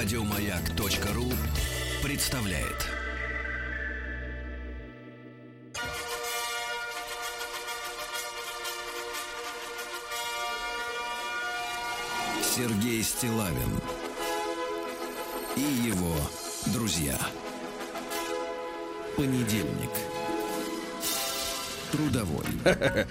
[0.00, 1.24] Радиомаяк.ру
[2.04, 2.86] представляет.
[12.44, 13.56] Сергей Стилавин
[15.56, 16.14] и его
[16.66, 17.18] друзья.
[19.16, 19.90] Понедельник.
[21.90, 22.46] Трудовой.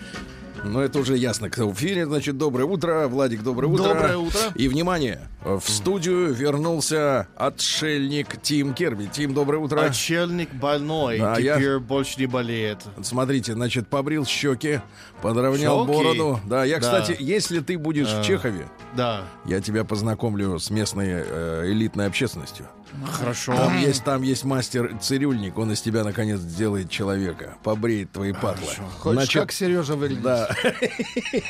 [0.63, 2.07] Ну, это уже ясно, кто в эфире.
[2.07, 3.07] Значит, доброе утро.
[3.07, 3.83] Владик, доброе утро.
[3.83, 4.39] Доброе утро.
[4.55, 9.05] И, внимание, в студию вернулся отшельник Тим Керби.
[9.11, 9.81] Тим, доброе утро.
[9.81, 12.79] Отшельник больной, Да, теперь я- больше не болеет.
[13.01, 14.81] Смотрите, значит, побрил щеки,
[15.21, 15.97] подровнял Щеки?
[15.97, 16.39] бороду.
[16.45, 16.81] Да, я, Да.
[16.81, 18.23] кстати, если ты будешь в А.
[18.23, 22.65] Чехове, Да, я тебя познакомлю с местной э, элитной общественностью.
[23.11, 23.53] хорошо.
[23.55, 28.67] Там есть, там есть мастер цирюльник, он из тебя наконец сделает человека, побреет твои патлы.
[28.99, 30.23] Хочешь, Значит, как Сережа выглядит?
[30.23, 30.49] да,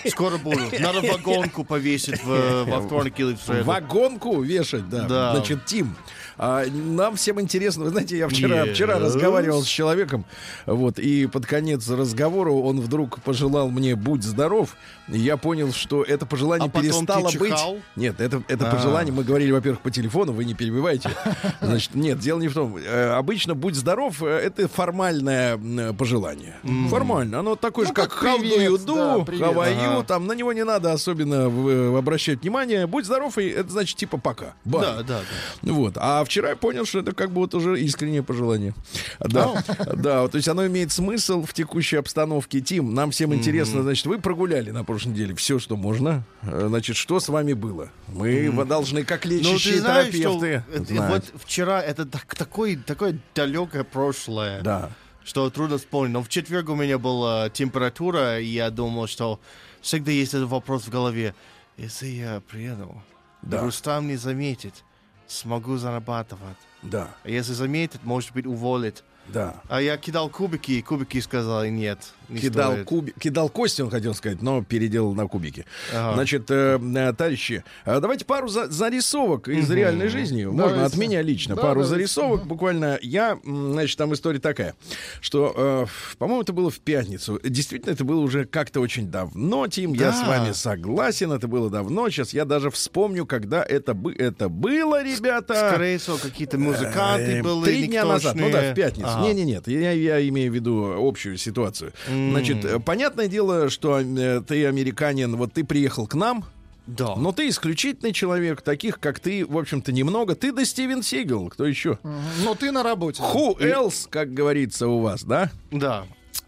[0.09, 0.59] Скоро буду.
[0.79, 3.65] Надо вагонку повесить в, во вторник или в среду.
[3.81, 5.07] Вагонку вешать, да.
[5.07, 5.31] Да.
[5.35, 5.95] Значит, Тим,
[6.37, 7.85] а, нам всем интересно.
[7.85, 8.73] Вы знаете, я вчера, Yes.
[8.73, 10.25] вчера разговаривал с человеком,
[10.65, 14.75] вот, и под конец разговора он вдруг пожелал мне «будь здоров».
[15.09, 17.53] И я понял, что это пожелание А перестало быть...
[17.95, 18.75] Нет, это, это А.
[18.75, 21.09] пожелание, мы говорили, во-первых, по телефону, вы не перебивайте.
[21.61, 22.77] Значит, нет, дело не в том.
[22.77, 25.57] Э, Обычно «будь здоров» э,— это формальное
[25.93, 26.55] пожелание.
[26.89, 27.39] Формально.
[27.39, 29.47] Оно такое же, Ну, как как «how do you do», да,
[29.95, 30.03] Ага.
[30.03, 32.85] там на него не надо особенно в- обращать внимание.
[32.87, 34.53] «Будь здоров» это значит типа «пока».
[34.65, 34.81] Bye.
[34.81, 35.19] Да, да,
[35.61, 35.73] да.
[35.73, 35.93] Вот.
[35.97, 38.73] А вчера я понял, что это как бы вот уже искреннее пожелание.
[39.19, 39.63] Да,
[39.95, 42.61] да, то есть оно имеет смысл в текущей обстановке.
[42.61, 46.23] Тим, нам всем интересно, значит, вы прогуляли на прошлой неделе все, что можно.
[46.43, 47.89] Э, Значит, что с вами было?
[48.07, 54.61] Мы должны, как Ну, лечащие терапевты, э, вот вчера это так- такое, такое далекое прошлое,
[54.61, 54.91] Да.
[55.23, 56.13] что трудно вспомнить.
[56.13, 59.39] Но в четверг у меня была температура, и я думал, что
[59.81, 61.33] всегда есть этот вопрос в голове.
[61.77, 63.01] Если я приеду,
[63.43, 63.61] Да.
[63.61, 64.83] Рустам не заметит,
[65.27, 66.57] смогу зарабатывать.
[66.81, 69.03] Да, А если заметит, может быть, уволит.
[69.27, 69.61] да.
[69.69, 72.87] А я кидал кубики, и кубики сказали нет, не Кидал, стоит.
[72.87, 75.65] куби- кидал кости, он хотел сказать, но переделал на кубики.
[75.93, 76.15] Ага.
[76.15, 80.45] Значит, э, э, товарищи, э, давайте пару за- зарисовок из реальной жизни.
[80.45, 80.85] Можно Давайте.
[80.95, 81.55] от меня лично.
[81.55, 81.89] Да, пару давайте.
[81.89, 82.45] зарисовок.
[82.45, 84.75] Буквально я, значит, там история такая,
[85.21, 85.85] что, э,
[86.17, 87.39] по-моему, это было в пятницу.
[87.43, 89.93] Действительно, это было уже как-то очень давно, Тим.
[89.93, 90.13] Я Да.
[90.13, 92.09] с вами согласен, это было давно.
[92.09, 95.53] Сейчас я даже вспомню, когда это, бы, это было, ребята.
[95.71, 99.07] Скорее всего, какие-то музыканты Э, были Три дня назад, ну да, в пятницу.
[99.09, 99.27] Ага.
[99.27, 101.93] Не, не, нет, я, я имею в виду общую ситуацию.
[102.31, 106.45] Значит, э, понятное дело, что э, ты американин, вот ты приехал к нам,
[106.85, 107.15] Да.
[107.15, 110.35] но ты исключительный человек, таких как ты, в общем-то, немного.
[110.35, 111.99] Ты да Стивен Сигел, кто еще?
[112.43, 113.21] Но ты на работе.
[113.21, 115.51] Who else, как говорится у вас, да?
[115.71, 116.05] Да.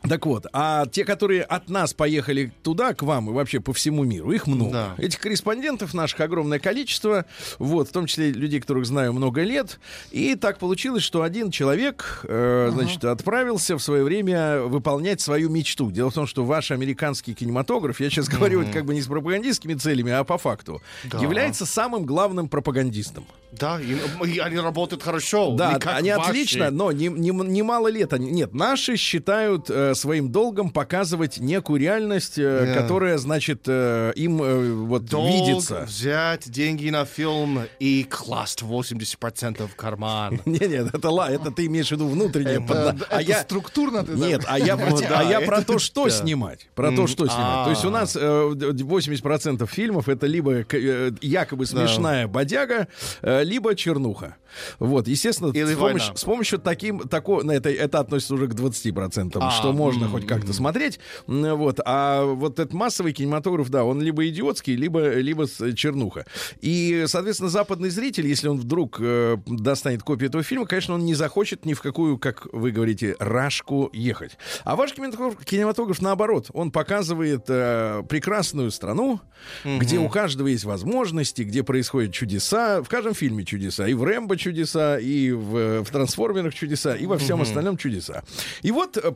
[0.08, 4.04] Так вот, а те, которые от нас поехали туда, к вам и вообще по всему
[4.06, 4.72] миру, их много.
[4.72, 4.96] Да.
[4.98, 7.26] Этих корреспондентов наших огромное количество,
[7.58, 9.80] вот, в том числе людей, которых знаю много лет.
[10.12, 15.92] И так получилось, что один человек, э, значит, отправился в свое время выполнять свою мечту.
[15.92, 19.08] Дело в том, что ваш американский кинематограф, я сейчас говорю это как бы не с
[19.08, 21.20] пропагандистскими целями, а по факту, Да.
[21.20, 23.26] является самым главным пропагандистом.
[23.52, 23.98] Да, и,
[24.30, 25.56] и они работают хорошо.
[25.56, 26.30] Да, не они ваши.
[26.30, 28.30] отлично, но не- не- немало лет они.
[28.30, 32.82] Нет, наши считают э, своим долгом показывать некую реальность, э, Да.
[32.82, 35.86] которая, значит, э, им э, вот Долг видится.
[35.88, 40.42] взять деньги на фильм и класть 80% в карман.
[40.46, 42.66] Не, нет, это ла, это ты имеешь в виду внутреннее.
[43.10, 46.68] А я структурно ты нет, а я, про, Ну а я про то, что снимать.
[46.76, 47.66] Про то, что снимать.
[47.66, 47.92] То есть у а.
[47.92, 52.88] нас э, д- 80% фильмов это либо э, якобы смешная бодяга,
[53.22, 54.36] э, либо чернуха.
[54.80, 59.72] Вот, естественно, с, помощью, таким, тако, на это, это относится уже к 20%, А, что
[59.79, 61.00] можно м, хоть как-то смотреть.
[61.28, 66.25] Вот, а вот этот массовый кинематограф, да, он либо идиотский, либо, либо с- чернуха.
[66.62, 71.16] И, соответственно, западный зритель, если он вдруг э, достанет копию этого фильма, конечно, он не
[71.16, 74.38] захочет ни в какую, как вы говорите, рашку ехать.
[74.63, 79.19] А ваш кинематограф, кинематограф наоборот, он показывает э, прекрасную страну,
[79.63, 82.82] где у каждого есть возможности, где происходят чудеса.
[82.84, 83.87] В каждом фильме чудеса.
[83.87, 88.23] И в Рэмбо чудеса, и в, в Трансформерах чудеса, и во всем остальном чудеса.
[88.61, 89.11] И вот, э,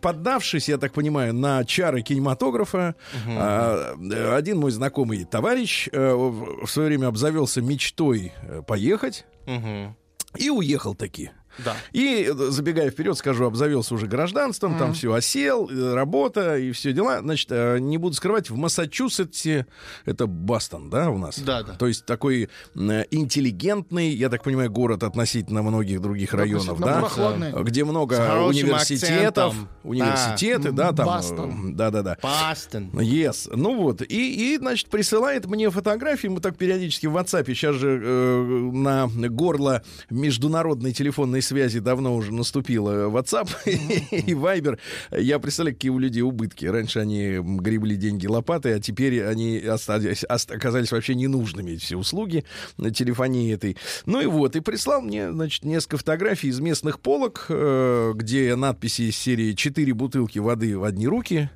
[0.54, 2.96] поддавшись, я так понимаю, на чары кинематографа,
[3.28, 9.96] а, э, один мой знакомый товарищ э, в свое время обзавелся мечтой э, поехать Мгм.
[10.38, 11.32] и уехал таки.
[11.60, 11.76] Да.
[11.92, 16.94] И, э, забегая вперед, скажу, обзавелся уже гражданством, там все осел, э, работа и все
[16.94, 17.20] дела.
[17.20, 19.68] Значит, э, не буду скрывать, в Массачусетсе,
[20.06, 21.40] это Бастон, да, у нас?
[21.40, 21.74] Да, да.
[21.74, 27.00] То есть такой интеллигентный, я так понимаю, город относительно многих других районов, Относительно да?
[27.00, 27.64] прохладный.
[27.64, 28.14] Где много
[28.46, 29.70] университетов, акцентом.
[29.84, 31.06] университеты, да, там.
[31.06, 31.76] Бастон.
[31.76, 32.18] Да, да, да.
[32.22, 32.90] Бостон.
[32.92, 33.50] Yes.
[33.56, 34.02] Ну вот.
[34.02, 36.28] И, и, значит, присылает мне фотографии.
[36.28, 37.46] Мы так периодически в WhatsApp.
[37.48, 44.80] Сейчас же э, на горло международной телефонной связи давно уже наступило WhatsApp и Viber.
[45.12, 46.66] Я представляю, какие у людей убытки.
[46.66, 52.46] Раньше они гребли деньги лопатой, а теперь они остались, оказались вообще ненужными, эти все услуги
[52.78, 53.78] на телефонии этой.
[54.06, 54.56] Ну и вот.
[54.56, 59.94] И прислал мне, значит, несколько фотографий из местных полок, э, где надписи из серии «Четыре
[59.94, 61.50] бутылки воды в одни руки».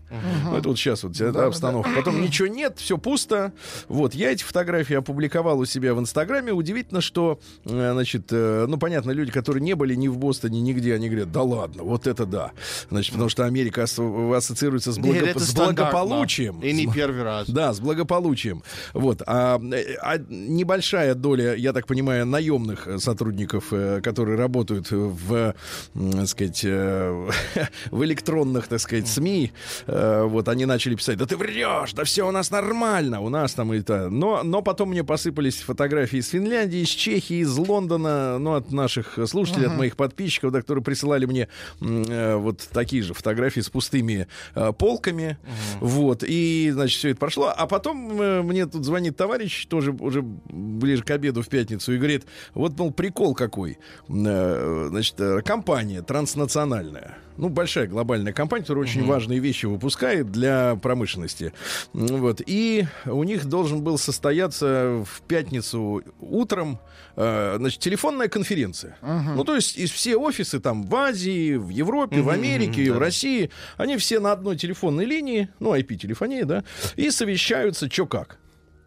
[0.43, 1.89] Ну, это вот сейчас вот эта обстановка.
[1.95, 3.53] Потом ничего нет, все пусто.
[3.87, 6.53] Вот, я эти фотографии опубликовал у себя в Инстаграме.
[6.53, 10.93] Удивительно, что, э, значит, э, ну, понятно, люди, которые не были ни в Бостоне, нигде,
[10.93, 12.51] они говорят, да ладно, вот это да.
[12.89, 16.59] Значит, потому что Америка ас- ассоциируется с, благо- с благополучием.
[16.61, 17.49] И не первый раз.
[17.49, 18.63] да, с благополучием.
[18.93, 19.21] Вот.
[19.25, 19.61] А,
[20.01, 25.53] а небольшая доля, я так понимаю, наемных сотрудников, э, которые работают в,
[25.93, 27.29] так сказать, э,
[27.91, 29.51] в электронных, так сказать, СМИ,
[29.85, 33.53] э, вот они начали писать, да ты врешь, да все у нас нормально, у нас
[33.53, 34.09] там это.
[34.09, 39.17] Но, но потом мне посыпались фотографии из Финляндии, из Чехии, из Лондона, ну, от наших
[39.27, 41.47] слушателей, от моих подписчиков, да, которые присылали мне
[41.81, 45.37] э, вот такие же фотографии с пустыми э, полками.
[45.79, 46.23] Вот.
[46.25, 47.53] И, значит, все это прошло.
[47.55, 51.97] А потом э, мне тут звонит товарищ, тоже уже ближе к обеду в пятницу, и
[51.97, 53.77] говорит, вот, мол, прикол какой.
[54.07, 55.15] Значит,
[55.45, 57.17] компания транснациональная.
[57.37, 61.53] Ну, большая глобальная компания, которая очень важные вещи выпускает для промышленности.
[61.93, 62.41] Вот.
[62.45, 66.79] И у них должен был состояться в пятницу утром
[67.17, 68.97] значит, телефонная конференция.
[69.01, 73.49] Ну, то есть, из все офисы там в Азии, в Европе, в Америке, в России,
[73.77, 76.63] они все на одной телефонной линии, ну, IP-телефония, да,
[76.95, 78.37] и совещаются, что как.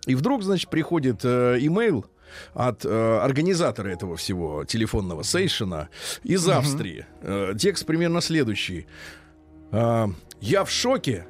[0.07, 2.07] И вдруг, значит, приходит э, имейл
[2.55, 5.89] от э, организатора этого всего телефонного сейшена
[6.23, 7.07] из Австрии.
[7.23, 8.87] Э, текст примерно следующий.
[9.73, 10.09] А,
[10.41, 11.27] Я в шоке.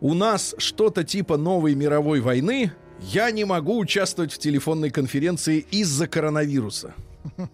[0.00, 2.72] У нас что-то типа новой мировой войны.
[3.00, 6.94] Я не могу участвовать в телефонной конференции из-за коронавируса.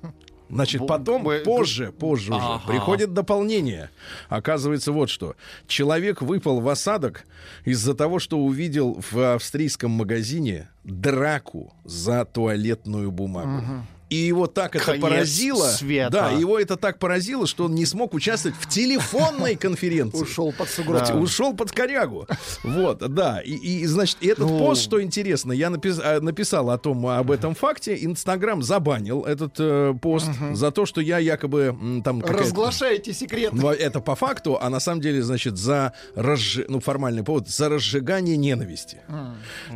[0.50, 2.66] Значит, потом, бу- позже, позже уже, Ага.
[2.66, 3.90] приходит дополнение.
[4.28, 5.36] Оказывается, вот что.
[5.68, 7.24] Человек выпал в осадок
[7.64, 13.62] из-за того, что увидел в австрийском магазине драку за туалетную бумагу.
[14.10, 15.66] И его так это Конец поразило.
[15.68, 16.10] света.
[16.10, 20.18] Да, его это так поразило, что он не смог участвовать в телефонной конференции.
[20.22, 21.06] Ушел под сугроб.
[21.06, 21.14] Да.
[21.14, 22.26] Ушел под корягу.
[22.64, 23.40] Вот, да.
[23.40, 24.58] И, и, значит, этот Ну.
[24.58, 27.96] пост, что интересно, я напис- а, написал о том, об этом факте.
[28.04, 33.52] Инстаграм забанил этот э, пост за то, что я якобы там Разглашаете секрет.
[33.54, 36.58] это по факту, а на самом деле, значит, за разж...
[36.68, 38.98] ну, формальный повод, за разжигание ненависти.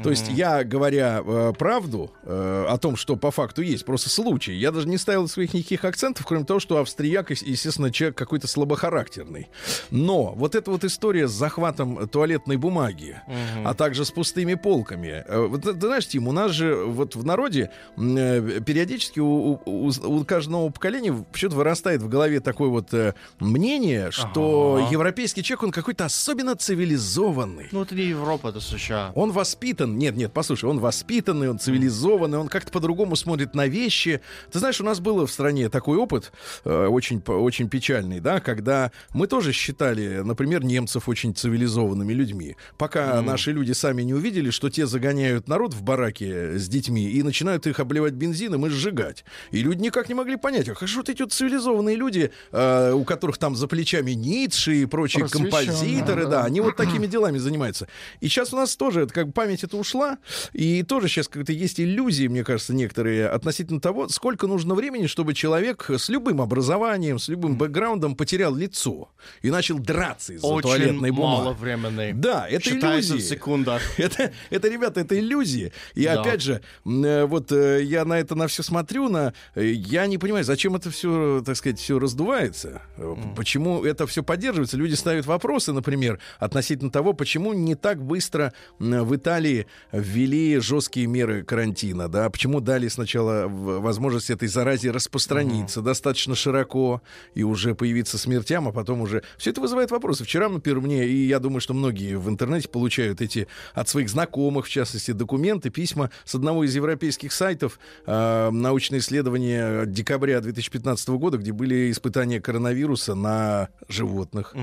[0.03, 4.55] То есть я, говоря э, правду э, о том, что по факту есть, просто случай,
[4.55, 8.47] я даже не ставил своих никаких акцентов, кроме того, что австрияк, ес- естественно, человек какой-то
[8.47, 9.49] слабохарактерный.
[9.91, 13.21] Но вот эта вот история с захватом туалетной бумаги,
[13.65, 15.25] а также с пустыми полками.
[15.29, 19.93] э, Вот, ты знаешь, Тим, у нас же вот в народе э, периодически у, у-
[20.07, 24.91] у каждого поколения почему-то вырастает в голове такое вот э, мнение, что Ага.
[24.91, 27.69] европейский человек, он какой-то особенно цивилизованный.
[27.73, 29.13] Ну, это не Европа, это США.
[29.15, 34.14] Он воспитан, нет, нет, послушай, он воспитанный, он цивилизованный, он как-то по-другому смотрит на вещи.
[34.51, 36.33] Ты знаешь, у нас было в стране такой опыт,
[36.65, 43.21] э, очень, очень печальный, да, когда мы тоже считали, например, немцев очень цивилизованными людьми, пока
[43.23, 47.67] наши люди сами не увидели, что те загоняют народ в бараке с детьми и начинают
[47.67, 49.25] их обливать бензином и сжигать.
[49.51, 53.05] И люди никак не могли понять, а же вот эти вот цивилизованные люди, э, у
[53.05, 56.31] которых там за плечами Ницше и прочие композиторы, да.
[56.31, 57.89] да, они вот такими делами занимаются.
[58.21, 60.19] И сейчас у нас тоже, это как бы память это ушла,
[60.53, 65.35] и тоже сейчас как-то есть иллюзии, мне кажется, некоторые относительно того, сколько нужно времени, чтобы
[65.35, 69.09] человек с любым образованием, с любым бэкграундом потерял лицо
[69.43, 71.59] и начал драться из-за Очень туалетной мало бумаги.
[71.61, 72.13] времени.
[72.15, 73.29] Да, это Считается в иллюзии.
[73.35, 73.83] секундах.
[73.99, 75.73] Это, это, ребята, это иллюзии.
[75.95, 76.21] И Да.
[76.21, 80.19] опять же, э, вот э, я на это на все смотрю, на, э, я не
[80.19, 84.77] понимаю, зачем это все, так сказать, все раздувается, Э, почему это все поддерживается.
[84.77, 91.43] Люди ставят вопросы, например, относительно того, почему не так быстро в Италии ввели жесткие меры
[91.45, 97.01] карантина, да, почему дали сначала в- возможность этой заразе распространиться достаточно широко
[97.35, 99.23] и уже появиться смертям, а потом уже...
[99.39, 100.25] Все это вызывает вопросы.
[100.25, 104.67] Вчера, например, мне, и я думаю, что многие в интернете получают эти от своих знакомых,
[104.67, 111.39] в частности, документы, письма с одного из европейских сайтов, э, научные исследования декабря 2015 года,
[111.39, 114.55] где были испытания коронавируса на животных.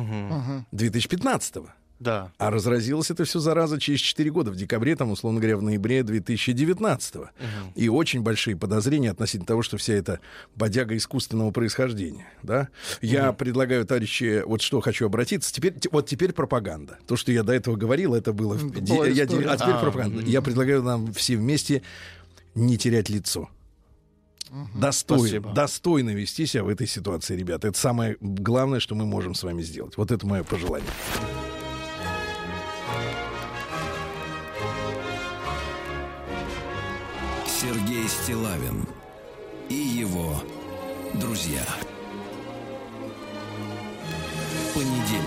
[0.72, 1.70] 2015 -го.
[2.02, 2.32] Да.
[2.40, 6.02] А разразилось это все зараза через 4 года, в декабре, там, условно говоря, в ноябре
[6.02, 7.30] 2019 -го.
[7.76, 10.20] И очень большие подозрения относительно того, что вся эта
[10.56, 12.26] бодяга искусственного происхождения.
[12.42, 12.70] Да?
[13.02, 15.54] Я предлагаю, товарищи, вот что хочу обратиться.
[15.54, 16.98] Теперь, вот теперь пропаганда.
[17.06, 18.56] То, что я до этого говорил, это было...
[18.56, 19.48] была я- история.
[19.50, 20.24] а теперь А, пропаганда.
[20.24, 21.84] Я предлагаю нам все вместе
[22.56, 23.48] не терять лицо.
[24.76, 25.54] Достойно, Спасибо.
[25.54, 27.68] достойно вести себя в этой ситуации, ребята.
[27.68, 29.96] Это самое главное, что мы можем с вами сделать.
[29.98, 30.90] Вот это мое пожелание.
[37.62, 38.88] Сергей Стилавин
[39.70, 40.34] и его
[41.14, 41.62] друзья.
[44.74, 45.22] Понедельник.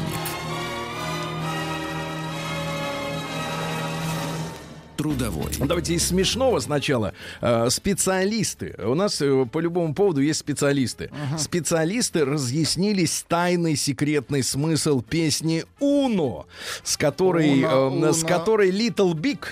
[4.96, 5.52] Трудовой.
[5.60, 7.14] Ну, Давайте из смешного сначала.
[7.40, 8.74] Э, Специалисты.
[8.78, 11.10] У нас э, по любому поводу есть специалисты.
[11.38, 16.46] Специалисты разъяснились тайный секретный смысл песни «Уно»,
[16.82, 19.44] с которой, Уно, э, с которой Little Big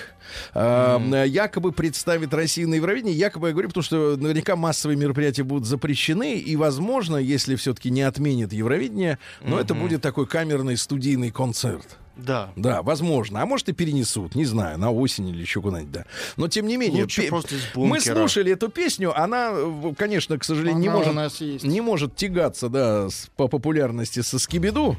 [0.53, 3.13] э, якобы представит Россию на Евровидении.
[3.15, 8.01] Якобы я говорю, потому что наверняка массовые мероприятия будут запрещены, и, возможно, если все-таки не
[8.01, 11.97] отменят Евровидение, но это будет такой камерный студийный концерт.
[12.15, 12.51] Да.
[12.55, 13.41] Да, возможно.
[13.41, 16.05] А может и перенесут, не знаю, на осень или еще куда-нибудь, да.
[16.37, 18.13] Но тем не менее, Лучше пе- просто из мы бункера.
[18.15, 19.51] слушали эту песню, она,
[19.97, 21.63] конечно, к сожалению, не Она у может, нас есть.
[21.65, 24.95] не может тягаться, да, с- по популярности со Скибиду.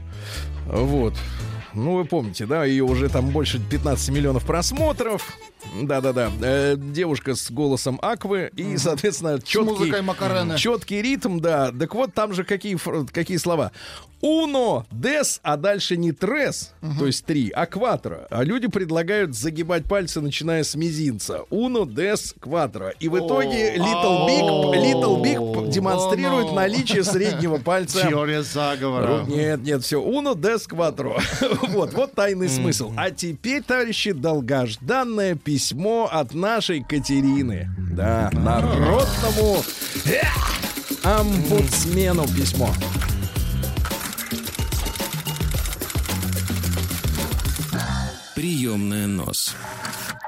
[0.67, 1.14] Вот.
[1.75, 5.37] Ну, вы помните, да, ее уже там больше 15 миллионов просмотров.
[5.83, 6.30] Да-да-да.
[6.40, 9.92] Э, девушка с голосом Аквы и, соответственно, четкий,
[10.59, 11.73] четкий ритм, да.
[11.73, 12.78] Так вот, там же какие,
[13.12, 13.73] какие слова.
[14.26, 18.26] Уно, дес, а дальше не трес, то есть три, а кватро.
[18.30, 21.42] А люди предлагают загибать пальцы, начиная с мизинца.
[21.50, 22.94] Уно, дес, кватро.
[23.00, 28.09] И в итоге Little Big, Little Big демонстрирует наличие среднего пальца.
[28.09, 29.25] Теория заговора.
[29.26, 30.02] Нет, нет, все.
[30.02, 31.21] Uno des quattro.
[31.68, 32.94] вот, вот тайный смысл.
[32.97, 37.71] А теперь, товарищи, долгожданное письмо от нашей Катерины.
[37.93, 39.63] Да, народному
[40.05, 40.21] э,
[41.05, 42.71] омбудсмену письмо.
[48.35, 49.55] Приемная нос.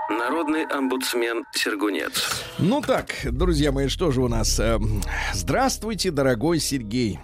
[0.08, 2.44] Народный омбудсмен Сергунец.
[2.58, 4.60] Ну так, друзья мои, что же у нас?
[4.60, 5.02] Эм,
[5.34, 7.18] Здравствуйте, дорогой Сергей.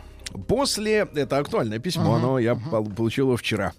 [0.49, 3.73] После, это актуальное письмо, оно я пол- получил его вчера.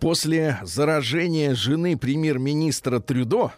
[0.00, 3.52] После заражения жены премьер-министра Трюдо,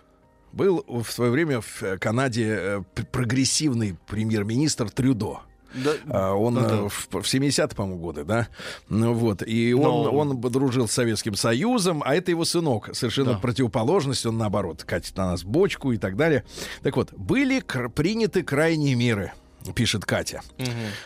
[0.53, 5.41] был в свое время в Канаде э, прогрессивный премьер-министр Трюдо.
[5.75, 5.93] Да.
[6.11, 6.75] А, Он Да-да.
[6.77, 8.49] э, в, в 70-е, по-моему, годы, да?
[8.91, 9.43] Ну вот.
[9.47, 12.91] И он, Но- он дружил с Советским Союзом, а это его сынок.
[12.95, 13.39] Совершенно Да.
[13.39, 14.27] противоположность.
[14.27, 16.45] Он, наоборот, катит на нас бочку и так далее.
[16.83, 19.33] Так вот, были кр- приняты крайние меры,
[19.75, 20.43] пишет Катя.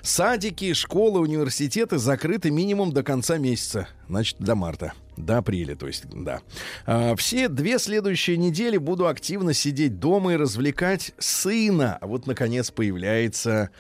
[0.03, 3.89] Садики, школы, университеты закрыты минимум до конца месяца.
[4.09, 4.93] Значит, до марта.
[5.17, 6.41] До апреля, то есть, да.
[6.85, 11.99] А, все две следующие недели буду активно сидеть дома и развлекать сына.
[12.01, 13.71] А вот, наконец, появляется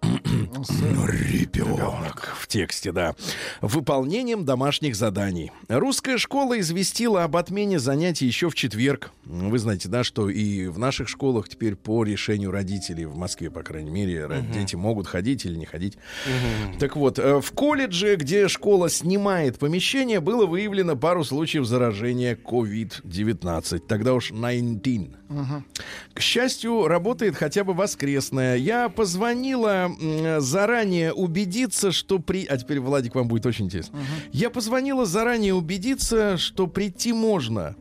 [1.06, 3.14] ребенок в тексте, да.
[3.60, 5.52] Выполнением домашних заданий.
[5.68, 9.10] Русская школа известила об отмене занятий еще в четверг.
[9.24, 13.62] Вы знаете, да, что и в наших школах теперь по решению родителей в Москве, по
[13.62, 15.98] крайней мере, ро- дети могут ходить или не ходить.
[16.78, 23.78] Так вот, э, в колледже, где школа снимает помещение, было выявлено пару случаев заражения COVID-19.
[23.80, 25.16] Тогда уж 19.
[26.14, 28.56] К счастью, работает хотя бы воскресная.
[28.56, 29.90] Я позвонила
[30.38, 32.44] заранее убедиться, что при...
[32.46, 33.98] А теперь, Владик, вам будет очень интересно.
[34.32, 37.74] Я позвонила заранее убедиться, что прийти можно.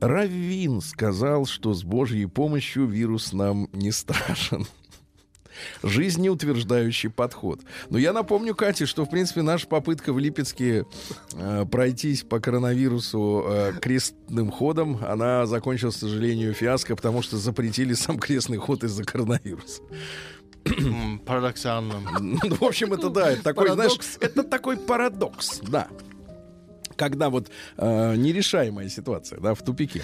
[0.00, 4.66] Раввин сказал, что с Божьей помощью вирус нам не страшен.
[5.82, 7.60] Жизнеутверждающий подход.
[7.90, 10.86] Но я напомню, Кате, что, в принципе, наша попытка в Липецке
[11.34, 17.94] э, пройтись по коронавирусу э, крестным ходом, она закончилась, к сожалению, фиаско, потому что запретили
[17.94, 19.82] сам крестный ход из-за коронавируса.
[21.26, 21.94] Парадоксально.
[22.20, 25.88] Ну, в общем, это да, это такой, знаешь, это такой парадокс, да.
[26.96, 30.02] Когда вот э, нерешаемая ситуация, да, в тупике.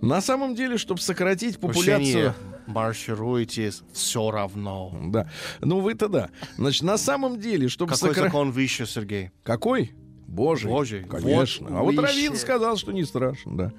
[0.00, 2.34] На самом деле, чтобы сократить Вообще популяцию...
[2.40, 4.96] не маршируете все равно.
[5.06, 5.30] Да.
[5.60, 6.30] Ну, вы-то да.
[6.56, 9.30] Значит, на самом деле, чтобы Какой сокра- закон выше, Сергей?
[9.42, 9.92] Какой?
[10.26, 10.70] Божий.
[10.70, 11.04] Божий.
[11.04, 11.68] Конечно.
[11.68, 13.72] Вот а вот Равин сказал, что не страшно, да.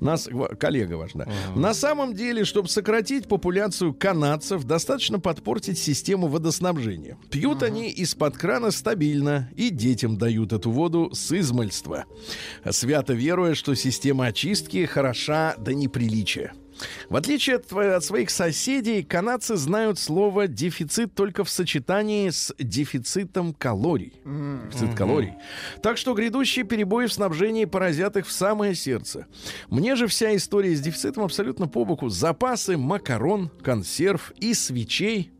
[0.00, 1.28] Нас, коллега ваш, да.
[1.54, 7.16] На самом деле, чтобы сократить популяцию канадцев, достаточно подпортить систему водоснабжения.
[7.30, 12.06] Пьют они из-под крана стабильно и детям дают эту воду с измальства,
[12.70, 16.54] свято веруя, что система очистки хороша до неприличия.
[17.08, 23.54] В отличие от, от своих соседей, канадцы знают слово «дефицит» только в сочетании с дефицитом
[23.54, 24.14] калорий.
[24.24, 25.34] Дефицит калорий.
[25.82, 29.26] Так что грядущие перебои в снабжении поразят их в самое сердце.
[29.68, 32.08] Мне же вся история с дефицитом абсолютно по боку.
[32.08, 35.33] Запасы макарон, консерв и свечей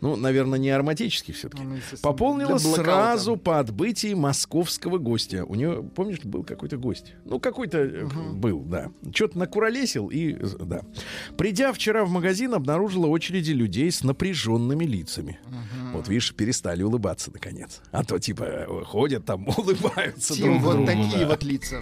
[0.00, 5.44] ну, наверное, не ароматический все-таки, Ну, естественно, пополнила сразу по отбытии московского гостя.
[5.44, 7.14] У него, помнишь, был какой-то гость?
[7.24, 8.90] Ну, какой-то э, был, да.
[9.14, 10.82] Что-то накуролесил и, э, да.
[11.36, 15.38] Придя вчера в магазин, обнаружила очереди людей с напряженными лицами.
[15.92, 17.80] Вот, видишь, перестали улыбаться, наконец.
[17.90, 20.86] А то, типа, э, ходят там, улыбаются Тим, друг вот другу.
[20.86, 21.26] такие да.
[21.28, 21.80] вот лица.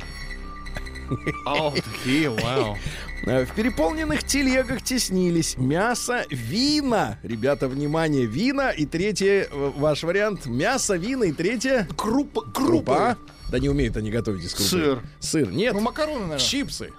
[1.46, 2.76] О, такие, вау.
[3.26, 7.18] Э, В переполненных телегах теснились мясо, вина.
[7.22, 8.70] Ребята, внимание, вина.
[8.70, 11.24] И третье, э, ваш вариант, мясо, вина.
[11.24, 13.16] И третье, Крупа, крупа.
[13.50, 14.68] Да не умеют они готовить из крупы.
[14.70, 15.02] Сыр.
[15.20, 15.50] Сыр.
[15.52, 16.38] Нет, Ну, макароны, наверное.
[16.38, 16.90] чипсы.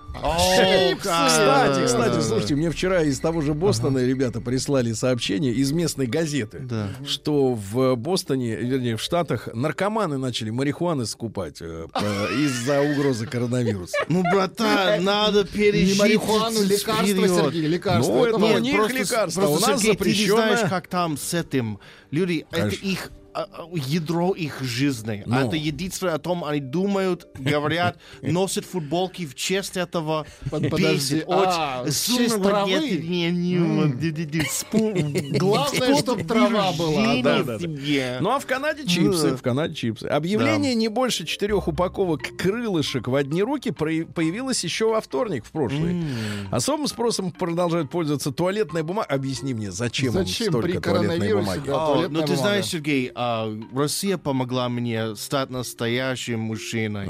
[0.99, 6.61] Кстати, кстати, слушайте, мне вчера из того же Бостона ребята прислали сообщение из местной газеты,
[7.05, 11.87] что в Бостоне, вернее, в Штатах наркоманы начали марихуаны скупать э,
[12.39, 13.97] из-за угрозы коронавируса.
[14.07, 17.05] Ну, братан, надо пережить Не марихуану, лекарства.
[17.05, 18.11] Сергей, лекарства.
[18.13, 18.55] Ну, это важно.
[18.57, 20.35] у них просто- лекарства, у нас Сергей, ты не запрещено.
[20.37, 21.79] знаешь, как там с этим.
[22.11, 23.11] Люди, это их
[23.73, 25.23] ядро их жизни.
[25.25, 25.35] Ну.
[25.35, 30.25] Это единственное о том, они думают, говорят, носят футболки в честь этого.
[30.49, 31.87] Под- подожди, а, Очень.
[35.37, 37.13] Главное, чтоб трава была.
[38.21, 40.05] Ну а в Канаде чипсы, в Канаде чипсы.
[40.05, 46.03] Объявление не больше четырех упаковок крылышек в одни руки появилось еще во вторник в прошлый.
[46.51, 49.07] Особым спросом продолжают пользоваться туалетная бумага.
[49.09, 51.69] Объясни мне, зачем, Зачем столько при туалетной коронавирусе, бумаги?
[52.09, 57.09] ну ты знаешь, Сергей, а, Россия помогла мне стать настоящим мужчиной.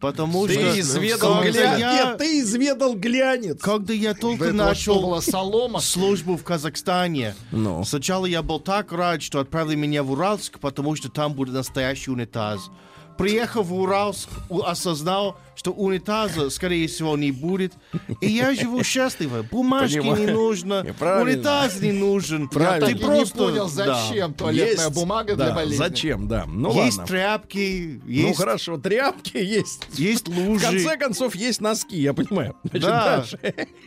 [0.00, 1.78] Потому Ты что изведал когда глянец.
[1.80, 3.60] я, Нет, ты изведал глянец.
[3.60, 5.80] когда я только это начал солома?
[5.80, 7.84] службу в Казахстане, Ну.
[7.84, 12.10] сначала я был так рад, что отправили меня в Уральск, потому что там будет настоящий
[12.10, 12.70] унитаз.
[13.18, 14.28] Приехав в Уральск,
[14.64, 17.72] осознал, что унитаза, скорее всего, не будет.
[18.20, 19.42] И я живу счастливо.
[19.48, 20.26] Бумажки Понимаю.
[20.26, 21.30] не нужно, Правильно.
[21.38, 22.48] унитаз не нужен.
[22.48, 22.88] Правильно.
[22.88, 23.38] Так Ты просто...
[23.38, 23.94] не понял, да.
[24.08, 25.76] зачем туалетная Есть, бумага да, для болезни.
[25.76, 26.46] Зачем, да.
[26.48, 27.06] Ну есть ладно.
[27.06, 29.86] тряпки, Ну есть, хорошо, тряпки есть.
[29.94, 30.66] есть В лужи.
[30.66, 32.56] конце концов, есть носки, я понимаю.
[32.64, 33.16] Значит, Да.
[33.18, 33.38] дальше.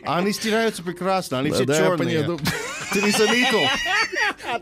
[0.02, 2.38] А Они стираются прекрасно, они Да, все да, черные.
[2.94, 3.60] не заметил?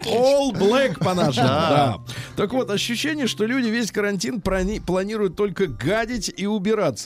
[0.07, 1.47] All black по-нашему.
[1.47, 1.71] Да.
[1.71, 1.99] Да.
[2.37, 7.04] Так вот, ощущение, что люди весь карантин планируют только гадить и убираться.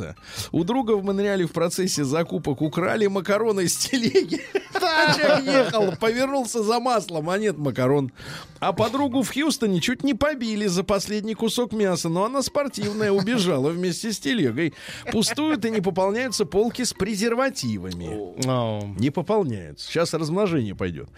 [0.52, 4.40] У друга в Монреале в процессе закупок украли макароны из телеги.
[5.44, 8.12] Ехал, повернулся за маслом, а нет макарон.
[8.60, 13.70] А подругу в Хьюстоне чуть не побили за последний кусок мяса, но она спортивная, убежала
[13.70, 14.74] вместе с телегой.
[15.12, 18.34] Пустуют и не пополняются полки с презервативами.
[18.98, 19.86] Не пополняется.
[19.86, 21.08] Сейчас размножение пойдет.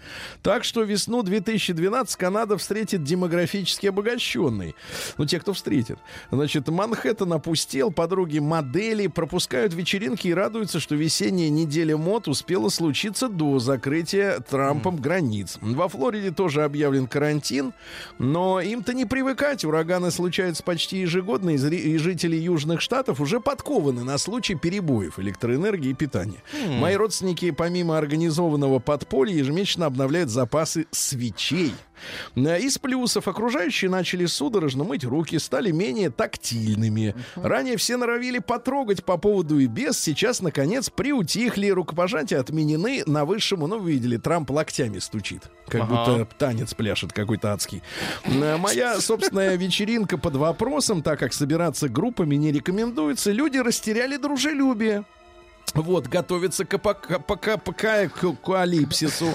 [0.43, 4.75] Так что весну 2012 Канада встретит демографически обогащенный.
[5.17, 5.97] Ну, те, кто встретит.
[6.31, 8.39] Значит, Манхэттен опустел, подруги
[8.71, 15.57] модели пропускают вечеринки и радуются, что весенняя неделя мод успела случиться до закрытия Трампом границ.
[15.61, 17.73] Во Флориде тоже объявлен карантин,
[18.17, 19.65] но им-то не привыкать.
[19.65, 25.93] Ураганы случаются почти ежегодно, и жители южных штатов уже подкованы на случай перебоев электроэнергии и
[25.93, 26.41] питания.
[26.79, 31.73] Мои родственники, помимо организованного подполья, ежемесячно обновляют запасы свечей.
[32.35, 37.15] Э, Из плюсов окружающие начали судорожно мыть руки, стали менее тактильными.
[37.35, 39.99] Ранее все норовили потрогать по поводу и без.
[39.99, 41.69] Сейчас, наконец, приутихли.
[41.69, 43.03] Рукопожатия отменены.
[43.05, 45.43] На высшем, ну, вы видели, Трамп локтями стучит.
[45.67, 45.95] Как Ага.
[46.15, 47.81] будто танец пляшет какой-то адский.
[48.25, 53.31] Э, Моя собственная вечеринка под вопросом, так как собираться группами не рекомендуется.
[53.31, 55.03] Люди растеряли дружелюбие.
[55.73, 59.29] Вот, готовится к, апока- пока, пока к коалипсису.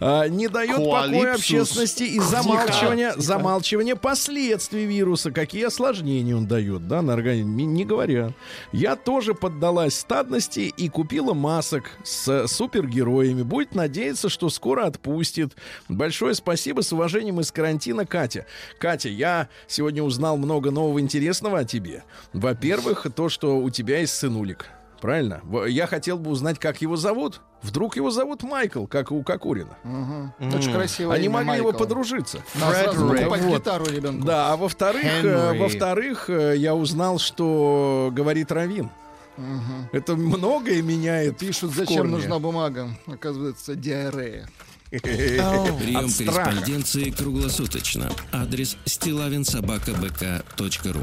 [0.00, 5.30] А, не дает покоя общественности и замалчивания, замалчивания последствий вируса.
[5.30, 8.32] Какие осложнения он дает, да, на организм, не, не говоря.
[8.72, 13.42] Я тоже поддалась стадности и купила масок с супергероями.
[13.42, 15.54] Будет надеяться, что скоро отпустит.
[15.88, 18.46] Большое спасибо с уважением из карантина, Катя.
[18.78, 22.04] Катя, я сегодня узнал много нового интересного о тебе.
[22.32, 24.66] Во-первых, то, что у тебя есть сынулик.
[25.00, 25.40] Правильно?
[25.66, 27.40] Я хотел бы узнать, как его зовут.
[27.62, 29.76] Вдруг его зовут Майкл, как и у Кокорина.
[29.82, 30.32] Мгм.
[30.54, 31.12] Очень красиво.
[31.12, 32.38] Они могли его подружиться.
[32.52, 32.94] Фредерик.
[32.94, 33.58] покупать Вот.
[33.58, 34.26] гитару ребенку.
[34.26, 38.90] Да, а во-вторых, э, во-вторых, э, я узнал, что говорит Равин.
[39.92, 41.38] Это многое меняет.
[41.38, 42.12] Пишут, зачем корне.
[42.12, 42.90] нужна бумага.
[43.06, 44.48] Оказывается, диарея.
[44.90, 48.10] Прием корреспонденции круглосуточно.
[48.32, 51.02] Адрес стилавинсобакабк.ру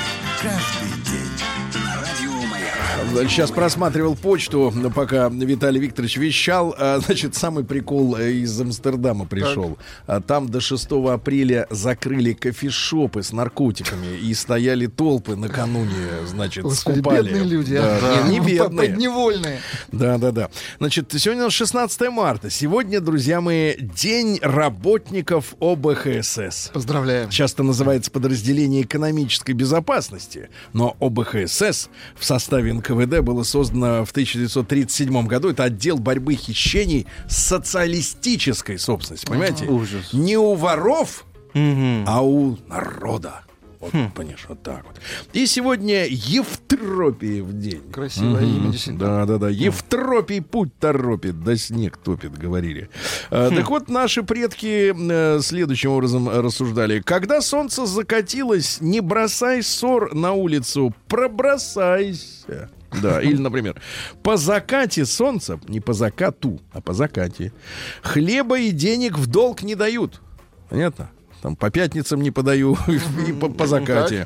[3.11, 6.73] Сейчас просматривал почту, но пока Виталий Викторович вещал.
[6.77, 9.77] А, Значит, самый прикол э, из Амстердама пришел.
[10.07, 15.91] А Там до 6 апреля закрыли кофешопы с наркотиками и стояли толпы накануне,
[16.25, 17.27] значит, Господи, скупали.
[17.27, 17.77] бедные люди.
[17.77, 18.27] Да, а.
[18.27, 18.89] не, не бедные.
[18.89, 19.59] Подневольные.
[19.91, 20.49] Да, да, да.
[20.79, 22.49] Значит, сегодня у нас 16 марта.
[22.49, 26.69] Сегодня, друзья мои, День работников ОБХСС.
[26.73, 27.29] Поздравляем.
[27.29, 35.49] Часто называется подразделение экономической безопасности, но ОБХСС в составе НКВД было создано в 1937 году.
[35.49, 39.29] Это отдел борьбы хищений социалистической собственностью.
[39.29, 39.65] Понимаете?
[39.65, 40.13] Ужас.
[40.13, 43.41] Не у воров, а у народа.
[43.81, 44.99] Вот, понимаешь, вот так вот.
[45.33, 47.81] И сегодня Евтропиев день.
[47.91, 48.99] Красивое имя, действительно.
[48.99, 49.49] Да, да, да.
[49.49, 52.91] Евтропий путь торопит, да снег топит, говорили.
[53.31, 56.99] А, Так вот, наши предки э, следующим образом рассуждали.
[57.01, 62.69] Когда солнце закатилось, не бросай ссор на улицу, пробросайся.
[63.01, 63.81] Да, или, например,
[64.23, 67.53] по закате солнца, не по закату, а по закате,
[68.01, 70.21] хлеба и денег в долг не дают.
[70.69, 71.09] Понятно?
[71.41, 72.77] Там по пятницам не подаю
[73.27, 74.25] и по, по закате.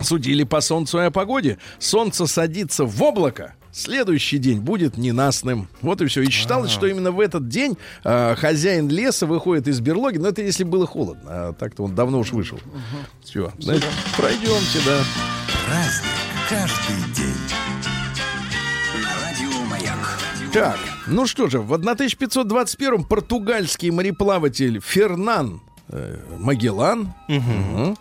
[0.00, 1.58] Судили по солнцу и о погоде.
[1.78, 3.54] Солнце садится в облако.
[3.72, 5.68] Следующий день будет ненастным.
[5.82, 6.22] Вот и все.
[6.22, 10.18] И считалось, что именно в этот день а, хозяин леса выходит из берлоги.
[10.18, 11.30] Но это если было холодно.
[11.30, 12.58] А так-то он давно уж вышел.
[13.22, 13.52] Все.
[14.16, 15.02] Пройдемте, да.
[20.50, 25.60] Так, ну что же, в 1521-м португальский мореплаватель Фернан
[26.38, 27.96] Магеллан мгм,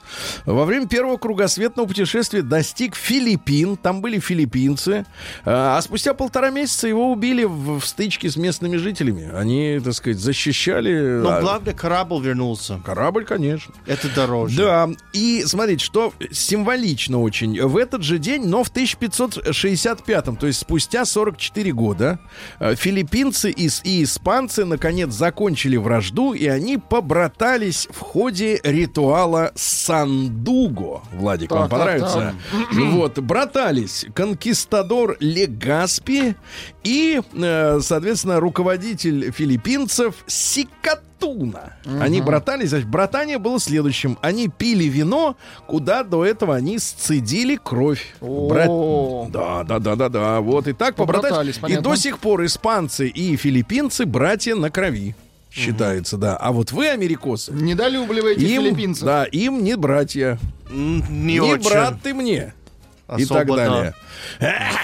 [0.45, 3.77] во время первого кругосветного путешествия достиг Филиппин.
[3.77, 5.05] Там были филиппинцы.
[5.45, 9.29] А а спустя полтора месяца его убили в, в стычке с местными жителями.
[9.31, 11.19] Они, так сказать, защищали...
[11.21, 12.81] Но а, главное, корабль вернулся.
[12.83, 13.75] Корабль, конечно.
[13.85, 14.57] Это дороже.
[14.57, 17.61] Да, и смотрите, что символично очень.
[17.61, 22.17] В этот же день, но в 1565-м, то есть спустя 44 года,
[22.59, 31.01] э, филиппинцы и, и испанцы наконец закончили вражду, и они побратались в ходе ритуала Сандуго.
[31.13, 32.35] Владик, вам Так, так, понравится?
[32.97, 36.35] Вот, братались конкистадор Легаспи
[36.83, 41.73] и, э, соответственно, руководитель филиппинцев Сикатуна.
[41.99, 44.17] Они братались, значит, братание было следующим.
[44.21, 45.35] Они пили вино,
[45.67, 48.15] куда до этого они сцедили кровь.
[48.21, 49.27] О.
[49.29, 50.41] Да, да, да, да, да.
[50.41, 51.59] Вот и так Побратались.
[51.67, 55.15] И до сих пор испанцы и филиппинцы братья на крови.
[55.51, 56.35] Считается, да.
[56.37, 59.05] А вот вы, америкосы, Недолюбливаете им, филиппинцев.
[59.05, 60.37] да, им не братья.
[60.69, 61.63] Не, Не очень.
[61.63, 62.53] брат ты мне.
[63.17, 63.93] и Особо, так далее.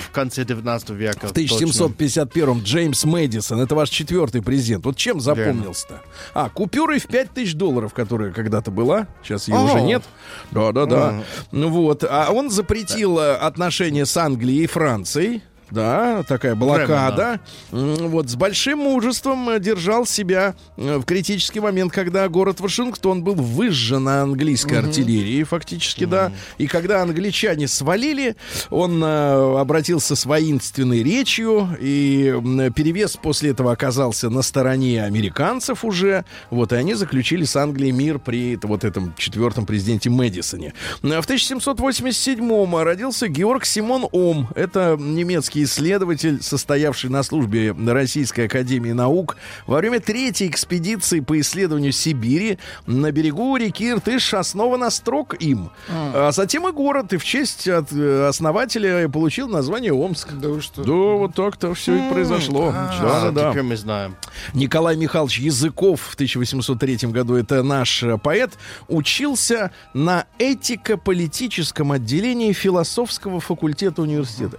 [0.03, 1.27] В конце 19 века.
[1.27, 4.85] В 1751-м Джеймс Мэдисон, это ваш четвертый президент.
[4.85, 6.01] Вот чем запомнился-то?
[6.33, 9.63] А, купюрой в 5000 долларов, которая когда-то была, сейчас ее О.
[9.65, 10.03] уже нет.
[10.51, 11.23] Да-да-да.
[11.51, 15.43] Ну вот, а он запретил э, отношения с Англией и Францией.
[15.73, 17.39] Да, такая блокада.
[17.71, 23.23] М, Вот с большим мужеством э, держал себя э, в критический момент, когда город Вашингтон
[23.23, 26.31] был выжжен английской артиллерией, фактически, да.
[26.59, 28.35] И когда англичане свалили,
[28.69, 32.31] он э, обратился с воинственной речью, и
[32.75, 36.23] перевес после этого оказался на стороне американцев уже.
[36.51, 40.73] Вот, и они заключили с Англией мир при вот этом четвертом президенте Мэдисоне.
[41.01, 44.49] В 1787 родился Георг Симон Ом.
[44.55, 51.91] Это немецкий исследователь, состоявший на службе Российской Академии Наук во время третьей экспедиции по исследованию
[51.91, 55.71] Сибири на берегу реки Иртыш основан острог им.
[55.89, 60.33] А затем и город, и в честь от, э, основателя получил название Омск.
[60.33, 60.83] Да вы что?
[60.83, 62.71] Да, вот так-то все и произошло.
[62.71, 63.51] Да, да, да.
[63.51, 64.15] Теперь мы знаем.
[64.53, 68.51] Николай Михайлович Языков в 1803 году, это наш э, поэт,
[68.87, 74.57] учился на этико-политическом отделении философского факультета университета.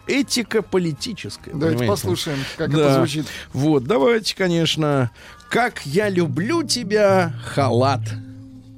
[0.95, 1.51] Этико-политическое.
[1.53, 1.91] Давайте понимаете?
[2.03, 2.79] послушаем, как Да.
[2.81, 3.27] это звучит.
[3.53, 5.11] Вот, давайте, конечно.
[5.51, 8.01] Как я люблю тебя, халат.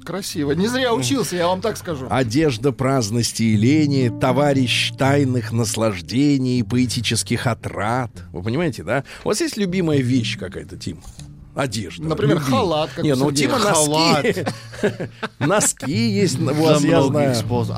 [0.05, 0.53] Красиво.
[0.53, 2.07] Не зря учился, я вам так скажу.
[2.09, 8.11] Одежда праздности и лени, товарищ тайных наслаждений, поэтических отрад.
[8.31, 9.03] Вы понимаете, да?
[9.25, 11.01] У вас есть любимая вещь какая-то, Тим?
[11.57, 12.03] Одежда.
[12.03, 12.59] Например, Любимая.
[12.61, 14.23] халат, как Не, ну Халат.
[14.23, 14.45] носки.
[15.39, 17.35] Носки есть у вас, я знаю.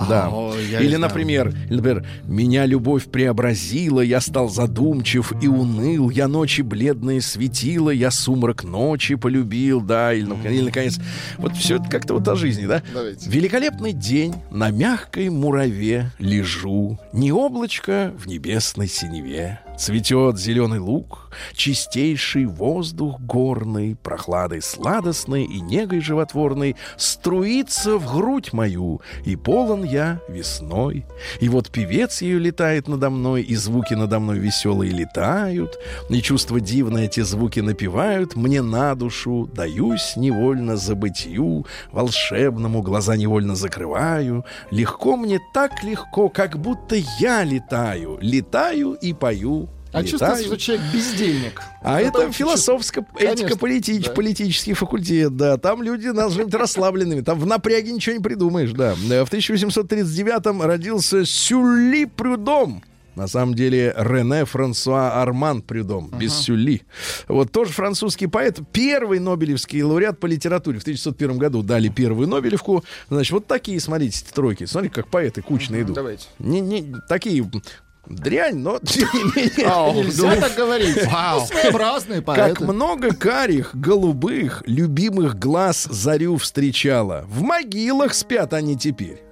[0.10, 0.32] Да.
[0.80, 7.89] Или, например, например, меня любовь преобразила, я стал задумчив и уныл, я ночи бледные светила,
[7.89, 10.26] я сумрак ночи полюбил, да, или,
[10.62, 11.00] наконец,
[11.38, 12.84] вот все это как-то вот о жизни, да?
[13.26, 19.60] Великолепный день, на мягкой мураве лежу, не облачко в небесной синеве.
[19.78, 29.02] Цветет зеленый луг, чистейший воздух горный, прохладой сладостной и негой животворной струится в грудь мою,
[29.26, 31.06] и полон я весной.
[31.39, 35.78] И вот певец ее летает надо мной, и звуки надо мной веселые летают,
[36.10, 43.56] и чувство дивное те звуки напевают, мне на душу даюсь невольно забытью, волшебному глаза невольно
[43.56, 44.46] закрываю.
[44.72, 49.70] Легко мне так легко, как будто я летаю, летаю и пою.
[49.91, 51.62] А чувствуется, что человек бездельник.
[51.82, 54.13] А это, очень философско-этико-политический да.
[54.13, 55.58] политический факультет, да.
[55.58, 57.21] Там люди должны быть расслабленными.
[57.21, 58.95] Там в напряге ничего не придумаешь, да.
[59.10, 62.84] Э, В 1839-м родился Сюлли Прюдом.
[63.15, 66.84] На самом деле Рене Франсуа Арман Прюдом, без Сюлли.
[67.28, 70.80] Вот тоже французский поэт, первый Нобелевский лауреат по литературе.
[70.80, 72.84] В 1901 году дали первую Нобелевку.
[73.10, 74.65] Значит, вот такие, смотрите, тройки.
[74.65, 75.95] Смотрите, как поэты кучно идут.
[75.95, 76.28] Давайте.
[76.38, 77.43] Не, не, такие
[78.10, 80.04] дрянь, но тем не менее.
[80.04, 80.98] Нельзя так говорить.
[81.04, 87.26] Ну, Своеобразные Как много карих, голубых, любимых глаз зарю встречала.
[87.28, 89.24] В могилах спят они теперь.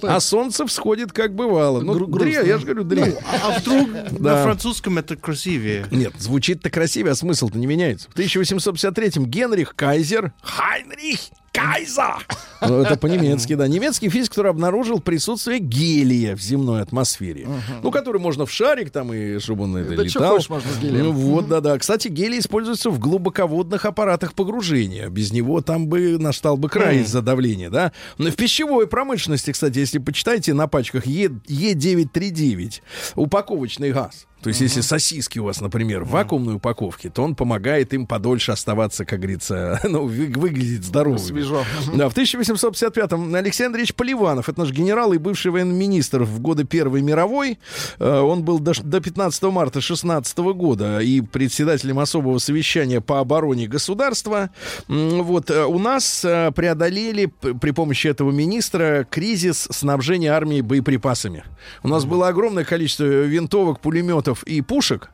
[0.00, 1.80] А солнце всходит, как бывало.
[1.80, 3.14] Ну, Гру- я же говорю, дрянь.
[3.42, 4.36] А вдруг Да.
[4.36, 5.86] на французском это красивее?
[5.90, 8.08] Нет, звучит-то красивее, а смысл-то не меняется.
[8.10, 11.20] В 1853-м Генрих Кайзер, Хайнрих
[11.52, 12.14] Кайза,
[12.62, 17.46] ну, это по-немецки, да, немецкий физик, который обнаружил присутствие гелия в земной атмосфере,
[17.82, 20.32] ну, который можно в шарик там, и чтобы он это Да летал.
[20.34, 21.06] хочешь можно с гелием.
[21.06, 21.78] Ну, вот, да-да.
[21.78, 25.08] Кстати, гелий используется в глубоководных аппаратах погружения.
[25.10, 27.92] Без него там бы настал бы край из-за давления, да.
[28.16, 32.80] Но в пищевой промышленности, кстати, если почитаете на пачках Е, Е939,
[33.16, 34.26] упаковочный газ.
[34.42, 38.52] То есть, если сосиски у вас, например, в вакуумной упаковке, то он помогает им подольше
[38.52, 41.18] оставаться, как говорится, ну, вы- выглядеть здоровыми.
[41.18, 41.64] Свежо.
[41.94, 46.64] Да, в 1855-м Алексей Андреевич Поливанов, это наш генерал и бывший военный министр в годы
[46.64, 47.58] Первой мировой.
[47.98, 53.20] Э, Он был до, ш- до 15 марта 16 года и председателем особого совещания по
[53.20, 54.50] обороне государства.
[54.88, 61.44] Вот э, у нас э, преодолели при помощи этого министра кризис снабжения армии боеприпасами.
[61.82, 65.10] У нас было огромное количество винтовок, пулеметов и пушек.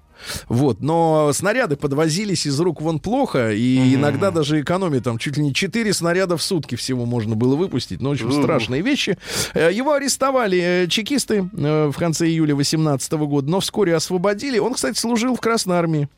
[0.49, 5.45] Вот, но снаряды подвозились из рук вон плохо, и иногда даже экономия там чуть ли
[5.45, 8.01] не 4 снаряда в сутки всего можно было выпустить.
[8.01, 9.17] Ну, в общем, страшные вещи.
[9.55, 14.59] Э, Его арестовали э, чекисты э, в конце июля 18 года, но вскоре освободили.
[14.59, 16.09] Он, кстати, служил в Красной армии.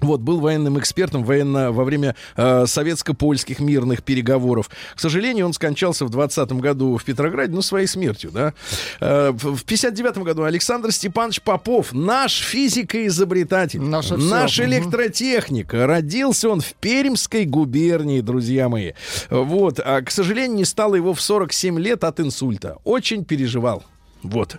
[0.00, 4.68] Вот, был военным экспертом военно, во время э, советско-польских мирных переговоров.
[4.94, 8.52] К сожалению, он скончался в 20 году в Петрограде, ну, своей смертью, да.
[9.00, 15.72] Э, в, в 59 году Александр Степанович Попов, наш физик и изобретатель, Наше наш электротехник.
[15.72, 18.92] Родился он в Пермской губернии, друзья мои.
[19.30, 22.76] Вот, а, к сожалению, не стало его в 47 лет от инсульта.
[22.84, 23.82] Очень переживал.
[24.28, 24.56] Вот.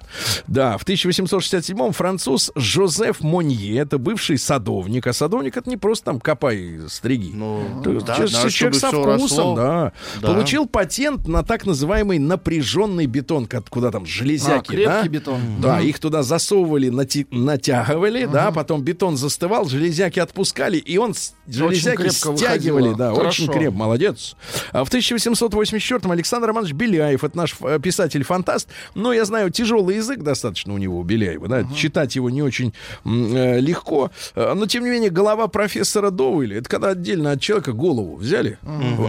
[0.47, 6.19] Да, в 1867-м француз Жозеф Монье, это бывший садовник, а садовник это не просто там
[6.19, 7.31] копай, стриги.
[7.33, 9.91] Ну, То да, есть надо, человек со вкусом, да.
[10.21, 10.27] Да.
[10.27, 15.07] Получил патент на так называемый напряженный бетон, куда там А, железяки, крепкий да?
[15.07, 15.39] бетон.
[15.59, 21.13] Да, их туда засовывали, нати- натягивали, да, потом бетон застывал, железяки отпускали, и он
[21.47, 22.95] железяки стягивали, выходило.
[22.95, 23.43] да, Хорошо.
[23.43, 24.35] очень крепко, молодец.
[24.71, 30.19] А в 1884-м Александр Романович Беляев, это наш э, писатель-фантаст, но я знаю, тяжелый язык
[30.19, 32.73] достаточно у него, у Беляева, да, читать его не очень
[33.05, 37.73] э, легко, Э, но тем не менее голова профессора Доуэля, это когда отдельно от человека
[37.73, 38.59] голову взяли,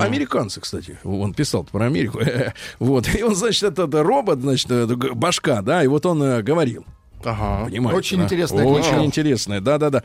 [0.00, 2.20] американцы, кстати, он писал про Америку,
[2.78, 6.84] вот, и он, значит, этот робот, значит, э, башка, да, и вот он э, говорил.
[7.24, 7.64] Ага.
[7.64, 8.24] Понимаете, Очень да?
[8.24, 9.04] интересная Очень книга.
[9.04, 10.02] интересная, да-да-да.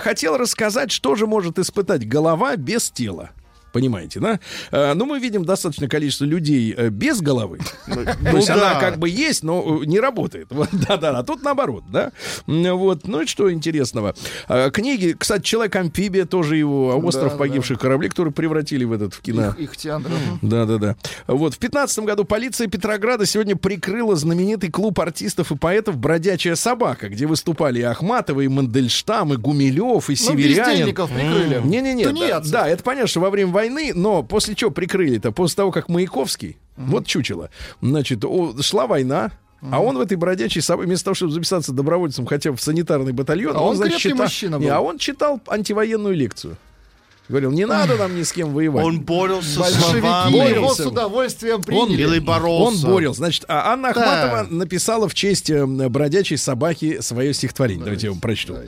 [0.00, 3.30] Хотел рассказать, что же может испытать голова без тела.
[3.74, 4.38] Понимаете, да?
[4.70, 7.58] Э, Ну, мы видим достаточное количество людей э, без головы.
[7.88, 8.80] То есть она да.
[8.80, 10.46] как бы есть, но э, не работает.
[10.88, 12.12] Да-да, а тут наоборот, да?
[12.46, 14.14] Вот, ну и что интересного.
[14.72, 19.48] Книги, кстати, «Человек-амфибия» тоже его, «Остров погибших кораблей», который превратили в этот, в кино.
[19.48, 20.12] Их, их театр.
[20.40, 20.96] Да, да, да.
[21.26, 27.08] Вот в пятнадцатом году полиция Петрограда сегодня прикрыла знаменитый клуб артистов и поэтов «Бродячая собака»,
[27.08, 30.64] где выступали и Ахматова, и Мандельштам, и Гумилев, и Ну, Северянин.
[30.64, 31.60] бездельников прикрыли.
[31.64, 32.04] Не-не-не,
[32.52, 35.32] да, это понятно, что во время войны войны, но после чего прикрыли-то?
[35.32, 37.50] После того, как Маяковский, вот чучело,
[37.80, 38.24] значит,
[38.60, 39.32] шла война,
[39.70, 43.12] а он в этой бродячей собаке, вместо того, чтобы записаться добровольцем хотя бы в санитарный
[43.12, 44.74] батальон, А он значит, крепкий читал- мужчина Не, был.
[44.74, 46.56] а он читал антивоенную лекцию.
[47.26, 48.84] Говорил, не надо нам ни с кем воевать.
[48.84, 50.54] Он боролся с Большевики словами.
[50.54, 52.02] его с удовольствием Он, приняли.
[52.02, 52.86] Или боролся.
[52.86, 53.16] Он боролся.
[53.16, 54.00] Значит, а Анна Да.
[54.02, 57.82] Ахматова написала в честь э, бродячей собаки свое стихотворение.
[57.82, 58.58] Давайте я вам прочту.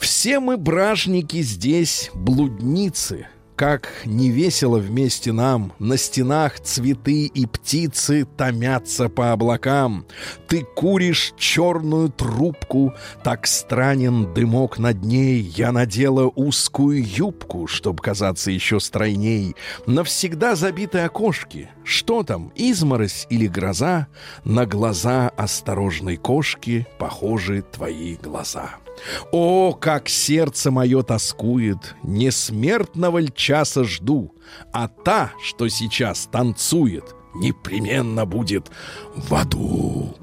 [0.00, 3.26] Все мы бражники здесь, блудницы.
[3.56, 10.06] Как не весело вместе нам, на стенах цветы и птицы томятся по облакам.
[10.48, 15.40] Ты куришь черную трубку, так странен дымок над ней.
[15.40, 19.54] Я надела узкую юбку, чтоб казаться еще стройней.
[19.86, 21.68] Навсегда забиты окошки.
[21.84, 24.06] Что там, изморозь или гроза?
[24.44, 28.81] На глаза осторожной кошки похожи твои глаза.
[29.30, 34.34] О, как сердце мое тоскует, не смертного ль часа жду,
[34.72, 38.70] а та, что сейчас танцует, непременно будет
[39.14, 40.14] в аду.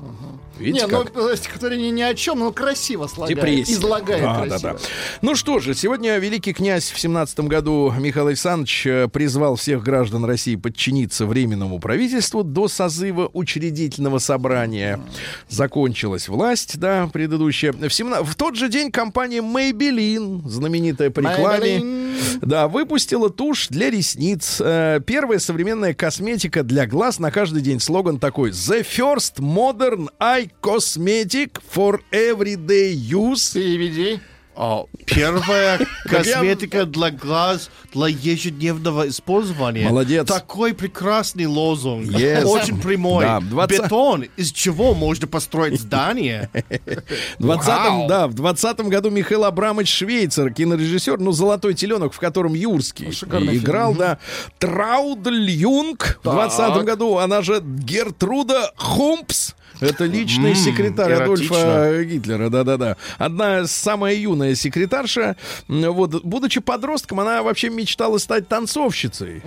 [0.59, 1.13] Видите, Не, как?
[1.15, 3.37] ну стихотворение ни о чем, но красиво слагает.
[3.37, 3.73] Депрессия.
[3.73, 4.59] Излагает Да, красиво.
[4.59, 4.79] да, да.
[5.21, 10.25] Ну что же, сегодня великий князь в семнадцатом году Михаил Александрович э, призвал всех граждан
[10.25, 14.99] России подчиниться Временному правительству до созыва учредительного собрания.
[15.47, 17.71] Закончилась власть, да, предыдущая.
[17.71, 22.39] В, семна- в тот же день компания Maybelline, знаменитая по рекламе, Maybelline.
[22.41, 24.57] да, выпустила тушь для ресниц.
[24.63, 27.79] Э, Первая современная косметика для глаз на каждый день.
[27.79, 28.51] Слоган такой.
[28.51, 33.53] The first modern eye cosmetic for everyday use.
[33.53, 34.19] Переведи.
[34.61, 39.87] А, Первая косметика для глаз для ежедневного использования.
[39.87, 40.27] Молодец.
[40.27, 42.07] Такой прекрасный лозунг.
[42.07, 42.43] Yes.
[42.43, 43.23] Очень прямой.
[43.23, 46.49] Да, 20 Бетон, из чего можно построить здание.
[47.39, 48.07] В 20 Вау.
[48.09, 53.53] да, в 20 году Михаил Абрамович Швейцер, кинорежиссер, ну, «Золотой теленок», в котором Юрский Шикарный
[53.53, 53.63] фильм.
[53.63, 54.17] играл, да.
[54.57, 59.53] Траудль Юнг в 20 году, она же Гертруда Хумпс.
[59.79, 62.03] Это личный секретарь Адольфа.
[62.03, 62.97] Гитлера, да-да-да.
[63.17, 65.35] Одна самая юная секретарша.
[65.67, 69.41] Вот, будучи подростком, она вообще мечтала стать танцовщицей.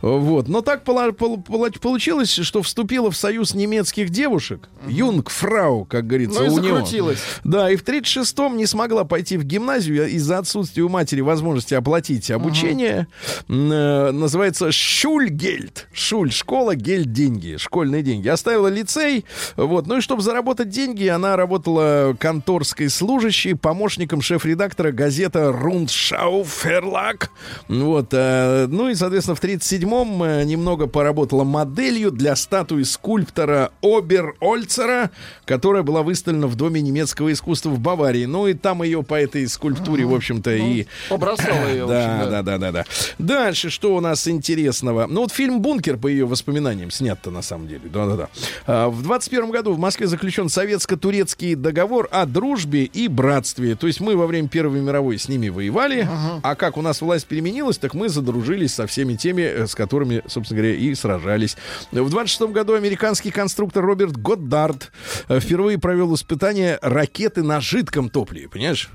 [0.00, 0.48] Вот.
[0.48, 4.68] Но так получилось, что вступила в союз немецких девушек.
[4.86, 7.12] Юнгфрау, как говорится, Ну у него.
[7.44, 12.30] Да, и в 36-м не смогла пойти в гимназию из-за отсутствия у матери возможности оплатить
[12.30, 13.06] обучение.
[13.48, 15.88] Э, Называется Шульгельд.
[15.92, 17.56] Шуль, школа, гельд, деньги.
[17.58, 18.28] Школьные деньги.
[18.28, 19.24] Оставила лицей.
[19.66, 19.86] Вот.
[19.86, 27.30] Ну и чтобы заработать деньги, она работала конторской служащей, помощником шеф-редактора газета Рундшау Ферлак.
[27.68, 28.08] Вот.
[28.12, 35.10] э, Ну и, соответственно, в 37-м э, немного поработала моделью для статуи скульптора Обер Ольцера,
[35.44, 38.24] которая была выставлена в Доме немецкого искусства в Баварии.
[38.24, 40.86] Ну и там ее по этой скульптуре, в общем-то, и...
[41.08, 41.86] Побросала ее.
[41.86, 42.84] Да, общем, да, да, да, да.
[43.18, 45.06] Дальше что у нас интересного?
[45.08, 47.82] Ну вот фильм «Бункер» по ее воспоминаниям снят-то на самом деле.
[47.84, 48.28] Да, да, да.
[48.66, 53.76] А, В 21 году в Москве заключен советско-турецкий договор о дружбе и братстве.
[53.76, 56.08] То есть мы во время Первой мировой с ними воевали,
[56.42, 60.22] а как у нас власть переменилась, так мы задружились со всеми теми, э, с которыми,
[60.26, 61.56] собственно говоря, и сражались.
[61.90, 64.90] В 26 году американский конструктор Роберт Годдард
[65.28, 68.90] э, впервые провел испытание ракеты на жидком топливе, понимаешь?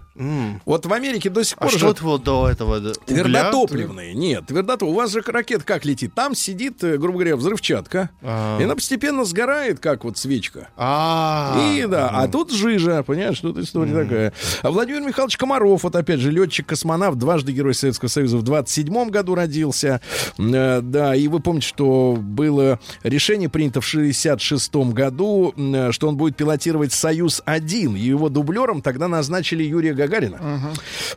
[0.66, 2.78] Вот в Америке до сих А пор же- что было до этого?
[2.78, 2.94] Угля?
[3.06, 4.14] Твердотопливные.
[4.14, 4.90] Нет, твердотоп.
[4.90, 6.14] У вас же ракета как летит?
[6.14, 8.10] Там сидит, э, грубо говоря, взрывчатка.
[8.22, 8.58] А.
[8.60, 10.70] И она постепенно сгорает, как вот свечка.
[10.76, 14.34] А, И да, а тут жижа, понимаешь, тут история такая.
[14.64, 19.36] А Владимир Михайлович Комаров, вот опять же, летчик-космонавт, дважды Герой Советского Союза, в 27 году
[19.36, 20.02] родился.
[20.38, 26.18] Э, Да, и вы помните, что было решение принято в 66 году, э, что он
[26.18, 27.98] будет пилотировать Союз-1.
[27.98, 30.07] И его дублером тогда назначили Юрия Гагарина.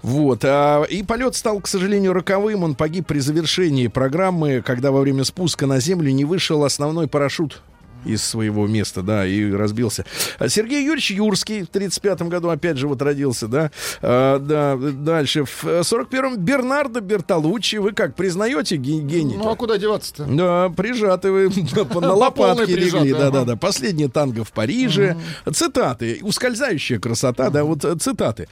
[0.02, 0.44] Вот.
[0.44, 2.64] а, и полет стал, к сожалению, роковым.
[2.64, 7.62] Он погиб при завершении программы, когда во время спуска на Землю не вышел основной парашют
[8.04, 10.04] из своего места, да, и разбился.
[10.38, 13.70] А Сергей Юрьевич Юрский в 35 году опять же вот родился, да.
[14.02, 15.44] А, да, дальше.
[15.44, 17.76] В 41-м Бернардо Бертолуччи.
[17.76, 19.36] Вы как, признаете ге- гений?
[19.36, 20.24] Ну а куда деваться-то?
[20.24, 23.12] Да, прижаты вы на полной лопатки легли.
[23.12, 23.30] Да, ага.
[23.30, 23.56] да, да.
[23.56, 25.16] Последнее танго в Париже.
[25.52, 26.18] Цитаты.
[26.22, 28.48] Ускользающая красота, да, вот э, цитаты.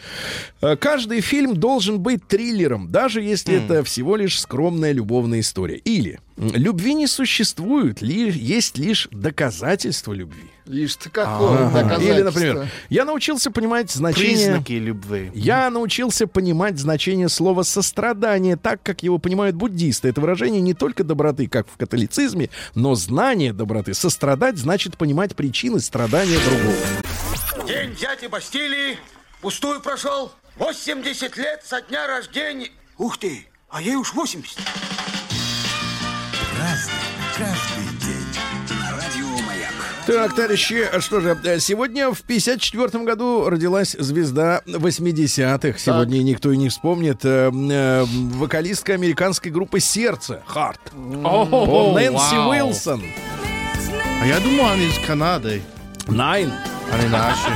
[0.61, 5.77] Э, Каждый фильм должен быть триллером, даже если это всего лишь скромная любовная история.
[5.77, 10.51] Или любви не существует, ли, есть лишь доказательства любви.
[10.67, 12.13] Лишь какое доказательство.
[12.13, 14.37] Или, например, я научился понимать значение...
[14.37, 15.31] признаки любви.
[15.35, 20.09] Я научился понимать значение слова сострадание так, как его понимают буддисты.
[20.09, 23.95] Это выражение не только доброты, как в католицизме, но знание доброты.
[23.95, 27.67] Сострадать значит понимать причины страдания другого.
[27.67, 28.99] День дяди Бастилии
[29.41, 30.33] пустую прошел.
[30.59, 32.69] 80 лет со дня рождения.
[32.99, 34.59] Ух ты, а ей уж 80.
[40.09, 45.79] Так, товарищи, что же, сегодня в 54 году родилась звезда 80-х.
[45.79, 47.27] Сегодня никто и не вспомнит.
[47.27, 50.81] э, э, вокалистка американской группы «Сердце», «Харт».
[50.95, 52.51] Нэнси вау.
[52.53, 53.03] Уилсон.
[54.23, 55.61] А я думал, они из Канады.
[56.07, 56.51] Найн.
[56.91, 57.51] Они наши.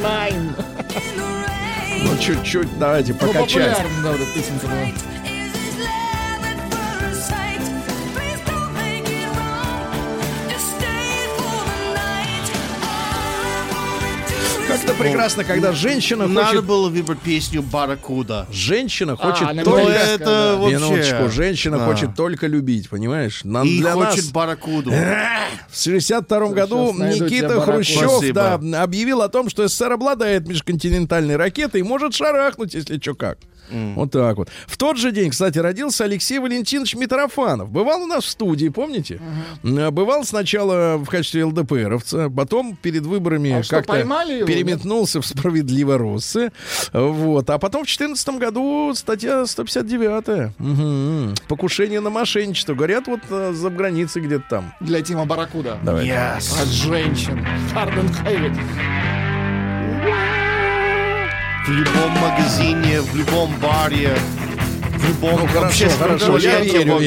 [0.00, 0.54] Найн.
[2.04, 3.48] Ну, чуть-чуть, давайте, Ну, покачать.
[3.76, 5.17] популярна, да, вот эта песенка была.
[14.78, 16.64] Как-то прекрасно, когда женщина Надо хочет...
[16.64, 18.46] было выбрать песню «Барракуда».
[18.52, 19.90] Женщина хочет она То только...
[19.90, 20.56] это да.
[20.56, 20.76] вообще...
[20.76, 21.86] Минуточку, женщина Да.
[21.86, 23.40] хочет только любить, понимаешь?
[23.42, 24.30] Нам И для хочет нас...
[24.30, 24.92] «Барракуду».
[25.70, 27.60] В 62 году Никита.
[27.60, 33.14] Хрущев да, объявил о том, что СССР обладает межконтинентальной ракетой и может шарахнуть, если что
[33.14, 33.38] как.
[33.70, 34.48] Вот так вот.
[34.66, 37.70] В тот же день, кстати, родился Алексей Валентинович Митрофанов.
[37.70, 39.20] Бывал у нас в студии, помните?
[39.62, 46.52] Э, Бывал сначала в качестве ЛДПРовца, потом перед выборами А как-то его, переметнулся в справедливо-россы.
[46.92, 47.50] Вот.
[47.50, 50.52] А потом в 2014 году статья 159.
[50.58, 51.34] Мгм.
[51.48, 52.74] Покушение на мошенничество.
[52.74, 54.74] Говорят, вот э, за границей где-то там.
[54.80, 55.78] Для Тима Баракуда.
[55.82, 56.10] Давай.
[56.10, 57.44] От женщин.
[57.98, 60.37] And heavy.
[61.66, 64.16] В любом магазине, в любом баре,
[65.06, 66.98] любом Ну, хорошо, хорошо, я верю.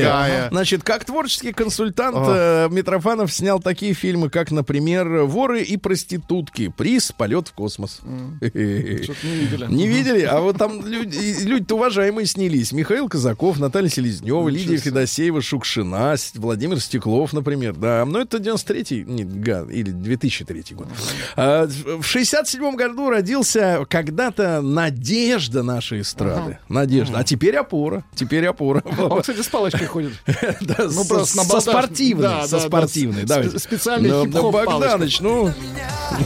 [0.52, 2.68] Значит, как творческий консультант А.
[2.70, 8.00] Митрофанов снял такие фильмы, как, например, «Воры и проститутки», «Приз», «Полет в космос».
[8.40, 9.66] Что-то не видели.
[9.74, 10.22] Не видели?
[10.24, 12.72] А вот там люди-то уважаемые снялись.
[12.72, 17.74] Михаил Казаков, Наталья Селезнева, Лидия Федосеева, Шукшина, Владимир Стеклов, например.
[17.76, 20.88] Да, но это 93-й, не, га- или 2003 год.
[21.36, 26.58] А, в 67 году родился когда-то надежда нашей эстрады.
[26.70, 27.18] Надежда.
[27.20, 27.81] А теперь опора.
[28.16, 28.84] Теперь опора.
[28.98, 30.14] Он, кстати, с палочкой ходит.
[30.62, 33.26] Ну, со- просто на со спортивной, со спортивной.
[33.60, 35.52] специальный хип-хоп да, Богданыч, ну,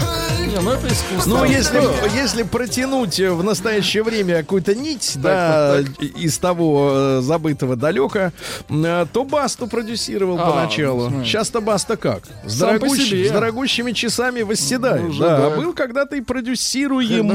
[0.51, 1.29] Не, ну это искусство.
[1.29, 1.79] ну если,
[2.13, 8.33] если протянуть в настоящее время какую-то нить, да, из того э, забытого далека,
[8.69, 11.23] э, то Басту продюсировал А, поначалу.
[11.23, 12.23] Сейчас-то Баста как?
[12.45, 15.09] С, дорогущ- с дорогущими часами восседает.
[15.09, 15.47] Уже да, да.
[15.47, 17.29] а был когда-то и продюсируем.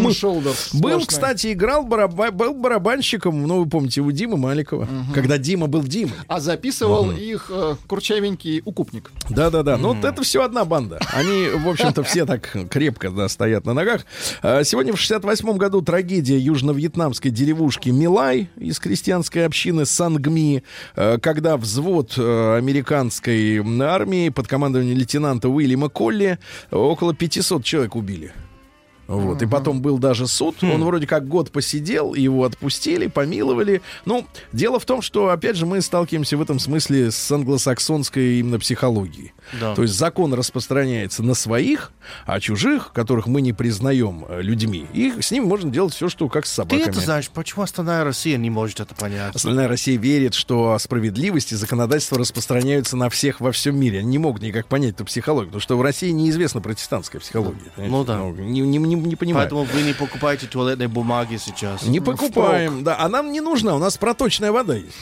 [0.74, 5.82] Был, кстати, играл бараба- был барабанщиком, ну, вы помните, у Димы Маликова, когда Дима был
[5.82, 6.12] Димой.
[6.28, 9.10] А записывал их э, курчавенький укупник.
[9.30, 9.78] Да-да-да.
[9.78, 11.00] Ну, вот это все одна банда.
[11.14, 14.06] Они, в общем-то, все так крепко да, стоят на ногах.
[14.42, 20.62] А, Сегодня в 68 году трагедия южно-вьетнамской деревушки Милай из крестьянской общины Сангми,
[20.94, 26.38] э, когда взвод э, американской армии под командованием лейтенанта Уильяма Колли
[26.70, 28.32] около 500 человек убили.
[29.06, 29.40] Вот.
[29.42, 30.62] И потом был даже суд.
[30.62, 33.82] Он вроде как год посидел, его отпустили, помиловали.
[34.04, 38.58] Ну, дело в том, что, опять же, мы сталкиваемся в этом смысле с англосаксонской именно
[38.58, 39.32] психологией.
[39.60, 39.74] Да.
[39.74, 41.92] То есть закон распространяется на своих,
[42.26, 46.28] а чужих, которых мы не признаем э, людьми, их, с ними можно делать все, что
[46.28, 46.82] как с Ты собаками.
[46.82, 49.34] это знаешь, почему остальная Россия не может это понять?
[49.34, 54.00] Остальная Россия верит, что справедливость и законодательство распространяются на всех во всем мире.
[54.00, 57.70] Они не могут никак понять эту психологию, потому что в России неизвестна протестантская психология.
[57.76, 57.96] понимаете?
[57.96, 58.42] Ну да.
[58.42, 59.44] Не, не, не, не понимаю.
[59.44, 61.82] Поэтому вы не покупаете туалетной бумаги сейчас.
[61.84, 62.96] Не покупаем, да.
[62.98, 64.94] А нам не нужна, у нас проточная вода есть.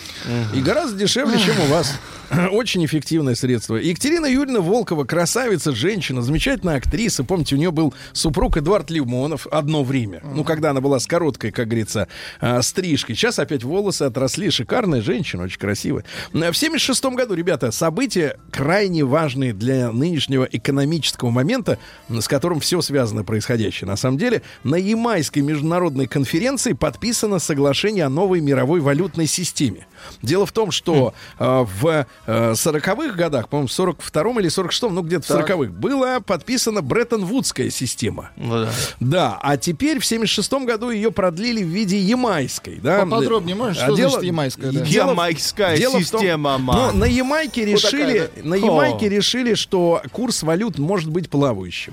[0.54, 1.94] И гораздо дешевле, чем у вас.
[2.50, 3.76] Очень эффективное средство.
[3.76, 7.22] Екатерина Юрьевна Волкова, красавица, женщина, замечательная актриса.
[7.22, 10.22] Помните, у нее был супруг Эдуард Лимонов одно время.
[10.24, 12.08] Ну, когда она была с короткой, как говорится,
[12.40, 13.14] а, стрижкой.
[13.14, 14.50] Сейчас опять волосы отросли.
[14.50, 16.04] Шикарная женщина, очень красивая.
[16.32, 21.78] В 76 году, ребята, события крайне важные для нынешнего экономического момента,
[22.08, 23.86] с которым все связано происходящее.
[23.86, 29.86] На самом деле, на Ямайской международной конференции подписано соглашение о новой мировой валютной системе.
[30.22, 35.02] Дело в том, что э, в э, 40-х годах, по-моему, в 42-м или 46-м, ну
[35.02, 38.30] где-то в 40-х, была подписана Бреттон-Вудская система.
[38.36, 38.68] Ну да.
[39.00, 42.78] Да, а теперь в 76-м году ее продлили в виде ямайской.
[42.82, 43.00] Да?
[43.04, 44.80] Поподробнее можешь, А что дело- значит ямайская, да?
[44.80, 46.58] дело Ямайская дело в том- система.
[46.58, 51.92] Но на Ямайке решили, такая, на Ямайке решили, что курс валют может быть плавающим.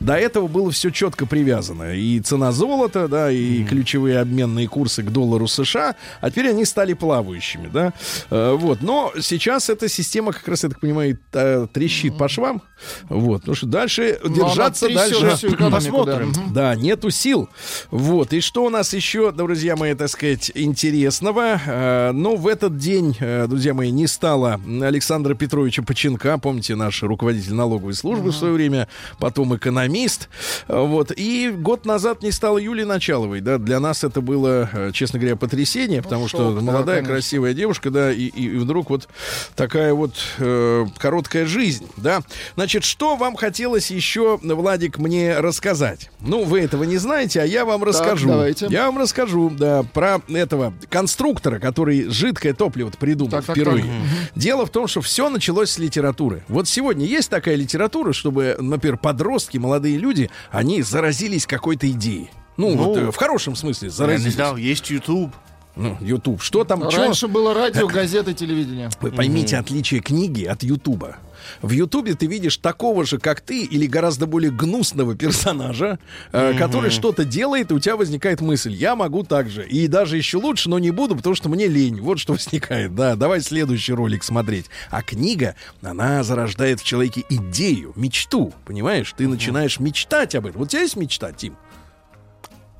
[0.00, 1.94] До этого было все четко привязано.
[1.94, 6.92] И цена золота, да, и ключевые обменные курсы к доллару США, а теперь они стали
[7.32, 7.92] плавающими, да.
[8.30, 8.80] Э, Вот.
[8.82, 12.62] Но сейчас эта система, как раз, я так понимаю, э, трещит по швам.
[13.08, 15.36] Вот, потому что дальше Ну, держаться дальше.
[15.70, 16.32] Посмотрим.
[16.32, 16.74] да.
[16.74, 17.48] Да, нету сил.
[17.90, 18.32] Вот.
[18.32, 21.60] И что у нас еще, друзья мои, так сказать, интересного?
[21.66, 23.16] Э, ну, в этот день,
[23.48, 28.88] друзья мои, не стало Александра Петровича Поченка, помните, наш руководитель налоговой службы в свое время,
[29.18, 30.28] потом экономист.
[30.68, 31.12] Вот.
[31.16, 33.40] И год назад не стало Юлии Началовой.
[33.40, 37.14] Да, для нас это было, честно говоря, потрясение, потому что шок, да, молодая, конечно.
[37.18, 39.08] Красивая девушка, да, и, и- и вдруг вот
[39.56, 42.20] такая вот э, короткая жизнь, да.
[42.54, 46.10] Значит, что вам хотелось еще, Владик, мне рассказать?
[46.20, 48.28] Ну, вы этого не знаете, а я вам расскажу.
[48.28, 48.68] давайте.
[48.70, 53.82] Я вам расскажу, да, про этого конструктора, который жидкое топливо придумал Так, так, впервые.
[53.82, 53.92] так.
[54.36, 56.44] Дело в том, что все началось с литературы.
[56.46, 62.30] Вот сегодня есть такая литература, чтобы, например, подростки, молодые люди, они заразились какой-то идеей.
[62.56, 64.34] Ну, Ну, вот э, в хорошем смысле Я не заразились.
[64.34, 65.32] знал, есть YouTube.
[65.78, 66.42] Ну, YouTube.
[66.42, 66.90] Что там?
[66.90, 66.98] чё?
[66.98, 68.90] Раньше было радио, газеты, телевидение.
[69.00, 71.18] Вы поймите отличие книги от Ютуба.
[71.62, 76.00] В Ютубе ты видишь такого же, как ты, или гораздо более гнусного персонажа,
[76.32, 79.66] э, который что-то делает, и у тебя возникает мысль: я могу так же.
[79.66, 82.00] И даже еще лучше, но не буду, потому что мне лень.
[82.00, 82.96] Вот что возникает.
[82.96, 84.66] Да, давай следующий ролик смотреть.
[84.90, 88.52] А книга, она зарождает в человеке идею, мечту.
[88.66, 89.14] Понимаешь?
[89.16, 90.58] Ты начинаешь мечтать об этом.
[90.58, 91.56] Вот у тебя есть мечта, Тим?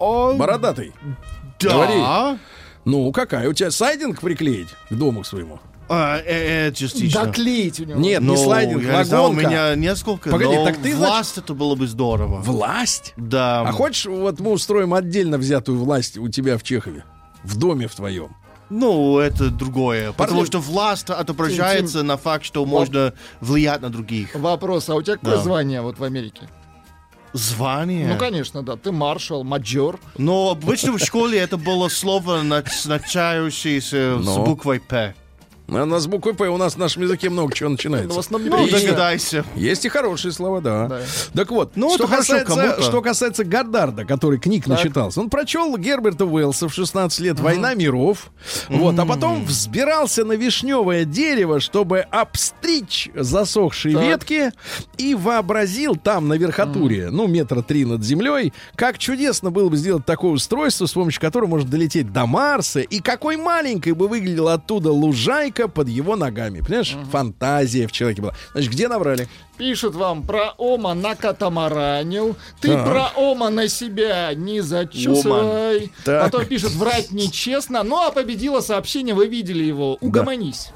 [0.01, 0.93] Бородатый.
[1.61, 1.73] Да.
[1.73, 2.39] Говори.
[2.89, 3.49] Ну, какая?
[3.51, 5.61] У тебя сайдинг приклеить к дому к своему?
[5.91, 7.25] А, э, э, частично.
[7.27, 8.01] Доклеить у него.
[8.01, 11.53] Нет, Ну, не слайдинг, я знаю, у меня несколько, Погоди, но так ты, власть это
[11.53, 12.41] было бы здорово.
[12.41, 13.13] Власть?
[13.19, 13.61] Да.
[13.61, 17.05] А хочешь, вот мы устроим отдельно взятую власть у тебя в Чехове?
[17.45, 18.35] В доме в твоем.
[18.71, 20.13] Ну, это другое.
[20.13, 23.13] Потому Парни- что власть отображается на факт, что можно
[23.43, 24.35] влиять на других.
[24.35, 25.43] Вопрос, а у тебя какое Да.
[25.43, 26.49] звание вот в Америке?
[27.33, 28.07] Звание.
[28.09, 28.77] Ну, конечно, да.
[28.77, 29.99] Ты маршал, маджор.
[30.17, 35.15] Но обычно в школе это было слово, нач- начинающееся с буквой «П».
[35.71, 38.19] А на с буквой П у нас в нашем языке много чего Ну, в начинается.
[38.19, 39.45] основном Ну, догадайся.
[39.55, 40.87] Есть и хорошие слова, да.
[40.89, 41.01] Да.
[41.35, 44.79] Так вот, Ну, что, касается, что касается Гаддарда, который книг Так.
[44.79, 48.31] начитался, он прочел Герберта Уэллса в 16 лет «Война миров»,
[48.69, 54.05] вот, а потом взбирался на вишневое дерево, чтобы обстричь засохшие Так.
[54.05, 54.53] ветки
[54.97, 60.07] и вообразил там, на верхотуре, ну, метра три над землей, как чудесно было бы сделать
[60.07, 64.91] такое устройство, с помощью которого можно долететь до Марса, и какой маленькой бы выглядела оттуда
[64.93, 66.61] лужайка под его ногами.
[66.61, 66.97] Понимаешь?
[67.11, 68.35] Фантазия в человеке была.
[68.53, 69.27] Значит, где набрали?
[69.57, 72.37] Пишет вам про Ома на катамаранил.
[72.61, 72.87] Ты Так.
[72.87, 75.91] про Ома на себя не зачесывай.
[76.05, 76.27] Так.
[76.27, 77.83] А то пишет врать нечестно.
[77.83, 79.99] Ну, а победило сообщение, вы видели его.
[80.01, 80.71] Угомонись.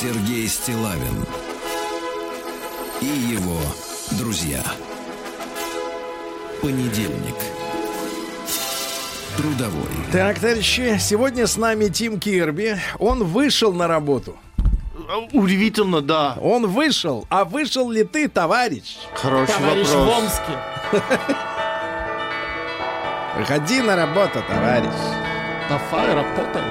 [0.00, 1.26] Сергей Стилавин
[3.02, 3.58] и его
[4.12, 4.62] друзья.
[6.62, 7.34] Понедельник.
[9.36, 9.88] Трудовой.
[10.12, 12.76] Так, товарищи, сегодня с нами Тим Кирби.
[12.98, 14.36] Он вышел на работу.
[15.32, 16.36] Удивительно, да.
[16.42, 17.26] Он вышел.
[17.30, 18.98] А вышел ли ты, товарищ?
[19.14, 20.22] Хороший Товарищ в вопрос.
[20.22, 21.02] Омске.
[23.38, 24.90] Выходи на работу, товарищ.
[25.68, 26.62] Давай, работай.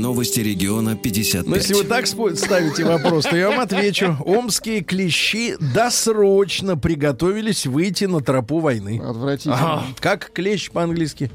[0.00, 1.46] Новости региона 55.
[1.46, 4.16] Ну, если вы так ставите вопрос, то я вам отвечу.
[4.24, 9.00] Омские клещи досрочно приготовились выйти на тропу войны.
[9.04, 9.82] Отвратительно.
[10.00, 11.30] Как клещ по-английски?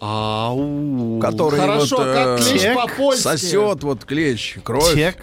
[0.00, 1.18] Ау.
[1.20, 3.22] Который Хорошо, вот, э, как клещ Тек по-польски.
[3.22, 4.94] сосет вот клещ, кровь.
[4.94, 5.16] Тек.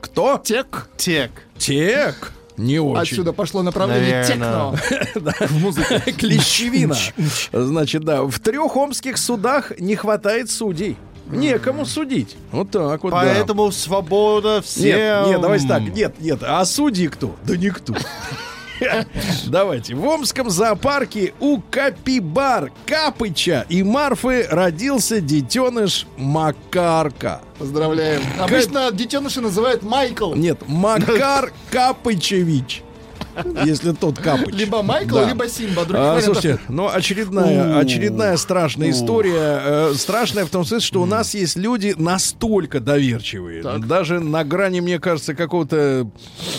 [0.00, 0.40] Кто?
[0.44, 0.88] Тек.
[0.96, 1.30] Тек.
[1.58, 2.32] Тек.
[2.56, 3.02] Не очень.
[3.02, 4.78] Отсюда пошло направление Наверно.
[5.14, 6.02] техно.
[6.18, 6.96] Клещевина.
[7.52, 10.96] Значит, да, в трех омских судах не хватает судей.
[11.26, 12.36] Некому судить.
[12.52, 13.16] Вот так вот, да.
[13.16, 14.84] Поэтому свобода всем.
[14.96, 15.82] Нет, нет, давайте так.
[15.82, 16.38] Нет, нет.
[16.42, 17.34] А судьи кто?
[17.44, 17.94] Да никто.
[19.46, 19.94] Давайте.
[19.94, 27.40] В Омском зоопарке у Капибар, Капыча и Марфы родился детеныш Макарка.
[27.58, 28.22] Поздравляем.
[28.40, 30.34] Обычно детеныши называют Майкл.
[30.34, 32.82] Нет, Макар Капычевич.
[33.64, 34.54] Если тот Капыч.
[34.54, 35.28] Либо Майкл, Да.
[35.28, 35.82] либо Симба.
[35.84, 39.60] Других А, вариантов слушайте, ну очередная, очередная страшная история.
[39.64, 43.86] Э, страшная в том смысле, что у нас есть люди настолько доверчивые, Так.
[43.86, 46.08] даже на грани, мне кажется, какого-то,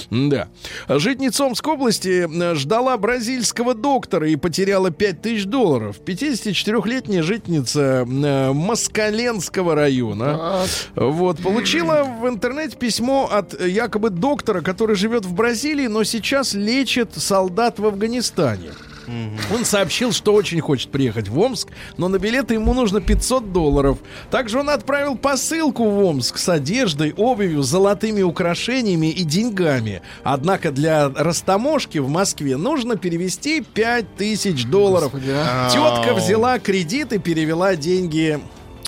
[0.09, 0.47] да.
[0.87, 5.97] Житница Омской области э, ждала бразильского доктора и потеряла 5000 долларов.
[6.05, 10.67] 54-летняя житница э, Москаленского района.
[10.95, 11.03] Так.
[11.03, 17.11] Вот, получила в интернете письмо от якобы доктора, который живет в Бразилии, но сейчас лечит
[17.15, 18.71] солдат в Афганистане.
[19.53, 23.99] Он сообщил, что очень хочет приехать в Омск, но на билеты ему нужно 500 долларов.
[24.31, 30.01] Также он отправил посылку в Омск с одеждой, обувью, золотыми украшениями и деньгами.
[30.23, 35.11] Однако для растаможки в Москве нужно перевести 5000 долларов.
[35.11, 35.69] Господи, а.
[35.69, 38.39] Тетка взяла кредит и перевела деньги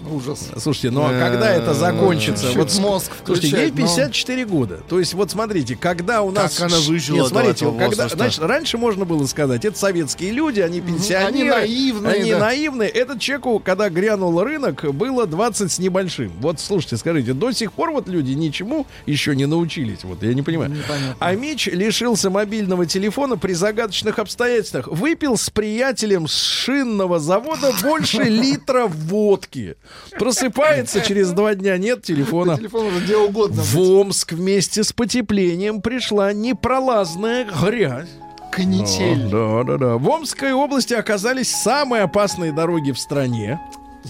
[0.09, 0.49] Ужас.
[0.57, 2.47] Слушайте, ну а когда это закончится?
[2.47, 4.79] Чуть Вот мозг Слушайте, ей включать, но- 54 года.
[4.87, 6.57] То есть, вот смотрите, когда у нас...
[6.57, 10.81] Как она выжила Нет, смотрите, когда, значит, раньше можно было сказать, это советские люди, они
[10.81, 11.27] пенсионеры.
[11.27, 12.89] Они наивные, Они наивные.
[12.89, 16.31] Этот человеку, когда грянул рынок, было 20 с небольшим.
[16.39, 20.03] Вот, слушайте, скажите, до сих пор вот люди ничему еще не научились.
[20.03, 20.75] Вот, я не понимаю.
[21.19, 24.87] А Мич лишился мобильного телефона при загадочных обстоятельствах.
[24.87, 29.75] Выпил с приятелем с шинного завода больше литра водки.
[30.17, 32.57] Просыпается через два дня, нет телефона.
[32.57, 33.61] Телефон уже где угодно.
[33.61, 38.09] В Омск вместе с потеплением пришла непролазная грязь.
[38.51, 39.29] Канитель.
[39.29, 39.97] Да, да, да.
[39.97, 43.59] В Омской области оказались самые опасные дороги в стране.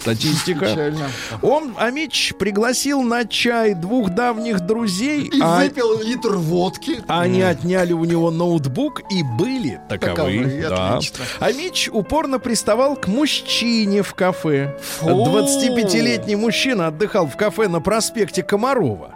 [0.01, 0.93] Статистика.
[1.41, 6.99] Он, Амич пригласил на чай двух давних друзей, И а, выпил литр водки.
[7.07, 10.15] они отняли у него ноутбук и были таковы.
[10.15, 10.93] Таковы, да.
[10.95, 11.25] отлично.
[11.39, 14.77] А Мич упорно приставал к мужчине в кафе.
[14.81, 15.07] Фу.
[15.09, 19.11] 25-летний мужчина отдыхал в кафе на проспекте Комарова.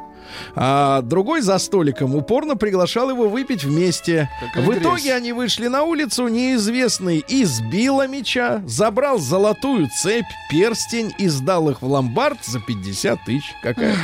[0.56, 4.30] А другой за столиком упорно приглашал его выпить вместе.
[4.40, 4.82] Какая в грязь.
[4.82, 11.82] итоге они вышли на улицу, неизвестный избил меча, забрал золотую цепь, перстень и сдал их
[11.82, 13.44] в ломбард за 50 тысяч.
[13.62, 13.96] Какая?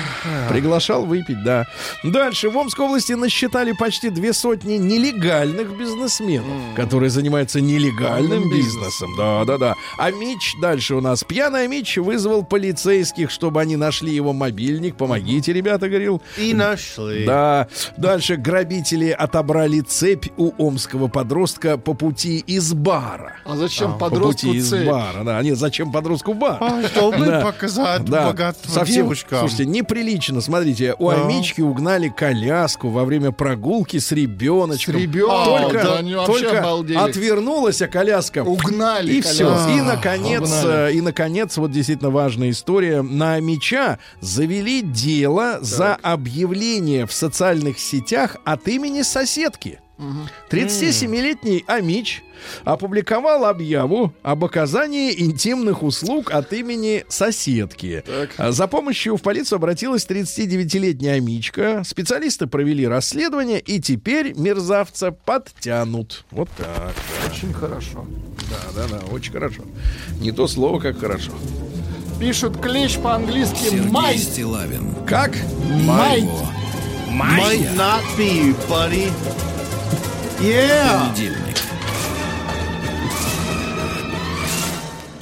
[0.50, 1.66] Приглашал выпить, да.
[2.04, 8.58] Дальше в Омской области насчитали почти две сотни нелегальных бизнесменов, которые занимаются нелегальным Бизнесом.
[8.58, 9.16] бизнесом.
[9.18, 9.76] Да, да, да.
[9.98, 11.24] А Мич дальше у нас.
[11.24, 14.96] Пьяный Мич вызвал полицейских, чтобы они нашли его мобильник.
[14.98, 16.17] Помогите, ребята, говорил.
[16.38, 17.26] И нашли.
[17.26, 17.68] Да.
[17.98, 23.34] Дальше грабители отобрали цепь у омского подростка по пути из бара.
[23.46, 24.88] А зачем По подростку пути из цепь?
[24.88, 25.42] бара, да.
[25.42, 26.58] Нет, зачем подростку бар?
[26.60, 27.42] А, чтобы Да.
[27.42, 29.40] показать Да, богатство совсем, девушкам.
[29.40, 30.42] слушайте, неприлично.
[30.42, 31.24] Смотрите, у Да.
[31.26, 34.96] Амички угнали коляску во время прогулки с ребеночком.
[34.96, 36.98] С ребенком, Только, да, они только обалдели.
[36.98, 39.46] отвернулась, а коляска Угнали и коляску.
[39.46, 39.78] все.
[39.78, 40.92] И наконец, Угнали.
[40.92, 43.02] э, и наконец, вот действительно важная история.
[43.02, 49.80] На Меча завели дело за объявление в социальных сетях от имени соседки.
[50.52, 52.24] 37-летний Амич
[52.64, 58.04] опубликовал объяву об оказании интимных услуг от имени соседки.
[58.38, 61.82] А За помощью в полицию обратилась 39-летняя Амичка.
[61.84, 66.26] Специалисты провели расследование, и теперь мерзавца подтянут.
[66.30, 66.68] Вот так.
[66.68, 67.32] да.
[67.32, 68.06] Очень хорошо.
[68.52, 69.64] Да, да, да, очень хорошо.
[70.22, 71.32] Не то слово, как хорошо.
[72.20, 74.18] Пишут клещ по-английски «май».
[74.18, 74.96] Стилавин.
[75.06, 75.32] Как?
[75.86, 76.22] Май.
[76.22, 76.48] Его
[77.10, 79.12] Might not be, buddy.
[80.40, 81.08] Yeah.
[81.10, 81.58] понедельник.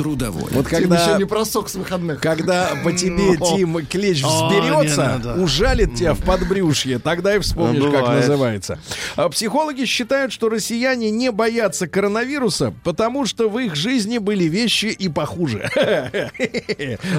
[0.05, 0.43] Трудовой.
[0.51, 1.03] Вот Тим, когда...
[1.03, 2.21] еще не просок с выходных.
[2.21, 3.37] Когда по тебе.
[3.37, 8.77] Тим, клещ взберется, не ужалит тебя в подбрюшье, тогда и вспомнишь, как называется.
[9.15, 14.85] А Психологи считают, что россияне не боятся коронавируса, потому что в их жизни были вещи
[14.85, 15.67] и похуже.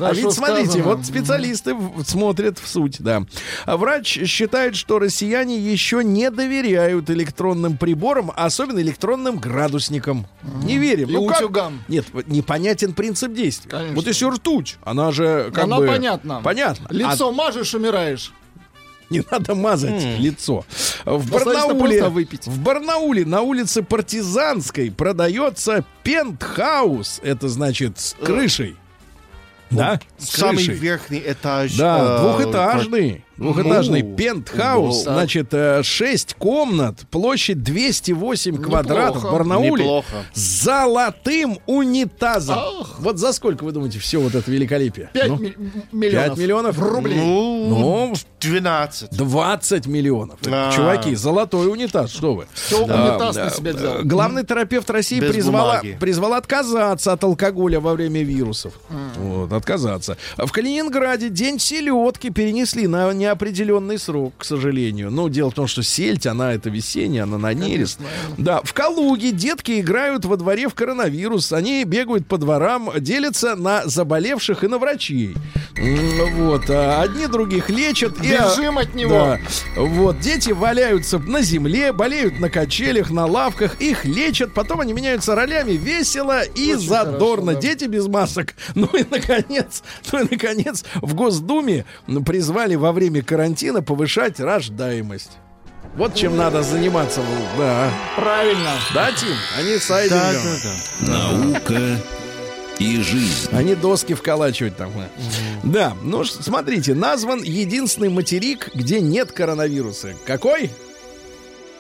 [0.01, 1.75] А ведь смотрите, вот специалисты
[2.07, 3.23] смотрят в суть, да.
[3.65, 10.27] А Врач считает, что россияне еще не доверяют электронным приборам, а особенно электронным градусникам.
[10.63, 11.09] Не верим.
[11.09, 11.41] И Ну как?
[11.41, 11.83] утюгам.
[11.89, 12.05] Нет,
[12.77, 13.71] непонятен принцип действия.
[13.71, 13.95] Конечно.
[13.97, 15.87] Вот если ртуть, она же как Она бы...
[15.87, 16.41] понятна.
[16.43, 16.87] Понятно.
[16.91, 18.33] Лицо мажешь, умираешь.
[18.33, 20.65] А не надо мазать лицо.
[21.05, 22.47] В Достаточно Барнауле, выпить.
[22.47, 27.21] в Барнауле на улице Партизанской продается пентхаус.
[27.23, 28.77] Это значит с крышей.
[29.71, 30.75] Да, с Самый крышей.
[30.75, 31.77] верхний этаж.
[31.77, 33.25] Да, э, двухэтажный.
[33.37, 39.83] Двухэтажный Ну, пентхаус, ну, значит, 6 комнат, площадь 208 квадратов в Барнауле.
[39.85, 40.25] Неплохо.
[40.33, 42.59] С золотым унитазом.
[42.59, 42.97] Ах.
[42.99, 45.11] Вот за сколько, вы думаете, все вот это великолепие?
[45.13, 45.39] 5 Ну,
[45.93, 46.29] миллионов.
[46.29, 46.79] 5 миллионов?
[46.79, 47.17] рублей.
[47.17, 49.11] Ну, Ну, 12.
[49.11, 50.39] 20 миллионов.
[50.47, 50.73] А.
[50.73, 52.47] Чуваки, золотой унитаз, что вы?
[52.55, 53.99] Все унитаз на себя взял.
[53.99, 55.97] Э, Главный терапевт России Без призвала, бумаги.
[56.01, 58.75] призвал отказаться от алкоголя во время вирусов.
[59.19, 60.17] Вот, отказаться.
[60.37, 65.11] В Калининграде день селедки перенесли на неопределенный срок, к сожалению.
[65.11, 67.99] Ну, дело в том, что сельдь, она это весенняя, она на нерест.
[68.39, 71.53] Да, в Калуге детки играют во дворе в коронавирус.
[71.53, 75.35] Они бегают по дворам, делятся на заболевших и на врачей.
[75.79, 76.71] Вот.
[76.71, 78.23] а Одни других лечат.
[78.25, 79.15] и, а, Бежим от него.
[79.15, 79.41] да.
[79.77, 85.35] Вот, дети валяются на земле, болеют на качелях, на лавках, их лечат, потом они меняются
[85.35, 87.53] ролями весело и Очень задорно.
[87.53, 87.61] хорошо, да.
[87.61, 88.55] Дети без масок.
[88.75, 91.85] Ну и наконец, ну и наконец, в Госдуме
[92.25, 95.33] призвали во время карантина повышать рождаемость.
[95.97, 97.23] Вот чем надо заниматься.
[97.59, 97.91] Да.
[98.17, 98.73] Правильно.
[98.95, 99.29] Да, Тим?
[99.59, 100.21] Они сайдингом.
[100.21, 101.13] Да, да, да.
[101.13, 102.01] Наука
[102.79, 103.49] и жизнь.
[103.53, 104.93] Они доски вколачивать там.
[105.65, 110.15] Да, ну смотрите, назван единственный материк, где нет коронавируса.
[110.27, 110.71] Какой?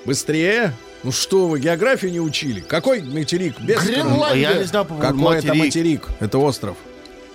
[0.05, 0.73] Быстрее.
[1.03, 2.61] Ну что вы, географию не учили?
[2.61, 3.61] Какой материк?
[3.61, 4.49] Без Гренландия.
[4.49, 5.65] А я не знал поводу Какой это материк.
[5.65, 6.09] материк?
[6.21, 6.77] Это остров.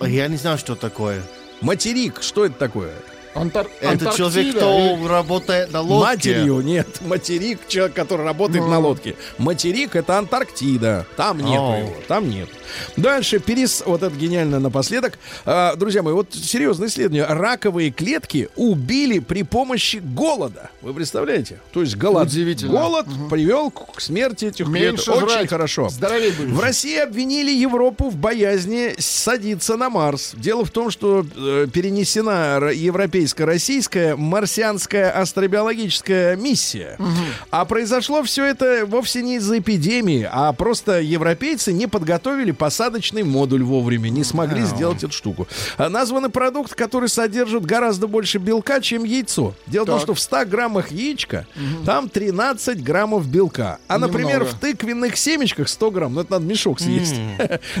[0.00, 1.22] А Я не знал, что такое.
[1.60, 2.92] Материк, что это такое?
[3.34, 6.06] Антар- Это человек, кто работает на лодке.
[6.06, 6.86] Матерью нет.
[7.00, 9.16] Материк, человек, который работает на лодке.
[9.38, 11.06] Материк это Антарктида.
[11.16, 11.94] Там нет его.
[12.08, 12.48] Там нет.
[12.96, 13.82] Дальше перес...
[13.86, 15.18] Вот это гениально напоследок.
[15.44, 17.24] А, друзья мои, вот серьезное исследование.
[17.24, 20.70] Раковые клетки убили при помощи голода.
[20.82, 21.58] Вы представляете?
[21.72, 22.28] То есть голод.
[22.28, 22.72] Удивительно.
[22.72, 25.22] Голод привел к смерти этих Меньше клеток.
[25.22, 25.48] Очень жрать.
[25.50, 25.88] хорошо.
[25.88, 26.50] Здоровее будешь.
[26.52, 30.32] В России обвинили Европу в боязни садиться на Марс.
[30.34, 32.70] Дело в том, что э, перенесена р-
[33.22, 36.98] европейско-российская марсианская астробиологическая миссия.
[37.50, 43.62] А произошло все это вовсе не из-за эпидемии, а просто европейцы не подготовили посадочный модуль
[43.62, 45.46] вовремя, не смогли сделать эту штуку.
[45.76, 49.54] А названы продукт, который содержит гораздо больше белка, чем яйцо.
[49.66, 50.02] Дело в том, Так.
[50.04, 51.46] что в 100 граммах яичка
[51.86, 53.78] там 13 граммов белка.
[53.88, 54.56] А, например, Немного.
[54.56, 57.14] в тыквенных семечках 100 грамм, ну это надо мешок съесть.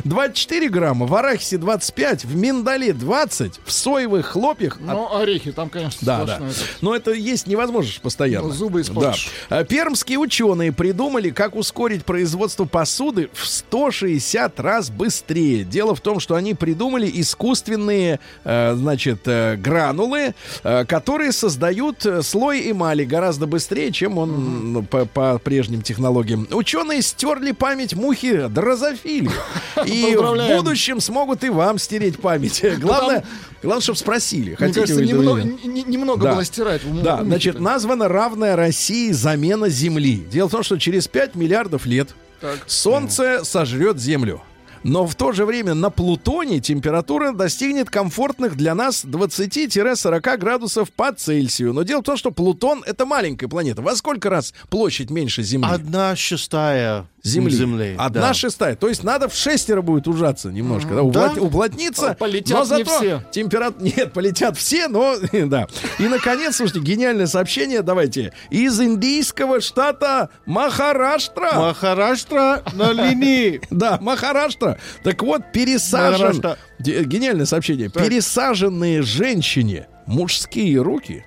[0.04, 4.76] 24 грамма, в арахисе 25, в миндале 20, в соевых хлопьях...
[4.76, 6.36] от- Ну, орехи, там, конечно, Да, да.
[6.36, 6.56] этот.
[6.80, 8.48] Но это есть невозможно постоянно.
[8.48, 9.30] Ну, зубы испортишь.
[9.48, 9.64] Да.
[9.64, 15.64] Пермские ученые придумали, как ускорить производство посуды в 160 раз быстрее.
[15.64, 22.70] Дело в том, что они придумали искусственные, э, значит, э, гранулы, э, которые создают слой
[22.70, 26.46] эмали гораздо быстрее, чем он ну, по, по прежним технологиям.
[26.50, 29.30] Ученые стерли память мухи дрозофили.
[29.86, 32.64] И в будущем смогут и вам стереть память.
[32.78, 33.24] Главное,
[33.62, 34.48] главное, чтобы спросили.
[34.48, 35.42] Мне Хотите кажется, вы этого немного,
[35.88, 36.32] немного Да.
[36.34, 36.82] было стирать.
[37.02, 40.24] Да, у значит, названа равная России замена Земли.
[40.30, 42.58] Дело в том, что через 5 миллиардов лет Так.
[42.66, 44.42] Солнце сожрет Землю.
[44.84, 51.12] Но в то же время на Плутоне температура достигнет комфортных для нас 20-40 градусов по
[51.12, 51.72] Цельсию.
[51.72, 53.80] Но дело в том, что Плутон— это маленькая планета.
[53.80, 55.68] Во сколько раз площадь меньше Земли?
[55.70, 57.52] Одна шестая Земли.
[57.54, 57.94] земли.
[57.98, 58.34] Одна да.
[58.34, 58.74] шестая.
[58.74, 60.94] То есть надо в шестеро будет ужаться немножко.
[60.94, 61.40] Да, уплот- Да.
[61.40, 62.16] Уплотниться.
[62.18, 63.22] Полетят но не зато все.
[63.30, 65.68] температ- Нет, полетят все, но да.
[66.00, 68.32] И, наконец, слушайте, гениальное сообщение, давайте.
[68.50, 71.52] Из индийского штата Махараштра.
[71.54, 73.60] Махараштра на линии.
[73.70, 74.78] Да, Махараштра.
[75.04, 76.42] Так вот, пересажен...
[76.80, 77.88] Гениальное сообщение.
[77.88, 81.24] Пересаженные женщине мужские руки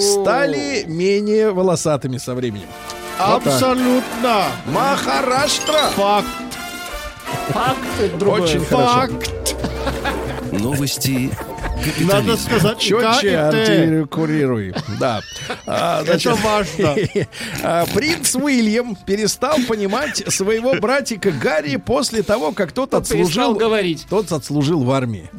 [0.00, 2.66] стали менее волосатыми со временем.
[3.18, 4.44] Абсолютно.
[4.66, 5.88] Махараштра.
[5.96, 6.26] Факт.
[7.48, 8.22] Факт.
[8.22, 8.92] Очень хорошо.
[8.92, 9.32] Факт.
[10.52, 11.30] Новости
[12.00, 14.74] Надо сказать Четче артикулируй.
[14.98, 15.20] Да.
[15.66, 16.96] А, значит, Это важно.
[17.62, 23.54] а, Принц Уильям перестал понимать своего братика Гарри после того, как тот отслужил...
[23.54, 24.06] говорить.
[24.08, 25.30] Тот отслужил в армии.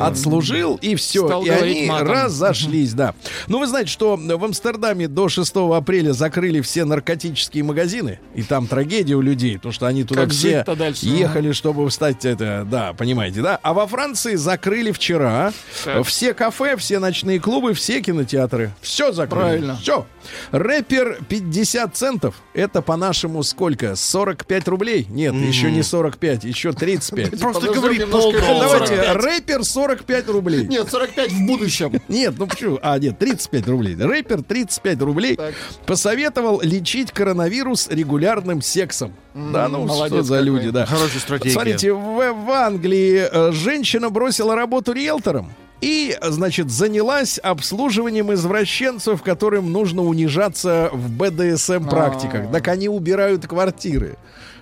[0.00, 1.26] Отслужил, и все.
[1.26, 2.08] Стал И они матом.
[2.08, 3.14] разошлись, да.
[3.46, 8.20] Ну, вы знаете, что в Амстердаме до 6 апреля закрыли все наркотические магазины.
[8.34, 10.64] И там трагедия у людей, потому что они туда Как все
[11.02, 13.58] ехали, чтобы встать, это, да, понимаете, да?
[13.62, 15.52] А во Франции закрыли вчера
[15.84, 16.06] Так.
[16.06, 18.72] все кафе, все ночные клубы, все кинотеатры.
[18.80, 19.40] Все закрыли.
[19.42, 19.76] Правильно.
[19.80, 20.06] Все.
[20.50, 22.34] Рэпер 50 центов.
[22.54, 23.96] Это по-нашему сколько?
[23.96, 25.06] 45 рублей?
[25.08, 27.40] Нет, еще не 45, еще 35.
[27.40, 27.98] Просто говори.
[27.98, 29.16] Давайте, 45.
[29.16, 30.66] рэпер 45 рублей.
[30.66, 32.00] Нет, 45 в будущем.
[32.08, 32.78] Нет, ну почему?
[32.82, 33.96] А, нет, 35 рублей.
[33.96, 35.38] Рэпер 35 рублей
[35.86, 39.14] посоветовал лечить коронавирус регулярным сексом.
[39.34, 40.46] Да, ну что молодец за какой.
[40.46, 40.86] люди, да.
[40.86, 41.52] Хорошая стратегия.
[41.52, 49.72] Смотрите, в, в Англии э, женщина бросила работу риэлтором и, значит, занялась обслуживанием извращенцев, которым
[49.72, 52.50] нужно унижаться в БДСМ-практиках.
[52.50, 54.16] Так они убирают квартиры.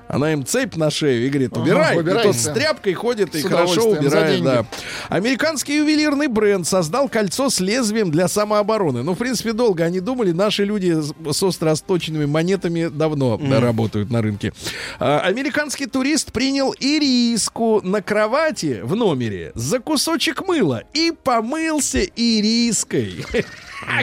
[0.09, 1.97] Она им цепь на шею и говорит, убирай.
[1.97, 2.29] и убирайте.
[2.29, 4.45] тот с тряпкой ходит и С хорошо удовольствием, за убирает.
[4.45, 4.67] Да.
[5.09, 9.03] Американский ювелирный бренд создал кольцо с лезвием для самообороны.
[9.03, 10.33] Ну, в принципе, долго они думали.
[10.33, 10.97] Наши люди
[11.31, 14.53] с остро осточенными монетами давно да, работают на рынке.
[14.99, 23.25] А, американский турист принял ириску на кровати в номере за кусочек мыла и помылся ириской.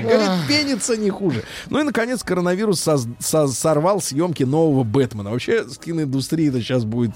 [0.02, 1.44] Говорит, пенится не хуже.
[1.70, 2.88] Ну и, наконец, коронавирус
[3.20, 5.32] сорвал съемки нового Бэтмена.
[5.32, 7.12] Вообще, с киноиндустрией это сейчас будет,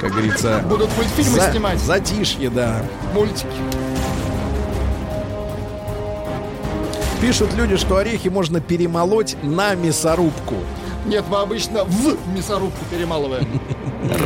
[0.00, 0.64] как говорится...
[0.68, 1.78] Будут мультфильмы за- снимать.
[1.80, 2.82] Затишье, да.
[3.14, 3.46] Мультики.
[7.20, 10.56] Пишут люди, что орехи можно перемолоть на мясорубку.
[11.06, 13.46] Нет, мы обычно в мясорубку перемалываем.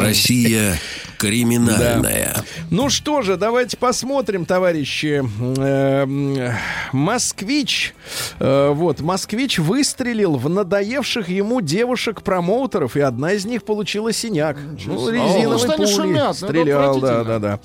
[0.01, 0.79] Россия
[1.25, 2.35] Криминальная.
[2.71, 5.23] Ну что же, давайте посмотрим, товарищи.
[5.59, 6.53] Эм,
[6.93, 7.95] Москвич,
[8.39, 14.59] э, вот, Москвич выстрелил в надоевших ему девушек-промоутеров, и одна из них получила синяк.
[14.87, 17.61] Ну, резиновой они пулей шумят, стрелял, да, да, да.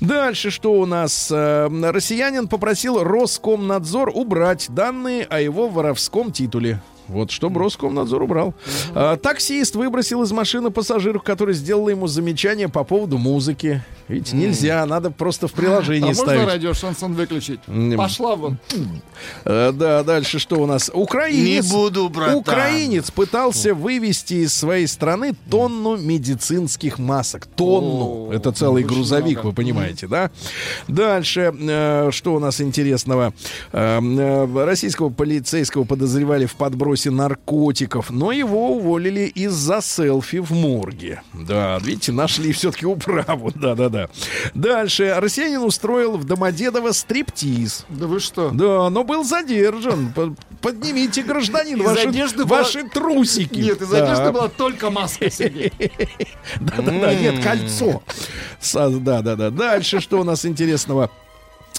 [0.00, 1.28] Дальше что у нас?
[1.30, 6.80] Э, Россиянин попросил Роскомнадзор убрать данные о его воровском титуле.
[7.08, 8.54] Вот, чтобы Роскомнадзор убрал.
[8.94, 13.82] А, таксист выбросил из машины пассажиров, который сделал ему замечание по поводу музыки.
[14.08, 16.46] Видите, нельзя, надо просто в А приложении можно ставить.
[16.46, 17.60] радио шансон выключить?
[17.96, 18.58] Пошла вон.
[19.44, 20.90] Э, да, дальше что у нас?
[20.92, 22.34] Украинец, Не буду, братан.
[22.36, 27.46] Украинец пытался вывести из своей страны тонну медицинских масок.
[27.46, 28.28] Тонну.
[28.28, 29.46] О, Это целый грузовик, много.
[29.46, 30.30] вы понимаете, да?
[30.88, 33.32] Дальше, э, что у нас интересного?
[33.72, 41.22] Э, э, российского полицейского подозревали в подбросе наркотиков, но его уволили из-за селфи в морге.
[41.32, 43.50] Да, видите, нашли все-таки управу.
[43.94, 44.08] Да-да-да.
[44.54, 45.14] Дальше.
[45.18, 47.86] Россиянин устроил в Домодедово стриптиз.
[47.88, 48.50] Да вы что?
[48.50, 50.12] Да, но был задержан.
[50.12, 52.06] По- Поднимите, гражданин, Из ваши,
[52.44, 53.58] была- ваши трусики.
[53.58, 54.04] Нет, из Да.
[54.04, 55.26] одежды была только маска.
[56.60, 58.02] Да-да-да, нет, кольцо.
[58.74, 59.50] Да-да-да.
[59.50, 61.10] Дальше что у нас интересного?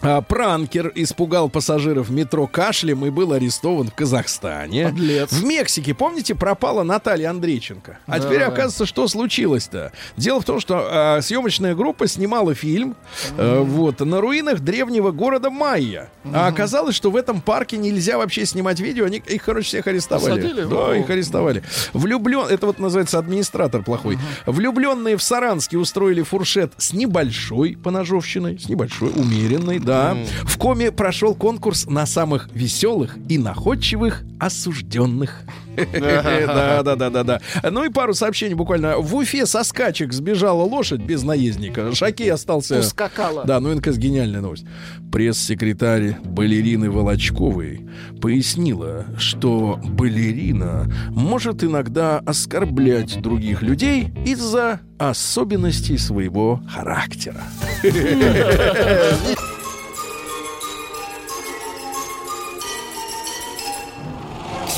[0.02, 4.90] А, Пранкер испугал пассажиров метро кашлем и был арестован в Казахстане.
[4.90, 5.32] Подлец.
[5.32, 7.98] В Мексике, помните, пропала Наталья Андрейченко.
[8.06, 9.92] А Да, теперь оказывается, что случилось-то?
[10.18, 12.96] Дело в том, что а, съемочная группа снимала фильм
[13.38, 16.10] э, вот, на руинах древнего города Майя.
[16.34, 19.06] А оказалось, что в этом парке нельзя вообще снимать видео.
[19.06, 20.42] Они, их, короче, всех арестовали.
[20.42, 20.64] Посадили?
[20.64, 20.94] Да, О.
[20.94, 21.64] их арестовали.
[21.94, 22.48] Влюблен...
[22.50, 24.18] Это вот называется администратор плохой.
[24.46, 29.95] Влюбленные в Саранске устроили фуршет с небольшой поножовщиной, с небольшой, умеренной, да.
[30.44, 35.44] В коме прошел конкурс на самых веселых и находчивых осужденных.
[35.76, 37.42] Да, да, да, да, да.
[37.70, 38.98] Ну и пару сообщений буквально.
[38.98, 41.94] В Уфе со скачек сбежала лошадь без наездника.
[41.94, 42.80] Шакей остался...
[42.80, 43.46] Ускакала.
[43.46, 44.66] Да, ну НКС гениальная новость.
[45.12, 47.86] Пресс-секретарь балерины Волочковой
[48.22, 57.42] пояснила, что балерина может иногда оскорблять других людей из-за особенностей своего характера.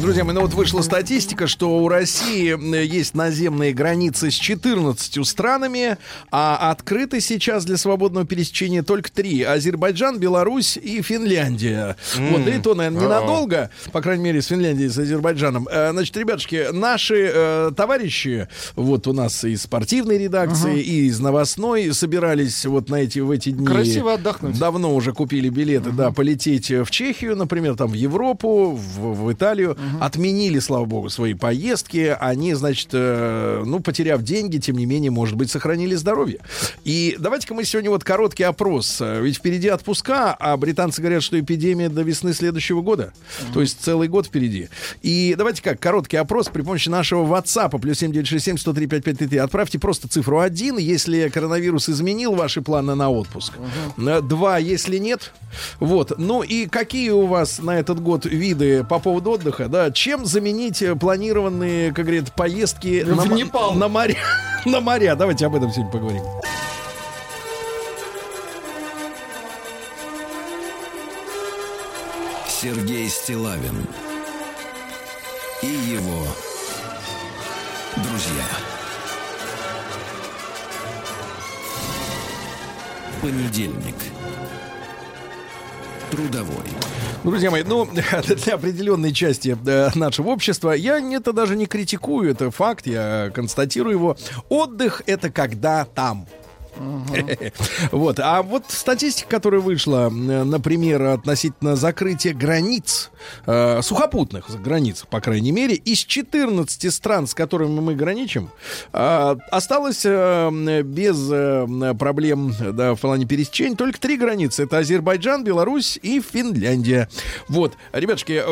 [0.00, 2.54] Друзья мои, ну вот вышла статистика, что у России
[2.86, 5.96] есть наземные границы с 14 странами,
[6.30, 9.42] а открыты сейчас для свободного пересечения только три.
[9.42, 11.96] Азербайджан, Беларусь и Финляндия.
[12.16, 15.66] Вот, да и то, наверное, ненадолго, по крайней мере, с Финляндией, с Азербайджаном.
[15.70, 21.92] Э, Значит, ребятушки, наши э, товарищи, вот у нас из спортивной редакции, и из новостной,
[21.94, 23.66] собирались вот на эти, в эти дни...
[23.66, 24.58] Красиво отдохнуть.
[24.58, 29.76] Давно уже купили билеты, да, полететь в Чехию, например, там в Европу, в, в Италию.
[30.00, 32.16] Отменили, слава богу, свои поездки.
[32.20, 36.40] Они, значит, э, ну, потеряв деньги, тем не менее, может быть, сохранили здоровье.
[36.84, 39.00] И давайте-ка мы сегодня вот короткий опрос.
[39.00, 43.12] Э, Ведь впереди отпуска, а британцы говорят, что эпидемия до весны следующего года.
[43.52, 44.68] То есть целый год впереди.
[45.02, 49.38] И давайте как, короткий опрос при помощи нашего WhatsApp, плюс 7967 103 5533.
[49.38, 53.52] Отправьте просто цифру 1, если коронавирус изменил ваши планы на отпуск.
[53.98, 55.32] Э, Два, если нет.
[55.80, 56.12] Вот.
[56.18, 59.68] Ну и какие у вас на этот год виды по поводу отдыха?
[59.76, 63.74] Да, чем заменить э, планированные, как говорят, поездки В на, Непал.
[63.74, 64.16] на моря?
[64.64, 65.14] на моря.
[65.14, 66.22] Давайте об этом сегодня поговорим.
[72.48, 73.86] Сергей Стилавин
[75.60, 76.26] и его
[77.96, 78.46] друзья.
[83.20, 83.94] Понедельник.
[86.10, 86.66] Трудовой.
[87.24, 87.86] Друзья мои, ну,
[88.44, 93.92] для определенной части э, нашего общества, я это даже не критикую, это факт, я констатирую
[93.94, 94.16] его.
[94.48, 96.26] Отдых— это когда там.
[97.90, 98.20] Вот.
[98.20, 100.10] А вот статистика, которая вышла, э,
[100.44, 103.10] например, относительно закрытия границ,
[103.46, 108.50] э, сухопутных границ, по крайней мере, из 14 стран, с которыми мы граничим,
[108.92, 114.64] э, осталось без проблем да, в плане пересечения только три границы.
[114.64, 117.08] Это Азербайджан, Беларусь и Финляндия.
[117.48, 117.74] Вот.
[117.92, 118.42] Ребятушки,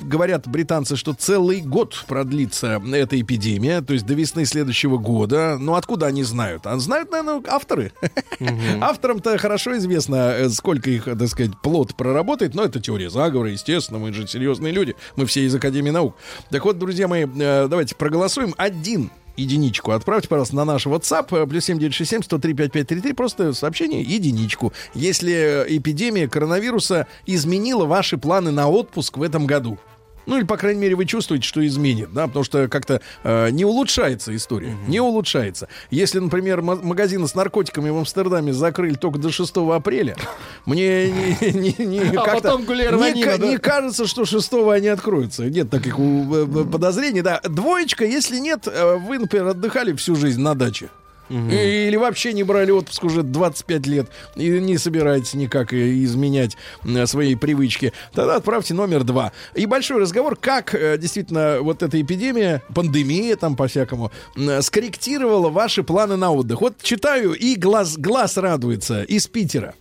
[0.00, 5.56] говорят британцы, что целый год продлится эта эпидемия, то есть до весны следующего года.
[5.58, 6.66] Ну, откуда они знают?
[6.66, 7.92] А знают, наверное, авторы.
[8.80, 13.98] Авторам-то хорошо известно, э, сколько их, так сказать, плод проработает, но это теория заговора, естественно,
[13.98, 16.16] мы же серьезные люди, мы все из Академии наук.
[16.50, 18.54] Так вот, друзья мои, э, давайте проголосуем.
[18.56, 24.72] Один единичку отправьте, пожалуйста, на наш WhatsApp, э, плюс 7967 103 5533, просто сообщение единичку.
[24.94, 29.78] Если эпидемия коронавируса изменила ваши планы на отпуск в этом году.
[30.26, 33.64] Ну или, по крайней мере, вы чувствуете, что изменит, да, потому что как-то э, не
[33.64, 35.68] улучшается история, не улучшается.
[35.90, 40.16] Если, например, ма- магазины с наркотиками в Амстердаме закрыли только до 6 апреля,
[40.64, 42.64] мне не, не- не- А потом
[43.14, 43.46] не, да?
[43.46, 45.44] не кажется, что 6 они откроются.
[45.44, 47.40] Нет таких э, э, подозрений, да.
[47.44, 50.88] Двоечка, если нет, э, вы, например, отдыхали всю жизнь на даче.
[51.28, 56.56] И- Или вообще не брали отпуск уже 25 лет и не собираетесь никак э, изменять
[56.84, 59.32] э, свои привычки, тогда отправьте номер два.
[59.54, 64.10] И большой разговор, как э, действительно вот эта эпидемия, пандемия там по-всякому,
[64.60, 66.60] скорректировала ваши планы на отдых.
[66.60, 69.74] Вот читаю, и глаз, глаз радуется из Питера.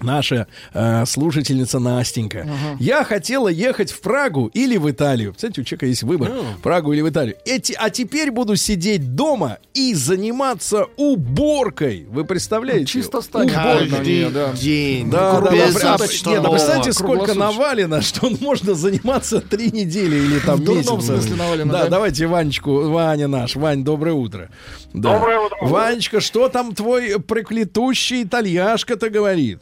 [0.00, 2.46] Наша э, слушательница Настенька.
[2.78, 5.34] Я хотела ехать в Прагу или в Италию.
[5.34, 6.32] Кстати, у человека есть выбор.
[6.62, 7.36] Прагу или в Италию.
[7.44, 12.06] Эти, а теперь буду сидеть дома и заниматься уборкой.
[12.10, 12.86] Вы представляете?
[12.86, 13.88] Чисто станет Уборкой.
[13.88, 14.52] Каждый да.
[14.52, 15.10] день.
[15.10, 16.26] Да, да, да, а, остановок.
[16.26, 20.88] нет, а представьте, сколько навалено, что можно заниматься три недели или там В месяц.
[20.88, 21.90] смысле навалено, да, да?
[21.90, 23.56] давайте Ванечку, Ваня наш.
[23.56, 24.50] Вань, доброе утро.
[24.92, 25.14] Да.
[25.14, 25.56] Доброе утро.
[25.62, 29.60] Ванечка, что там твой проклятущий итальяшка-то говорит?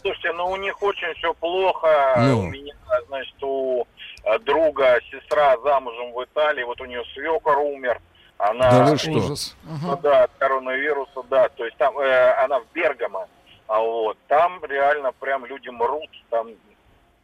[0.00, 2.14] Слушайте, ну у них очень все плохо.
[2.18, 2.40] Ну.
[2.40, 2.74] У меня,
[3.08, 3.86] значит, у
[4.24, 8.00] э, друга сестра замужем в Италии, вот у нее свекор умер.
[8.38, 9.10] Она, Да вы что?
[9.12, 9.56] Ужас.
[9.82, 11.48] ну да, от коронавируса, да.
[11.50, 13.28] То есть там э, она в Бергамо,
[13.68, 16.48] а вот там реально прям люди мрут, там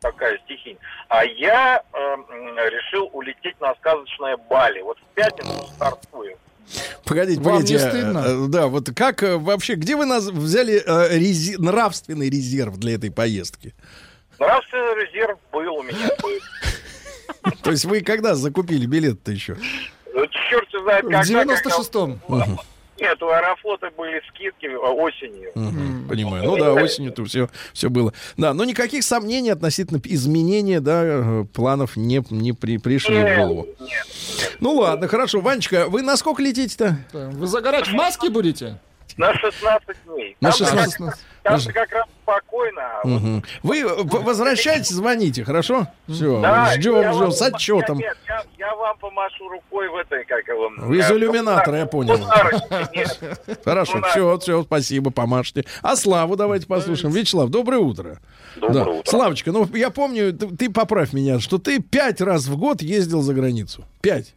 [0.00, 0.76] такая стихия.
[1.08, 2.16] А я э,
[2.70, 4.80] решил улететь на сказочное Бали.
[4.80, 6.38] Вот в пятницу стартую.
[7.04, 7.74] Погодите, Вам погодите.
[7.74, 8.18] не стыдно?
[8.26, 12.94] э, Да, вот как э, вообще, где вы нас взяли э, рези- нравственный резерв для
[12.94, 13.74] этой поездки?
[14.38, 16.08] Нравственный резерв был у меня.
[17.62, 19.56] То есть вы когда закупили билет-то еще?
[20.14, 22.20] Ну, черт знает, В когда, когда 96-м.
[23.00, 25.52] Нет, у Аэрофлота были скидки э, осенью.
[25.54, 26.44] Мгм, Понимаю.
[26.44, 28.12] Ну да, осенью-то все, все было.
[28.36, 33.68] Да, но никаких сомнений относительно изменения да, э, планов не, не при, пришли в голову.
[33.80, 34.06] Нет.
[34.60, 35.40] Ну ладно, хорошо.
[35.40, 36.98] Ванечка, вы на сколько летите-то?
[37.12, 38.78] Вы загорать в маске будете?
[39.18, 40.36] На 16 дней.
[40.40, 40.96] На Там-то 16.
[40.96, 42.82] как- Там-то как раз спокойно.
[43.04, 43.42] Мгм.
[43.62, 45.88] Вы возвращайтесь, звоните, хорошо?
[46.08, 47.98] Все, Да, ждем, ждем с отчетом.
[47.98, 50.68] Нет, я, я вам помашу рукой в этой, как его...
[50.94, 52.18] Из э, иллюминатора, я понял.
[53.64, 55.64] Хорошо, Ну, все, все, спасибо, помашьте.
[55.82, 57.12] А Славу давайте послушаем.
[57.12, 58.18] Вячеслав, доброе утро.
[58.56, 58.90] Доброе Да.
[58.90, 59.10] утро.
[59.10, 63.22] Славочка, ну я помню, ты, ты поправь меня, что ты пять раз в год ездил
[63.22, 63.84] за границу.
[64.00, 64.34] Пять.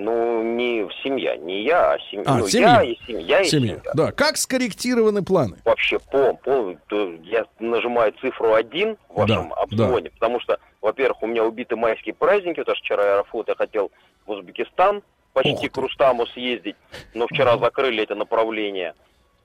[0.00, 2.24] Ну, не семья, не я, а семья.
[2.28, 2.82] А, ну, семья.
[2.82, 3.74] я и семья, и Семья.
[3.74, 3.80] семья.
[3.94, 4.12] Да.
[4.12, 5.56] Как скорректированы планы?
[5.64, 6.76] Вообще, по, по,
[7.24, 12.14] я нажимаю цифру один в вашем Да, обзвоне, потому что, во-первых, у меня убиты майские
[12.14, 13.90] праздники, потому что вчера Аэрофлот я хотел
[14.24, 16.76] в Узбекистан почти Ох к Рустаму съездить,
[17.14, 18.94] но вчера закрыли это направление.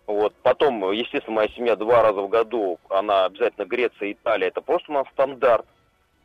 [0.05, 0.35] Вот.
[0.43, 4.93] Потом, естественно, моя семья два раза в году, она обязательно Греция, Италия, это просто у
[4.93, 5.65] нас стандарт.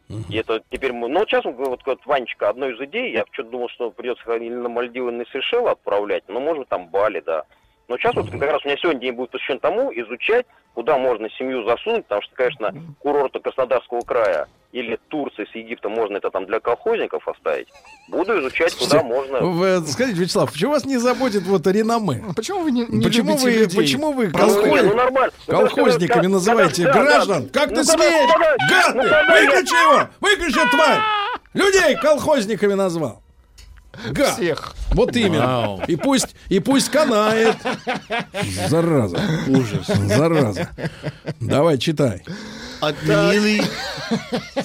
[0.08, 1.08] И это теперь мы...
[1.08, 4.68] Ну, сейчас, вот, вот Ванечка, одной из идей, я что-то думал, что придется или на
[4.68, 7.44] Мальдивы, или на Сейшелы отправлять, ну, может, там Бали, да.
[7.88, 11.28] Но сейчас вот как раз у меня сегодня день будет посвящен тому, изучать, куда можно
[11.30, 16.44] семью засунуть, потому что, конечно, курорты Краснодарского края или Турции с Египтом можно это там
[16.46, 17.68] для колхозников оставить.
[18.08, 19.40] Буду изучать, куда можно...
[19.40, 22.22] Вы, скажите, Вячеслав, почему вас не заботит вот реноме?
[22.28, 23.76] А Почему вы не, не Почему вы, людей?
[23.80, 25.32] почему вы Ну, колхоз- ну, нормально.
[25.46, 27.42] Ну, колхозниками когда- когда- называете да, да, граждан?
[27.50, 27.60] да.
[27.60, 28.30] Как Ну, ты когда- смеешь?
[28.32, 29.08] когда- Гад ну, ты!
[29.08, 30.08] когда я- Выключи его!
[30.20, 31.00] Выключи, тварь!
[31.54, 33.22] Людей колхозниками назвал.
[34.10, 34.34] Гад.
[34.34, 34.74] Всех.
[34.92, 35.80] Вот именно.
[35.88, 37.56] И пусть, и пусть канает.
[38.68, 39.20] Зараза.
[39.48, 39.86] Ужас.
[39.86, 40.68] Зараза.
[41.40, 42.22] Давай, читай.
[42.80, 43.62] Отменили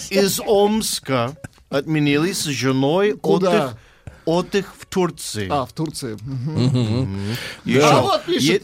[0.09, 1.35] из Омска.
[1.69, 3.49] Отменили с женой Куда?
[3.49, 3.77] отдых,
[4.25, 5.47] отдых в Турции.
[5.49, 6.17] А, в Турции.
[6.21, 7.35] Мгм.
[7.65, 7.81] Еще.
[7.81, 8.41] А вот пишет.
[8.43, 8.61] Е-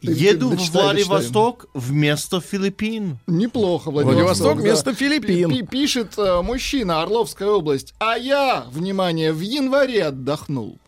[0.00, 3.18] Еду в Владивосток вместо Филиппин.
[3.26, 4.14] Неплохо, Владивосток.
[4.14, 4.62] Владивосток да.
[4.62, 5.50] вместо Филиппин.
[5.50, 7.94] Пи- Пишет э, мужчина, Орловская область.
[7.98, 10.78] А я, внимание, в январе отдохнул.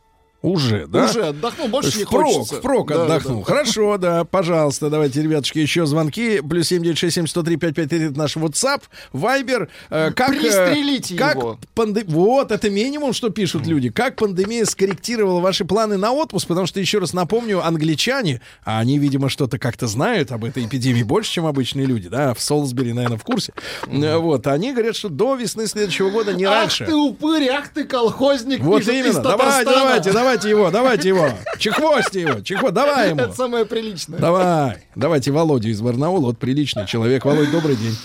[0.42, 1.04] Уже, да?
[1.04, 2.56] Уже отдохнул, больше есть не впрок, хочется.
[2.56, 3.40] впрок Да, отдохнул.
[3.40, 3.44] да.
[3.44, 6.40] Хорошо, да, пожалуйста, давайте, ребятушки, еще звонки.
[6.40, 8.80] Плюс семь девять шесть семь сто три пять пять это наш WhatsApp,
[9.12, 9.68] Viber.
[9.90, 11.58] Э, как, э, Пристрелите как его.
[11.74, 13.90] панде- Вот, это минимум, что пишут люди.
[13.90, 16.48] Как пандемия скорректировала ваши планы на отпуск?
[16.48, 21.02] Потому что, еще раз напомню, англичане, а они, видимо, что-то как-то знают об этой эпидемии
[21.02, 23.52] больше, чем обычные люди, да, в Солсбери, наверное, в курсе.
[23.86, 26.86] Э, Вот, они говорят, что до весны следующего года, не Ах раньше.
[26.86, 28.60] ты упырь, ах ты колхозник.
[28.60, 29.20] Вот именно.
[29.20, 29.76] Давайте, Татарстана.
[29.76, 31.28] давайте, давайте его, давайте его.
[31.58, 33.20] Чехвости его, чехво, давай ему.
[33.20, 34.18] Это самое приличное.
[34.18, 34.78] Давай.
[34.94, 36.26] Давайте Володю из Барнаула.
[36.26, 37.24] Вот приличный человек.
[37.24, 37.96] Володь, добрый день.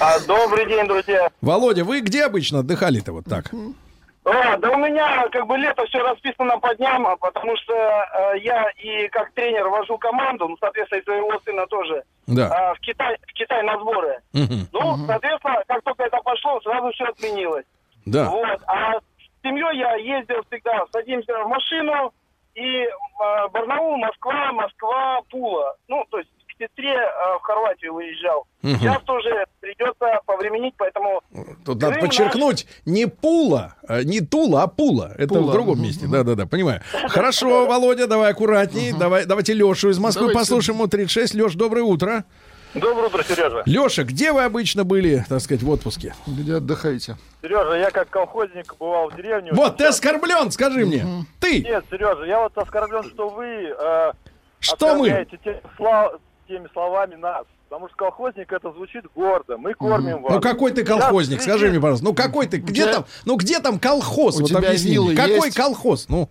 [0.00, 1.28] А, добрый день, друзья.
[1.40, 3.50] Володя, вы где обычно отдыхали-то вот так?
[4.24, 8.38] А, да у меня как бы лето все расписано по дням, а потому что э,
[8.42, 12.46] я и как тренер вожу команду, ну, соответственно, и своего сына тоже, Да.
[12.70, 14.20] а, в Китай, в Китай на сборы.
[14.32, 14.68] Мгм.
[14.72, 17.64] Ну, соответственно, как только это пошло, сразу все отменилось.
[18.06, 18.30] Да.
[18.30, 18.60] Вот.
[18.68, 18.92] А
[19.42, 22.12] с семьей я ездил всегда, садимся в машину,
[22.54, 22.88] и э,
[23.52, 25.74] Барнаул, Москва, Москва, Пула.
[25.88, 28.46] Ну, то есть к сестре э, в Хорватию выезжал.
[28.60, 28.78] Мгм.
[28.78, 31.22] Сейчас тоже придется повременить, поэтому...
[31.64, 35.12] Тут надо подчеркнуть, не Пула, а, не Тула, а Пула.
[35.16, 35.50] Это Пула.
[35.50, 36.06] в другом месте.
[36.06, 36.82] Да-да-да, понимаю.
[37.08, 38.92] Хорошо, Володя, давай аккуратней.
[38.92, 40.38] Давай, давайте Лешу из Москвы Давайте.
[40.40, 40.78] послушаем.
[40.78, 41.34] Ему 36.
[41.34, 42.06] Леш, доброе утро.
[42.06, 42.24] Доброе
[42.74, 43.62] утро, Сережа.
[43.66, 46.14] Леша, где вы обычно были, так сказать, в отпуске?
[46.26, 47.16] Где отдыхаите?
[47.42, 49.52] Сережа, я как колхозник бывал в деревне.
[49.52, 51.04] Вот, ты оскорблен, скажи мне.
[51.40, 54.12] Ты, Нет, Сережа, я вот оскорблен, что вы э,
[54.60, 55.26] что мы?
[56.48, 57.44] теми, словами нас.
[57.68, 59.56] Потому что колхозник это звучит гордо.
[59.56, 60.34] Мы кормим вас.
[60.34, 62.04] Ну какой ты колхозник, скажи мне, пожалуйста.
[62.04, 64.36] Ну какой ты, где тебя- там, ну где там колхоз?
[64.36, 65.16] У Вот тебя объясни.
[65.16, 65.56] Какой есть?
[65.56, 66.06] колхоз?
[66.10, 66.28] Ну,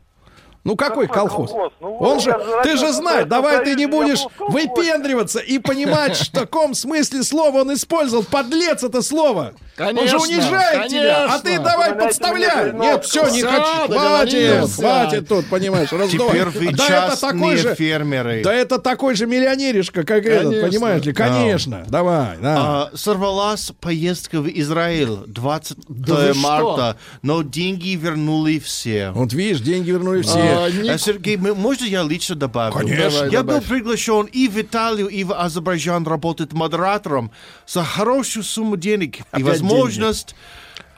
[0.64, 1.49] ну какой Какой колхоз?
[1.51, 1.74] колхоз?
[1.82, 6.74] Ну, Он же, ты же знаешь, давай ты не будешь выпендриваться и понимать, в таком
[6.74, 8.24] смысле слова он использовал.
[8.24, 9.53] Подлец это слово.
[9.80, 11.64] он Конечно, же унижает тебя, а ты конечно.
[11.66, 12.74] давай подставляй.
[12.74, 13.88] Нет, все, не хочу.
[13.91, 16.30] Хватит, хватит тут, понимаешь, раздор.
[16.32, 18.41] Теперь вы Да это такой же, фермеры.
[18.43, 20.68] да это такой же миллионеришка, как этот, Конечно.
[20.70, 21.14] понимаешь ли?
[21.14, 22.55] Конечно, давай, да.
[22.57, 29.12] А, сорвалась поездка в Израиль 20 Да вы марта, но деньги вернули все.
[29.12, 30.51] Вот видишь, деньги вернули все.
[30.52, 32.78] А, А, Сергей, мы- можно я лично добавлю?
[32.80, 33.26] Конечно.
[33.26, 37.32] Я был приглашен и в Италию, и в Азербайджан работать модератором
[37.68, 40.36] за хорошую сумму денег и возможность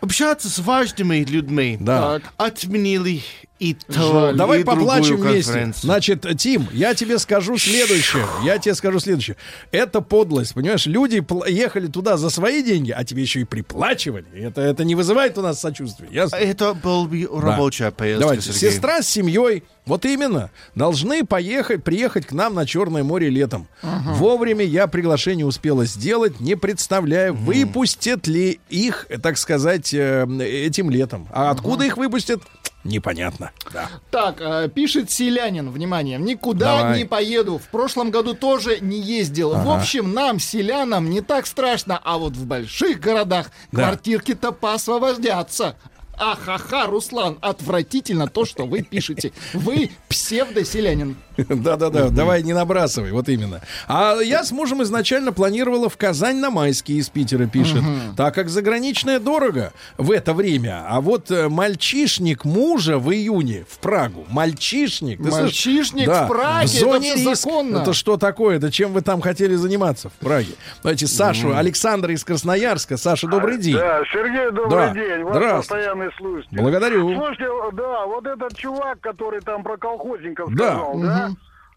[0.02, 1.78] общаться с важными людьми.
[1.80, 2.20] Да.
[2.38, 3.22] Отменили
[3.64, 4.36] и то, Жаль.
[4.36, 5.72] и Давай другую поплачем вместе.
[5.82, 8.26] Значит, Тим, я тебе скажу следующее.
[8.44, 9.38] Я тебе скажу следующее.
[9.72, 10.86] Это подлость, понимаешь?
[10.86, 14.26] Люди ехали туда за свои деньги, а тебе еще и приплачивали.
[14.34, 16.10] Это, это не вызывает у нас сочувствия.
[16.12, 16.36] Ясно?
[16.36, 17.40] Это был бы Да.
[17.42, 18.52] рабочая поездка, Давайте.
[18.52, 18.72] Сергей.
[18.72, 23.68] Сестра с семьей, вот именно, должны поехать, приехать к нам на Черное море летом.
[23.82, 31.28] Вовремя я приглашение успела сделать, не представляю, выпустят ли их, так сказать, э, этим летом.
[31.32, 32.42] А откуда их выпустят?
[32.84, 33.52] Непонятно.
[33.72, 33.90] Да.
[34.12, 37.00] Так, э, пишет селянин, внимание, никуда Давай.
[37.00, 37.58] не поеду.
[37.58, 39.54] В прошлом году тоже не ездил.
[39.54, 43.84] В общем, нам, селянам, не так страшно, а вот в больших городах Да.
[43.84, 45.76] квартирки-то поосвободятся.
[46.20, 49.32] Ахаха, Руслан, отвратительно то, что вы пишете.
[49.54, 51.16] Вы псевдоселянин.
[51.50, 53.62] Да-да-да, давай не набрасывай, вот именно.
[53.88, 57.82] А я с мужем изначально планировала в Казань на майские из Питера, пишет.
[58.16, 60.86] Так как заграничное дорого в это время.
[60.88, 64.26] А вот э, мальчишник мужа в июне в Прагу.
[64.30, 65.20] Мальчишник.
[65.20, 67.36] Мальчишник Да, в Праге, в зоне это всё риска.
[67.36, 67.78] законно.
[67.78, 68.58] Это что такое?
[68.58, 70.54] Это чем вы там хотели заниматься в Праге?
[70.84, 72.98] Давайте Сашу, Александра из Красноярска.
[72.98, 73.76] Саша, добрый день.
[73.76, 74.94] Да, Сергей, добрый Да.
[74.94, 75.26] день.
[75.30, 75.58] Здравствуй.
[75.78, 76.58] постоянный слушатель.
[76.62, 77.14] Благодарю.
[77.16, 80.70] Слушайте, да, вот этот чувак, который там про колхозников Да.
[80.76, 81.23] сказал, да?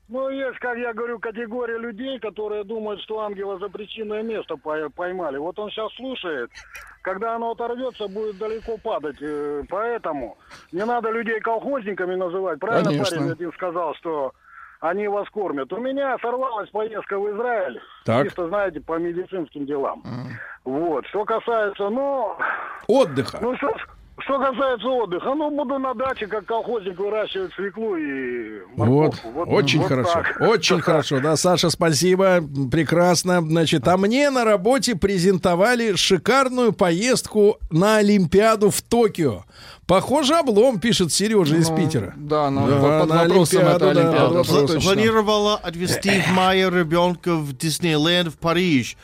[0.09, 4.89] Ну, есть, как я говорю, категория людей, которые думают, что ангела за причинное место пой-
[4.91, 5.37] поймали.
[5.39, 6.51] Вот он сейчас слушает,
[7.03, 9.17] когда оно оторвется, будет далеко падать.
[9.21, 10.39] Э, Поэтому
[10.71, 12.61] не надо людей колхозниками называть.
[12.61, 13.17] Правильно Конечно.
[13.17, 14.33] парень один сказал, что
[14.81, 15.73] они вас кормят.
[15.73, 17.81] У меня сорвалась поездка в Израиль.
[18.05, 18.27] Так.
[18.27, 20.05] Чисто, знаете, по медицинским делам.
[20.65, 21.05] Вот.
[21.07, 22.37] Что касается, ну,
[22.87, 23.39] Отдыха.
[23.41, 23.75] ну, что,
[24.19, 29.41] что касается отдыха, ну, буду на даче, как колхозник, выращивать свеклу и Вот, морковку.
[29.53, 30.41] очень вот хорошо, так.
[30.41, 32.41] очень хорошо, да, Саша, спасибо,
[32.73, 33.41] прекрасно.
[33.43, 39.45] Значит, а мне на работе презентовали шикарную поездку на Олимпиаду в Токио.
[39.87, 42.12] Похоже, облом, пишет Сережа из Ну, Питера.
[42.17, 44.67] Да, на- Да, под на вопросом Олимпиаду, это да, Олимпиада.
[44.67, 44.81] точно.
[44.81, 48.97] Планировала отвезти в мае ребенка в Диснейленд в Париж,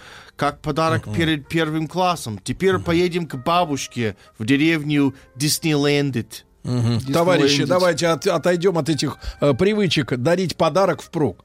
[0.43, 2.41] как подарок перед первым классом.
[2.43, 6.47] Теперь поедем к бабушке в деревню Диснейлендит.
[6.65, 7.69] Товарищи, Диснейлендить.
[7.69, 11.45] давайте от- отойдем от этих э, привычек дарить подарок впрок.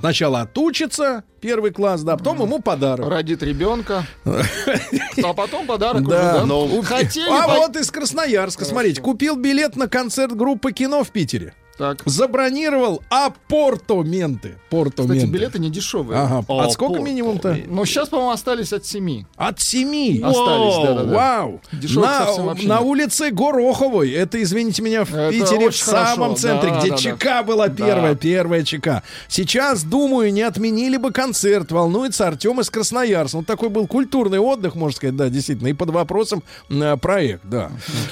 [0.00, 3.08] Сначала отучится первый класс, да, потом ему подарок.
[3.08, 6.44] Родит ребенка, а потом подарок уже, Да, да?
[6.44, 11.54] но- Хотели А вот из Красноярска, смотрите, купил билет на концерт группы кино в Питере.
[11.76, 12.02] Так.
[12.06, 14.56] Забронировал апортаменты.
[14.70, 15.16] Портаменты.
[15.16, 16.18] Кстати, билеты не дешевые.
[16.20, 16.44] Ага.
[16.48, 17.58] О, От сколько минимум-то?
[17.66, 19.24] Но сейчас, по-моему, остались от 7.
[19.36, 20.20] От семи.
[20.24, 21.14] Остались, да-да-да.
[21.14, 21.60] Вау!
[21.72, 22.82] Дешевых на, совсем вообще на нет.
[22.84, 24.10] улице Гороховой.
[24.12, 26.34] Это, извините меня, в Это Питере, в самом хорошо.
[26.36, 27.02] центре, Да, где да, да.
[27.02, 27.74] ЧК была Да.
[27.86, 29.02] первая, первая ЧК.
[29.28, 31.72] Сейчас, думаю, не отменили бы концерт.
[31.72, 33.38] Волнуется Артем из Красноярска.
[33.38, 35.68] Ну, такой был культурный отдых, можно сказать, да, действительно.
[35.68, 37.70] И под вопросом э, проект, да.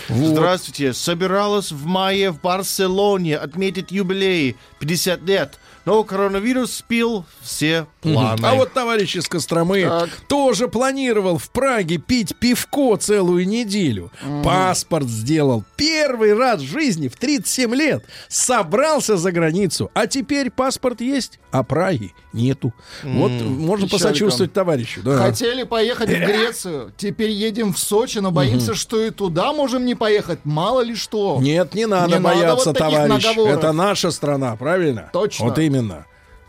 [0.09, 0.29] Вот.
[0.29, 0.93] Здравствуйте.
[0.93, 5.59] Собиралась в мае в Барселоне отметить юбилей 50 лет.
[5.85, 8.39] Но коронавирус спил все планы.
[8.45, 10.11] А вот товарищ из Костромы Так.
[10.29, 14.11] тоже планировал в Праге пить пивко целую неделю.
[14.45, 18.05] Паспорт сделал первый раз в жизни в 37 лет.
[18.29, 19.91] Собрался за границу.
[19.95, 22.73] А теперь паспорт есть, а Праги нету.
[23.03, 24.05] Вот можно Печалька.
[24.07, 25.01] посочувствовать товарищу.
[25.03, 25.19] Да.
[25.19, 29.95] Хотели поехать в Грецию, теперь едем в Сочи, но боимся, что и туда можем не
[29.95, 30.41] поехать.
[30.45, 31.39] Мало ли что.
[31.41, 33.25] Нет, не надо Не надо бояться, вот таких товарищ.
[33.25, 33.59] наговоров.
[33.59, 35.11] Это наша страна, правильно?
[35.13, 35.47] Точно.
[35.47, 35.72] Вот именно.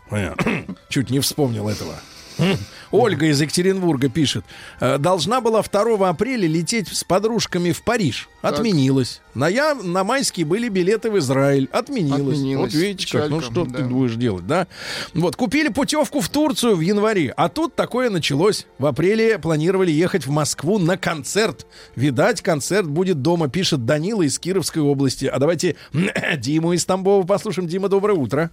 [0.08, 0.64] Понятно.
[0.88, 1.94] Чуть не вспомнил этого.
[2.90, 4.44] Ольга из Екатеринбурга пишет.
[4.80, 8.28] «Э, Должна была 2 апреля лететь с подружками в Париж.
[8.42, 9.20] Отменилось.
[9.34, 11.68] На, я, на майские были билеты в Израиль.
[11.72, 12.36] Отменилось.
[12.36, 12.74] Отменилось.
[12.74, 13.30] Вот видите как.
[13.30, 13.78] Ну что да.
[13.78, 14.66] ты будешь делать, да?
[15.12, 17.32] Вот, купили путевку в Турцию в январе.
[17.36, 18.66] А тут такое началось.
[18.78, 21.66] В апреле планировали ехать в Москву на концерт.
[21.96, 25.26] Видать, концерт будет дома, пишет Данила из Кировской области.
[25.26, 25.76] А давайте
[26.38, 27.68] Диму из Тамбова послушаем.
[27.68, 28.50] Дима, доброе утро.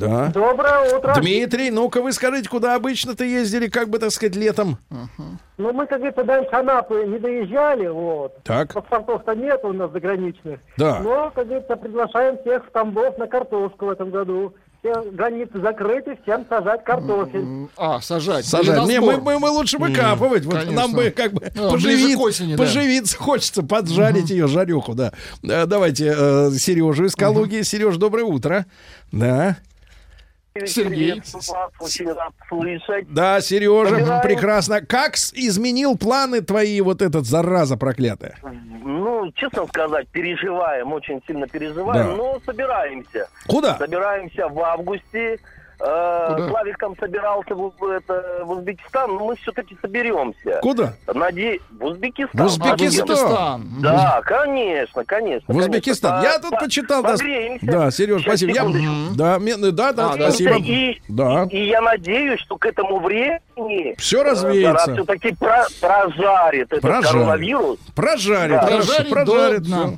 [0.00, 0.26] Да.
[0.28, 1.14] Доброе утро.
[1.20, 4.78] Дмитрий, ну-ка вы скажите, куда обычно-то ездили, как бы, так сказать, летом?
[5.58, 8.42] Ну, мы, как говорится, дальше Анапы не доезжали, вот.
[8.44, 8.72] Так.
[8.72, 10.58] Паспортов-то нет у нас заграничных.
[10.78, 11.00] Да.
[11.00, 14.54] Но, как говорится, приглашаем всех в Тамбов на картошку в этом году.
[14.82, 17.68] Все границы закрыты, всем сажать картофель.
[17.76, 18.46] А, сажать.
[18.46, 18.68] Сажать.
[18.78, 20.46] Или на Не, мы, мы, мы лучше выкапывать.
[20.46, 20.74] Вот конечно.
[20.74, 22.62] нам бы как бы А, поживить- к осени, да.
[22.62, 25.12] поживиться хочется, поджарить ее жареху, да.
[25.42, 27.60] Э, Давайте э, Сережу из Калуги.
[27.60, 28.64] Сереж, доброе утро.
[29.12, 29.58] Да.
[30.66, 31.22] Сергей.
[33.08, 34.22] Да, Сережа, Собираем.
[34.22, 34.80] прекрасно.
[34.80, 38.36] Как изменил планы твои вот этот зараза проклятая?
[38.82, 42.16] Ну, честно сказать, переживаем, очень сильно переживаем, Да.
[42.16, 43.28] но собираемся.
[43.46, 43.76] Куда?
[43.78, 45.38] Собираемся в августе.
[45.82, 46.48] Э, Куда?
[46.50, 50.58] Славик там собирался в, это, в Узбекистан, но мы все-таки соберемся.
[50.62, 50.94] Куда?
[51.12, 51.58] Наде...
[51.70, 52.40] В Узбекистан.
[52.40, 53.10] В Узбекистан?
[53.10, 53.62] Узбекистан.
[53.80, 55.54] Да, конечно, конечно.
[55.54, 56.10] В Узбекистан.
[56.20, 56.28] конечно.
[56.32, 57.02] Я тут По- почитал.
[57.02, 57.66] Да, погреемся.
[57.66, 58.52] да Сереж, спасибо.
[58.52, 58.64] Я-
[59.16, 60.56] да, мне- да, да, А, да, спасибо.
[60.58, 61.46] И, Да.
[61.50, 64.92] и я надеюсь, что к этому времени Всё развеется.
[64.94, 65.34] все-таки
[65.80, 67.10] прожарит этот Прожарит.
[67.12, 67.78] коронавирус.
[67.94, 68.60] Прожарит, Да.
[68.66, 69.62] хорошо, Прожарит прожарит.
[69.62, 69.90] до дна.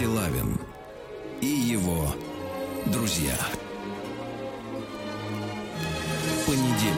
[0.00, 0.56] Стилавин
[1.42, 2.14] и его
[2.86, 3.36] друзья.
[6.46, 6.96] Понедельник.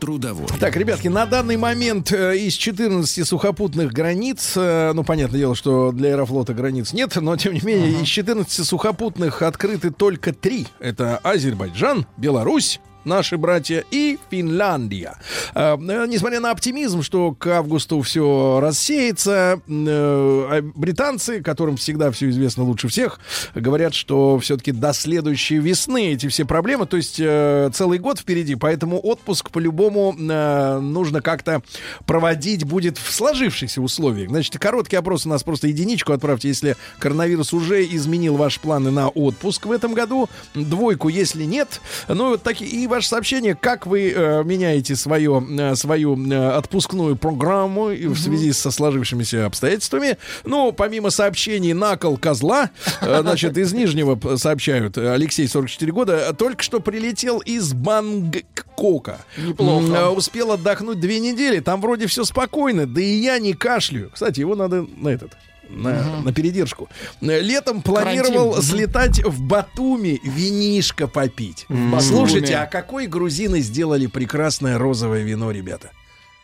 [0.00, 0.46] Трудовой.
[0.60, 5.90] Так, ребятки, на данный момент э, из 14 сухопутных границ, э, ну, понятное дело, что
[5.90, 10.66] для аэрофлота границ нет, но, тем не менее, из 14 сухопутных открыты только три.
[10.78, 15.16] Это Азербайджан, Беларусь, наши братья и Финляндия.
[15.54, 22.28] Э, несмотря на оптимизм, что к августу все рассеется, э, а британцы, которым всегда все
[22.30, 23.20] известно лучше всех,
[23.54, 28.54] говорят, что все-таки до следующей весны эти все проблемы, то есть э, целый год впереди,
[28.54, 31.62] поэтому отпуск по-любому э, нужно как-то
[32.06, 34.30] проводить будет в сложившихся условиях.
[34.30, 39.08] Значит, короткий опрос у нас просто единичку отправьте, если коронавирус уже изменил ваши планы на
[39.08, 41.80] отпуск в этом году, двойку, если нет.
[42.08, 47.16] Ну, вот такие, и ваше сообщение, как вы э, меняете свое, э, свою э, отпускную
[47.16, 50.16] программу и в связи со сложившимися обстоятельствами.
[50.44, 56.32] Ну, помимо сообщений на кол козла, э, значит, из Нижнего сообщают, э, Алексей, 44 года,
[56.34, 59.18] только что прилетел из Бангкока.
[59.36, 59.86] Неплохо.
[59.92, 64.10] Э, Успел отдохнуть две недели, там вроде все спокойно, да и я не кашляю.
[64.12, 65.32] Кстати, его надо на этот
[65.68, 66.88] на, на передержку.
[67.20, 68.76] Летом планировал Карантин.
[68.76, 71.66] слетать в Батуми винишко попить.
[71.68, 72.00] Батуми.
[72.00, 75.90] Слушайте, а какой грузины сделали прекрасное розовое вино, ребята?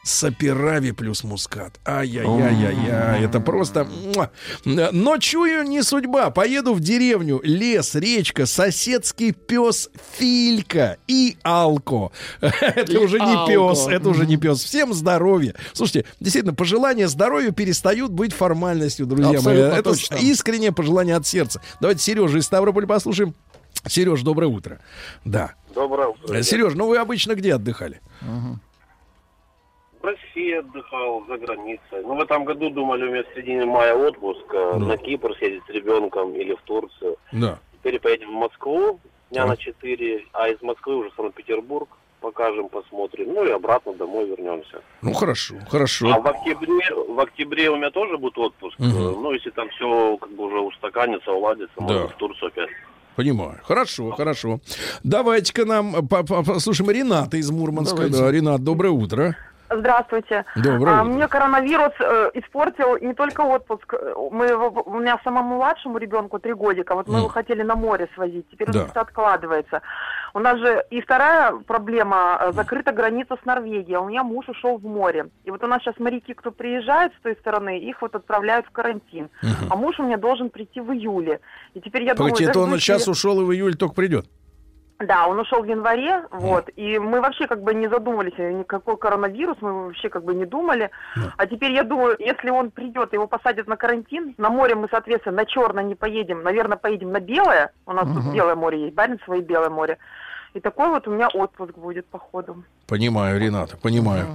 [0.02, 1.78] Саперави плюс мускат.
[1.86, 3.24] Ай-яй-яй-яй-яй.
[3.24, 3.86] Это просто...
[4.64, 6.30] Но чую, не судьба.
[6.30, 7.40] Поеду в деревню.
[7.42, 12.12] Лес, речка, соседский пес Филька и Алко.
[12.40, 13.86] Это уже не пес.
[13.88, 14.62] Это уже не пес.
[14.64, 15.54] Всем здоровья.
[15.74, 19.58] Слушайте, действительно, пожелания здоровью перестают быть формальностью, друзья мои.
[19.58, 21.60] Это искреннее пожелание от сердца.
[21.80, 23.34] Давайте Сережа из Ставрополя послушаем.
[23.86, 24.80] Сереж, доброе утро.
[25.24, 25.54] Да.
[25.74, 26.42] Доброе утро.
[26.42, 28.00] Сереж, ну вы обычно где отдыхали?
[30.00, 32.02] В России отдыхал, за границей.
[32.02, 34.44] Ну, в этом году думали у меня в середине мая отпуск.
[34.54, 34.86] э, Ну.
[34.86, 37.16] На Кипр съездить с ребенком или в Турцию.
[37.32, 37.58] Да.
[37.74, 38.98] Теперь поедем в Москву
[39.30, 39.48] дня Так.
[39.50, 41.88] на 4, а из Москвы уже Санкт-Петербург
[42.20, 43.32] покажем, посмотрим.
[43.34, 44.82] Ну и обратно домой вернемся.
[45.02, 46.08] Ну хорошо, хорошо.
[46.12, 48.78] А в октябре, в октябре у меня тоже будет отпуск.
[48.80, 51.82] Э, Ну, если там все как бы уже устаканится, уладится, Да.
[51.82, 52.68] можно в Турцию опять.
[53.16, 53.58] Понимаю.
[53.64, 54.60] Хорошо, хорошо.
[55.02, 57.96] Давайте-ка нам по- по- послушаем Рената из Мурманска.
[57.96, 58.18] Давайте.
[58.18, 59.36] Да, Ренат, доброе утро.
[59.72, 60.44] Здравствуйте.
[60.56, 63.94] Доброе А, мне коронавирус э, испортил не только отпуск.
[63.94, 66.94] Э, Мы у меня самому младшему ребенку три годика.
[66.94, 67.20] Вот мы М.
[67.20, 68.46] его хотели на море свозить.
[68.50, 68.86] Теперь Да.
[68.86, 69.80] это откладывается.
[70.34, 73.94] У нас же и вторая проблема э, закрыта граница с Норвегией.
[73.96, 75.28] А У меня муж ушел в море.
[75.44, 78.70] И вот у нас сейчас моряки, кто приезжает с той стороны, их вот отправляют в
[78.70, 79.28] карантин.
[79.70, 81.40] А муж у меня должен прийти в июле.
[81.74, 84.26] И теперь я Погодите, думаю, это он сейчас ушел и в июль только придет.
[85.00, 88.98] Да, он ушел в январе, вот, и мы вообще как бы не задумывались, э, никакой
[88.98, 90.90] коронавирус, мы вообще как бы не думали.
[91.38, 95.36] А теперь я думаю, если он придет, его посадят на карантин, на море мы, соответственно,
[95.36, 99.34] на черное не поедем, наверное, поедем на белое, у нас тут белое море есть, Баренцево
[99.34, 99.96] и белое море.
[100.52, 102.64] И такой вот у меня отпуск будет, походу.
[102.86, 104.26] Понимаю, Рената, понимаю.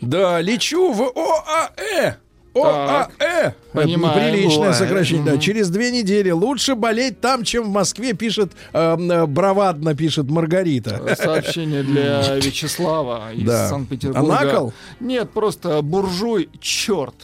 [0.00, 2.14] Да, лечу в ОАЭ.
[2.54, 3.52] ОАЭ.
[3.72, 4.32] Понимаю.
[4.32, 5.24] Приличное сокращение.
[5.24, 6.30] Да, через две недели.
[6.30, 11.16] Лучше болеть там, чем в Москве, пишет, э, э, бравадно пишет Маргарита.
[11.16, 13.68] Сообщение для Вячеслава из Да.
[13.68, 14.38] Санкт-Петербурга.
[14.38, 14.72] А накол?
[15.00, 17.14] Нет, просто буржуй, черт.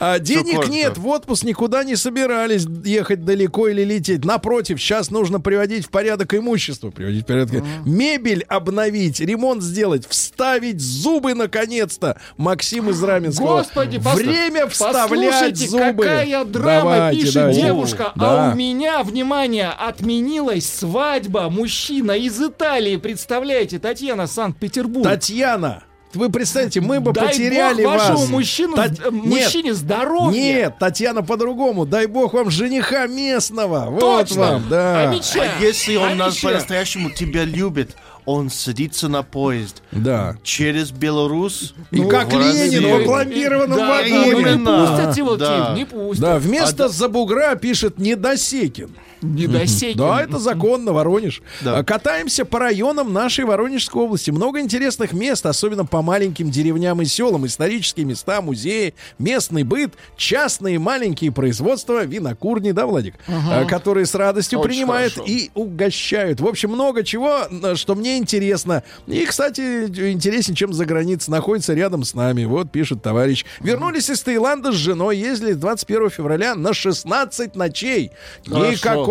[0.00, 4.24] А денег нет, в отпуск никуда не собирались ехать далеко или лететь.
[4.24, 7.64] Напротив, сейчас нужно приводить в порядок имущество, приводить в порядок.
[7.84, 12.20] Мебель обновить, ремонт сделать, вставить зубы наконец-то.
[12.36, 13.58] Максим из Раменского.
[13.58, 16.04] Господи, Время вставлять зубы.
[16.04, 17.60] какая драма, Давайте, пишет давайте.
[17.62, 18.12] девушка.
[18.16, 18.48] Да.
[18.48, 21.48] А у меня, внимание, отменилась свадьба.
[21.50, 25.04] Мужчина из Италии, представляете, Татьяна, Санкт-Петербург.
[25.08, 28.28] Татьяна, вы представьте, мы бы Дай потеряли бог вашему вас.
[28.28, 30.30] мужчину, Тат- э, мужчине здоровья.
[30.40, 31.86] Нет, Татьяна по-другому.
[31.86, 33.86] Дай бог вам жениха местного.
[33.90, 34.40] Вот Точно.
[34.40, 35.02] вам, да.
[35.10, 35.42] А меча?
[35.58, 36.48] А если он нас меча?
[36.48, 40.36] по-настоящему тебя любит, он садится на поезд Да.
[40.42, 41.74] через Беларусь.
[41.90, 42.82] И как в Россию.
[42.82, 44.10] Ленин в опломбированном да, вагоне.
[44.44, 45.66] да, ну не пустят его, Да.
[45.66, 46.20] Ким, не пустят.
[46.24, 48.94] Да, вместо забугра пишет недосекин.
[49.22, 49.98] Недосекин.
[49.98, 51.42] Да, это законно, Воронеж.
[51.62, 51.78] Да.
[51.78, 54.30] А, Катаемся по районам нашей Воронежской области.
[54.30, 57.46] Много интересных мест, особенно по маленьким деревням и селам.
[57.46, 63.14] Исторические места, музеи, местный быт, частные маленькие производства, винокурни, да, Владик?
[63.26, 65.32] А, Которые с радостью Очень принимают хорошо.
[65.32, 66.40] и угощают.
[66.40, 68.82] В общем, много чего, на- что мне интересно.
[69.06, 69.60] И, кстати,
[70.10, 71.30] интереснее, чем за границей.
[71.32, 72.44] Находится рядом с нами.
[72.44, 73.44] Вот пишет товарищ.
[73.60, 75.16] Вернулись из Таиланда с женой.
[75.18, 78.10] Ездили 21 февраля на 16 ночей.
[78.46, 78.70] Хорошо.
[78.72, 79.07] Никакой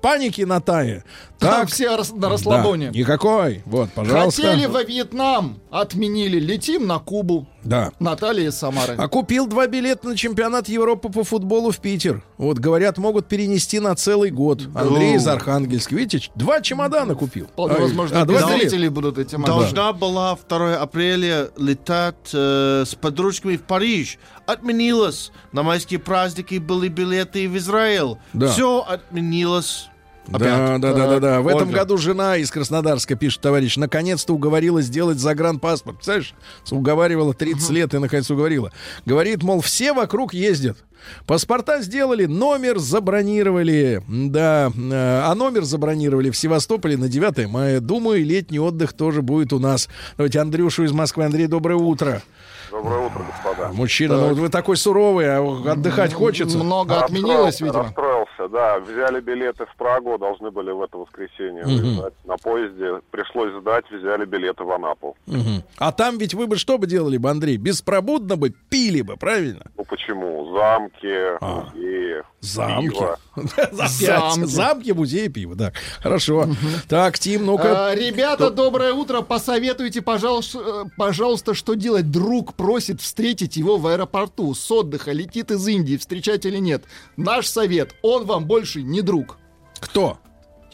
[0.00, 1.04] паники на Тае.
[1.38, 2.90] Там Так, все рас- на да, расслабоне.
[2.92, 3.62] никакой.
[3.64, 4.42] Вот, пожалуйста.
[4.42, 6.40] Хотели во Вьетнам, отменили.
[6.40, 7.46] Летим на Кубу.
[7.62, 7.92] Да.
[8.00, 8.94] Наталья из Самары.
[8.96, 12.24] А купил два билета на чемпионат Европы по футболу в Питер.
[12.38, 14.62] Вот, говорят, могут перенести на целый год.
[14.74, 15.94] Андрей из Архангельска.
[15.94, 17.46] Видите, два чемодана купил.
[17.46, 22.94] Вполне Ай, возможно, а, два зрители будут этим Должна была 2 апреля летать э, с
[22.94, 24.18] подружками в Париж.
[24.48, 25.30] Отменилось.
[25.52, 28.16] На майские праздники были билеты в Израиль.
[28.32, 28.48] Да.
[28.48, 29.90] Все отменилось.
[30.26, 30.80] Да, Опять.
[30.80, 31.40] да, да, да, да.
[31.42, 35.96] В этом году жена из Краснодарска, пишет товарищ, наконец-то уговорила сделать загранпаспорт.
[35.96, 36.34] Представляешь,
[36.70, 38.72] уговаривала 30 лет и наконец уговорила.
[39.04, 40.78] Говорит, мол, все вокруг ездят.
[41.26, 44.02] Паспорта сделали, номер забронировали.
[44.08, 47.80] Да, э, а номер забронировали в Севастополе на 9 мая.
[47.80, 49.90] Думаю, летний отдых тоже будет у нас.
[50.16, 51.26] Давайте Андрюшу из Москвы.
[51.26, 52.22] Андрей, доброе утро.
[52.70, 53.70] Доброе утро, господа.
[53.72, 56.58] Мужчина, ну вот вы такой суровый, а отдыхать хочется.
[56.58, 57.92] Много отменилось, видимо.
[58.38, 58.78] Расстроился, да.
[58.78, 62.14] Взяли билеты в Прагу, должны были в это воскресенье уезжать.
[62.24, 65.16] На поезде пришлось сдать, взяли билеты в Анапу.
[65.26, 65.62] Мгм.
[65.76, 67.56] А там ведь вы бы что бы делали бы, Андрей?
[67.56, 69.66] Беспробудно бы пили бы, правильно?
[69.76, 70.56] Ну почему?
[70.56, 72.88] Замки, музеи, Замки.
[72.90, 73.18] пиво.
[73.72, 74.46] Замки.
[74.46, 75.72] Замки, музеи, пиво, да.
[76.00, 76.48] Хорошо.
[76.88, 77.88] Так, Тим, ну-ка.
[77.90, 79.22] А, ребята, доброе утро.
[79.22, 82.10] Посоветуйте, пожалуйста, э, пожалуйста, что делать.
[82.10, 84.54] Друг просит встретить его в аэропорту.
[84.54, 85.96] С отдыха летит из Индии.
[85.96, 86.84] Встречать или нет?
[87.16, 87.94] Наш совет.
[88.02, 89.38] Он вам больше не друг.
[89.80, 90.18] Кто?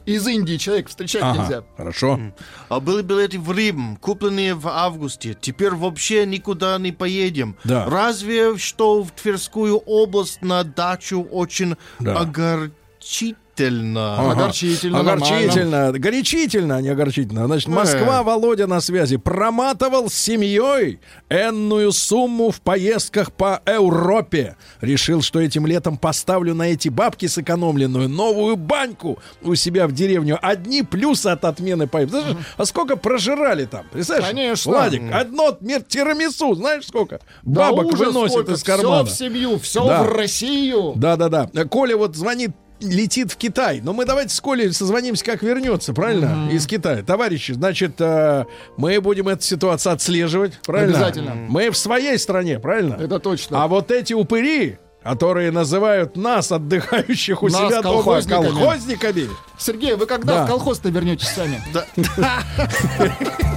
[0.04, 1.64] Из Индии человек встречать Ага, нельзя.
[1.78, 2.20] хорошо.
[2.68, 5.34] А были билеты в Рим, купленные в августе.
[5.40, 7.56] Теперь вообще никуда не поедем.
[7.64, 7.86] Да.
[7.86, 12.18] Разве что в Тверскую область на дачу очень Да.
[13.58, 14.14] Огорчительно.
[14.18, 14.32] Ага.
[14.32, 15.92] Огорчительно, Огорчительно.
[15.92, 17.46] Горячительно, а не огорчительно.
[17.46, 21.00] Значит, Москва, Володя на связи, проматывал с семьей
[21.30, 24.56] энную сумму в поездках по Европе.
[24.80, 30.38] Решил, что этим летом поставлю на эти бабки сэкономленную новую баньку у себя в деревню.
[30.42, 32.20] Одни плюсы от отмены поездки.
[32.20, 33.84] Знаешь, А сколько прожирали там?
[33.92, 34.30] Представляешь?
[34.34, 34.72] Конечно.
[34.72, 35.56] Владик, одно
[35.86, 37.20] тирамису, знаешь сколько?
[37.42, 38.52] Да Бабок ужас выносит сколько.
[38.52, 39.04] из кармана.
[39.04, 40.02] Все в семью, все Да.
[40.02, 40.92] в Россию.
[40.96, 41.64] Да, да, да.
[41.66, 43.80] Коля вот звонит летит в Китай.
[43.82, 46.48] Но мы давайте с Колей созвонимся, как вернется, правильно?
[46.50, 47.02] Из Китая.
[47.02, 48.44] Товарищи, значит, э,
[48.76, 50.96] мы будем эту ситуацию отслеживать, правильно?
[50.96, 51.34] Обязательно.
[51.34, 52.94] Мы в своей стране, правильно?
[53.00, 53.62] Это точно.
[53.62, 58.46] А вот эти упыри, которые называют нас, отдыхающих у Нас себя дома, колхозниками.
[58.48, 59.28] колхозниками.
[59.58, 60.44] Сергей, вы когда Да.
[60.44, 61.62] в колхоз-то вернетесь сами?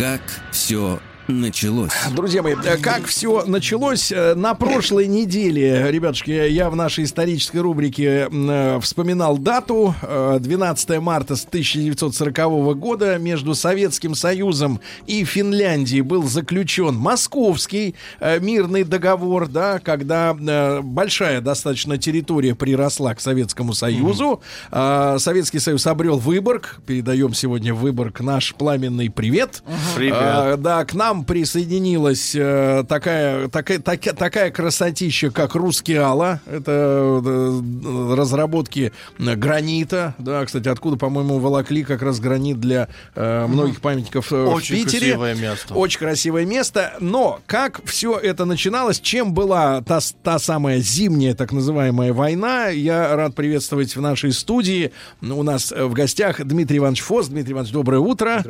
[0.00, 0.98] Как все
[1.30, 1.92] началось?
[2.14, 7.58] Друзья мои, э, как все началось э, на прошлой неделе, ребятушки, я в нашей исторической
[7.58, 16.02] рубрике э, вспоминал дату, э, 12 марта с 1940 года между Советским Союзом и Финляндией
[16.02, 20.34] был заключен Московский мирный договор, да, когда
[20.82, 24.40] большая достаточно территория приросла к Советскому Союзу,
[24.70, 29.62] Э, Советский Союз обрел Выборг, передаем сегодня в Выборг наш пламенный привет.
[29.96, 30.16] Привет.
[30.18, 36.40] Э, да, к нам присоединилась э, такая, такая, таки- такая красотища, как русский Алла.
[36.46, 40.14] Это э, разработки гранита.
[40.18, 44.76] Да, кстати, откуда, по-моему, волокли как раз гранит для э, многих памятников э, в Очень
[44.84, 45.06] Питере.
[45.08, 45.74] красивое место.
[45.74, 46.94] Очень красивое место.
[47.00, 53.14] Но как все это начиналось, чем была та, та самая зимняя так называемая война, я
[53.16, 54.92] рад приветствовать в нашей студии.
[55.22, 57.28] У нас в гостях Дмитрий Иванович Фос.
[57.28, 58.44] Дмитрий Иванович, доброе утро.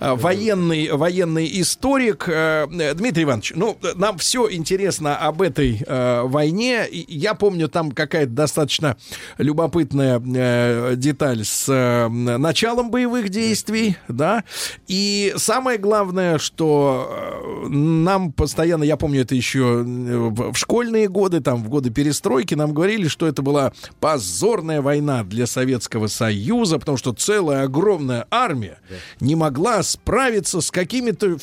[0.00, 2.11] Э, Военный, военный историк.
[2.28, 6.86] Э, э, Дмитрий Иванович, ну, нам все интересно об этой э, войне.
[6.90, 8.96] Я помню, там какая-то достаточно
[9.38, 14.44] любопытная э, деталь с э, началом боевых действий, да.
[14.88, 17.08] И самое главное, что
[17.64, 22.72] э, нам постоянно, я помню это еще в школьные годы, там в годы перестройки, нам
[22.72, 28.78] говорили, что это была позорная война для Советского Союза, потому что целая огромная армия
[29.20, 31.38] не могла справиться с какими-то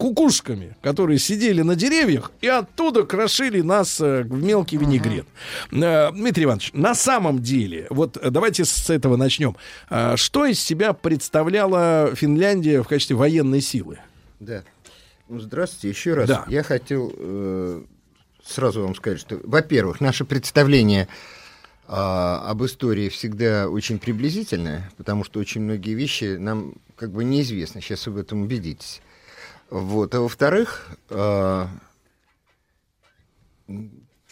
[0.00, 5.26] финами-кукушками, которые сидели на деревьях и оттуда крошили нас э, в мелкий винегрет.
[5.70, 9.56] Э, Дмитрий Иванович, на самом деле, вот э, давайте с этого начнем.
[9.88, 13.98] А, Что из себя представляла Финляндия в качестве военной силы?
[14.40, 14.62] Да.
[15.28, 16.28] Ну, здравствуйте еще раз.
[16.28, 16.44] Да.
[16.48, 17.82] Я хотел э,
[18.44, 21.08] сразу вам сказать, что, во-первых, наше представление
[21.86, 27.80] а, об истории всегда очень приблизительное, потому что очень многие вещи нам как бы неизвестны.
[27.80, 29.00] Сейчас вы в этом убедитесь.
[29.70, 30.14] Вот.
[30.14, 31.68] А во-вторых, а,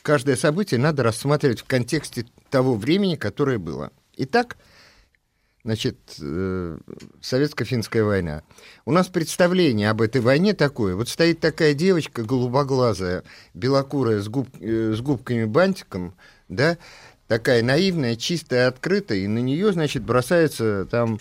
[0.02, 3.92] каждое событие надо рассматривать в контексте того времени, которое было.
[4.16, 4.56] Итак,
[5.64, 6.78] Значит, э,
[7.20, 8.42] советско-финская война.
[8.86, 10.94] У нас представление об этой войне такое.
[10.94, 16.14] Вот стоит такая девочка голубоглазая, белокурая, с, губ, э, с губками-бантиком,
[16.48, 16.78] да,
[17.26, 21.18] такая наивная, чистая, открытая, и на нее, значит, бросается там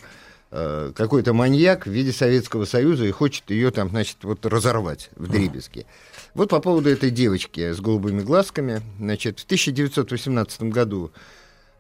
[0.49, 5.85] какой-то маньяк в виде Советского Союза и хочет ее там, значит, вот разорвать в дребезги.
[6.33, 8.81] Вот по поводу этой девочки с голубыми глазками.
[8.97, 11.11] Значит, в 1918 году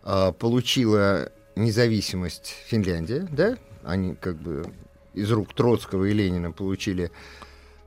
[0.03, 3.57] а, получила независимость Финляндия, да?
[3.83, 4.65] Они как бы
[5.13, 7.11] из рук Троцкого и Ленина получили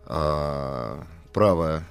[0.07, 1.85] а, право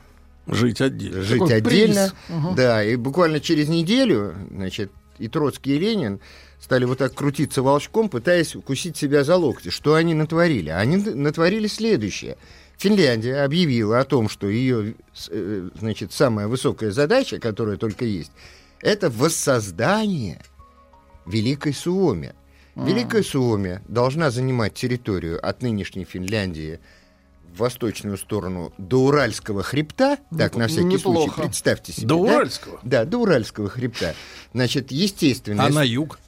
[0.48, 1.22] Жить отдельно.
[1.22, 2.12] жить Такой отдельно.
[2.28, 2.56] приз.
[2.56, 6.20] Да, и буквально через неделю, значит, и Троцкий, и Ленин
[6.60, 9.70] стали вот так крутиться волчком, пытаясь укусить себя за локти.
[9.70, 10.70] Что они натворили?
[10.70, 12.38] Они натворили следующее.
[12.78, 14.96] Финляндия объявила о том, что ее,
[15.30, 18.32] э, значит, самая высокая задача, которая только есть,
[18.82, 20.42] это воссоздание
[21.26, 22.34] Великой Суоми.
[22.76, 26.80] Великая Суоми должна занимать территорию от нынешней Финляндии
[27.54, 31.34] в восточную сторону до Уральского хребта, так, на всякий неплохо.
[31.34, 32.08] случай, представьте себе.
[32.08, 32.36] До да?
[32.36, 32.80] Уральского?
[32.84, 34.14] Да, до Уральского хребта.
[34.54, 35.66] Значит, естественно...
[35.66, 36.20] А на юг?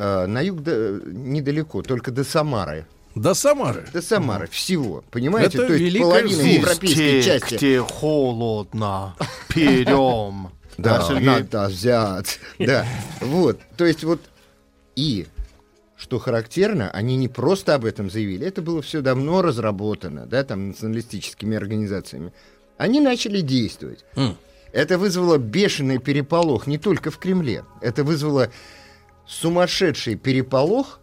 [0.00, 0.72] А, на юг да,
[1.06, 2.86] недалеко, только до Самары.
[3.14, 3.84] До Самары?
[3.92, 5.02] До Самары, всего.
[5.10, 5.58] Понимаете?
[5.58, 6.48] Это То есть половина жизнь.
[6.60, 7.54] европейской части...
[7.56, 9.16] где холодно,
[9.48, 10.50] перем.
[10.78, 11.26] Да, Сергей?
[11.26, 12.38] надо взять.
[12.60, 12.86] Да,
[13.20, 13.58] вот.
[13.76, 14.20] То есть вот
[14.94, 15.26] и
[15.96, 20.68] что характерно, они не просто об этом заявили, это было все давно разработано, да, там
[20.68, 22.32] националистическими организациями.
[22.76, 24.04] Они начали действовать.
[24.72, 28.50] Это вызвало бешеный переполох не только в Кремле, это вызвало
[29.28, 31.00] сумасшедший переполох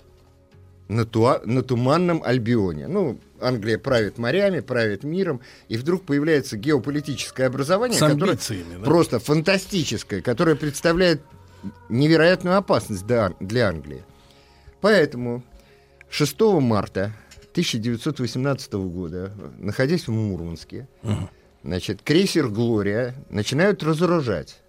[0.87, 2.87] на, Туа- на Туманном Альбионе.
[2.87, 8.37] Ну, Англия правит морями, правит миром, и вдруг появляется геополитическое образование, которое
[8.79, 8.85] да?
[8.85, 11.21] просто фантастическое, которое представляет
[11.89, 14.03] невероятную опасность для, для Англии.
[14.81, 15.43] Поэтому
[16.09, 17.13] 6 марта
[17.51, 20.87] 1918 года, находясь в Мурманске,
[21.63, 24.61] значит, крейсер «Глория» начинают разоружать.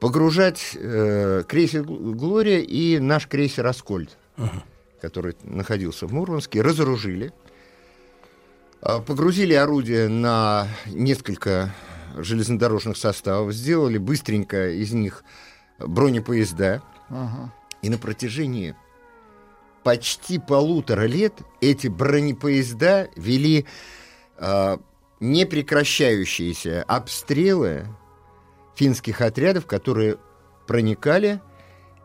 [0.00, 4.16] Погружать э, крейсер «Гл- «Глория» и наш крейсер «Аскольд»,
[5.00, 7.32] который находился в Мурманске, разоружили.
[8.80, 11.74] А, Погрузили орудия на несколько
[12.16, 15.22] железнодорожных составов, сделали быстренько из них
[15.78, 16.82] бронепоезда.
[17.10, 17.52] Ага.
[17.82, 18.74] И на протяжении
[19.82, 23.66] почти полутора лет эти бронепоезда вели
[24.38, 24.80] а,
[25.20, 27.86] непрекращающиеся обстрелы
[28.84, 30.16] финских отрядов, которые
[30.66, 31.40] проникали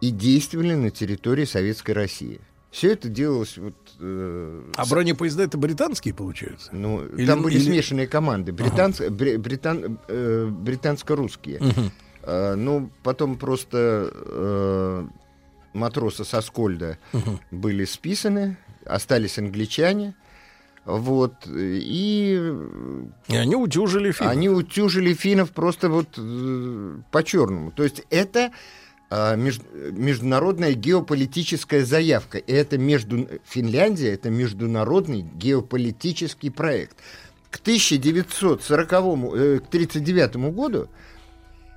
[0.02, 2.42] и действовали на территории Советской России.
[2.70, 3.76] Все это делалось вот...
[4.02, 6.76] э, А бронепоезда это британские, получаются?
[6.76, 8.52] Ну, Или- там были или- смешанные команды.
[8.52, 9.00] Британц...
[9.00, 11.60] бри- британ- э, Британско-русские.
[11.62, 11.92] Мгм.
[12.24, 15.08] А, ну, потом просто э,
[15.74, 17.40] матросы со Скольда Мгм.
[17.52, 20.14] были списаны, остались англичане.
[20.86, 22.54] Вот, и...
[23.28, 24.32] И они утюжили финнов.
[24.32, 27.72] Они утюжили финнов просто вот э, по-черному.
[27.72, 28.52] То есть это
[29.10, 32.38] а, меж- международная геополитическая заявка.
[32.38, 33.28] И это между...
[33.46, 36.98] Финляндия— это международный геополитический проект.
[37.50, 40.90] К 1940 э, к 1939 году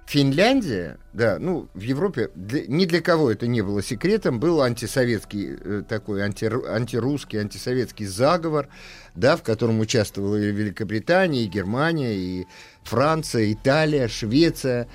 [0.08, 5.56] Финляндия, да, ну, в Европе для- ни для кого это не было секретом, был антисоветский
[5.62, 8.68] э, такой антиру- антирусский, антисоветский заговор,
[9.14, 12.46] да, в котором участвовала и Великобритания, и Германия, и
[12.84, 14.88] Франция, Италия, Швеция,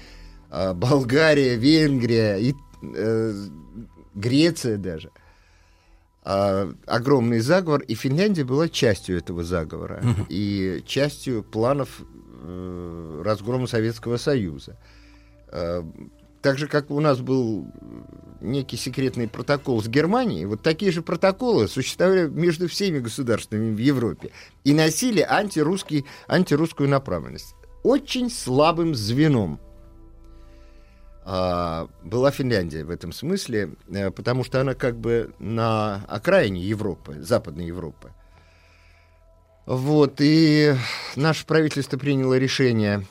[0.49, 3.33] а, Болгария, Венгрия, и, э,
[4.15, 5.11] Греция даже.
[6.23, 12.01] А, огромный заговор, и Финляндия была частью этого заговора, и частью планов
[12.43, 14.77] э, разгрома Советского Союза.
[15.47, 15.85] А,
[16.41, 17.65] Так же, как у нас был
[18.41, 24.31] некий секретный протокол с Германией, вот такие же протоколы существовали между всеми государствами в Европе
[24.65, 27.55] и носили антирусский, антирусскую направленность.
[27.83, 29.59] Очень слабым звеном
[31.25, 37.21] а, была Финляндия в этом смысле, э, потому что она как бы на окраине Европы,
[37.21, 38.11] Западной Европы.
[39.65, 40.75] Вот, и
[41.15, 43.05] наше правительство приняло решение,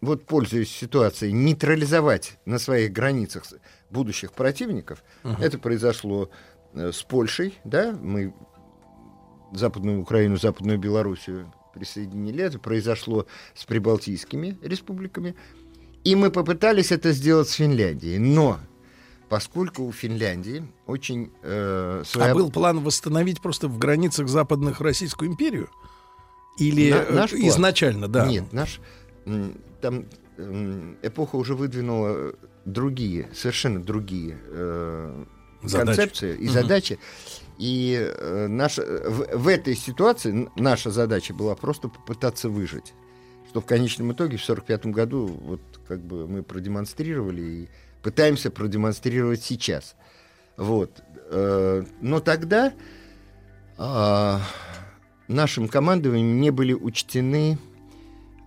[0.00, 3.44] вот пользуясь ситуацией, нейтрализовать на своих границах
[3.90, 5.02] будущих противников.
[5.22, 5.42] Мгм.
[5.42, 6.28] Это произошло
[6.74, 8.34] э, с Польшей, да, мы
[9.52, 12.42] Западную Украину, Западную Белоруссию присоединили.
[12.42, 15.34] Это произошло с прибалтийскими республиками.
[16.02, 18.18] И мы попытались это сделать с Финляндией.
[18.18, 18.60] Но
[19.34, 21.32] поскольку у Финляндии очень...
[21.42, 25.68] э, своя- А был план восстановить просто в границах западных Российскую империю?
[26.56, 27.48] Или На- э, наш план?
[27.48, 28.26] изначально, да?
[28.28, 28.80] Нет, наш...
[29.80, 30.04] Там
[30.38, 32.34] м, эпоха уже выдвинула
[32.64, 35.24] другие, совершенно другие э,
[35.64, 35.86] Задачи.
[35.96, 36.52] концепции и Мгм.
[36.52, 36.98] задачи.
[37.58, 42.94] И э, наша, в, в этой ситуации наша задача была просто попытаться выжить.
[43.48, 47.68] Что в конечном итоге в 1945 году вот как бы мы продемонстрировали и
[48.04, 49.96] пытаемся продемонстрировать сейчас.
[50.56, 51.02] Вот.
[51.30, 52.72] Э, Но тогда
[53.76, 54.40] а,
[55.26, 57.58] нашим командованием не были учтены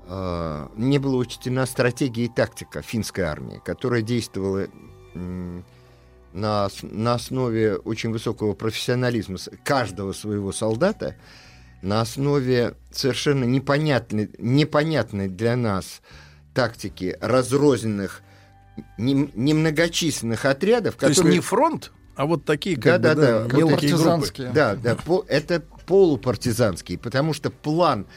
[0.07, 4.67] а, не была учтена стратегия и тактика финской армии, которая действовала
[5.13, 11.15] на, на основе очень высокого профессионализма каждого своего солдата,
[11.81, 16.01] на основе совершенно непонятной, непонятной для нас
[16.53, 18.21] тактики разрозненных,
[18.97, 21.35] немногочисленных отрядов, То есть которые...
[21.35, 23.31] не фронт, а вот такие как да, бы, да.
[23.31, 24.51] да, вот мелкие группы.
[24.53, 24.95] Да, да.
[24.95, 28.07] по- это полупартизанский, потому что план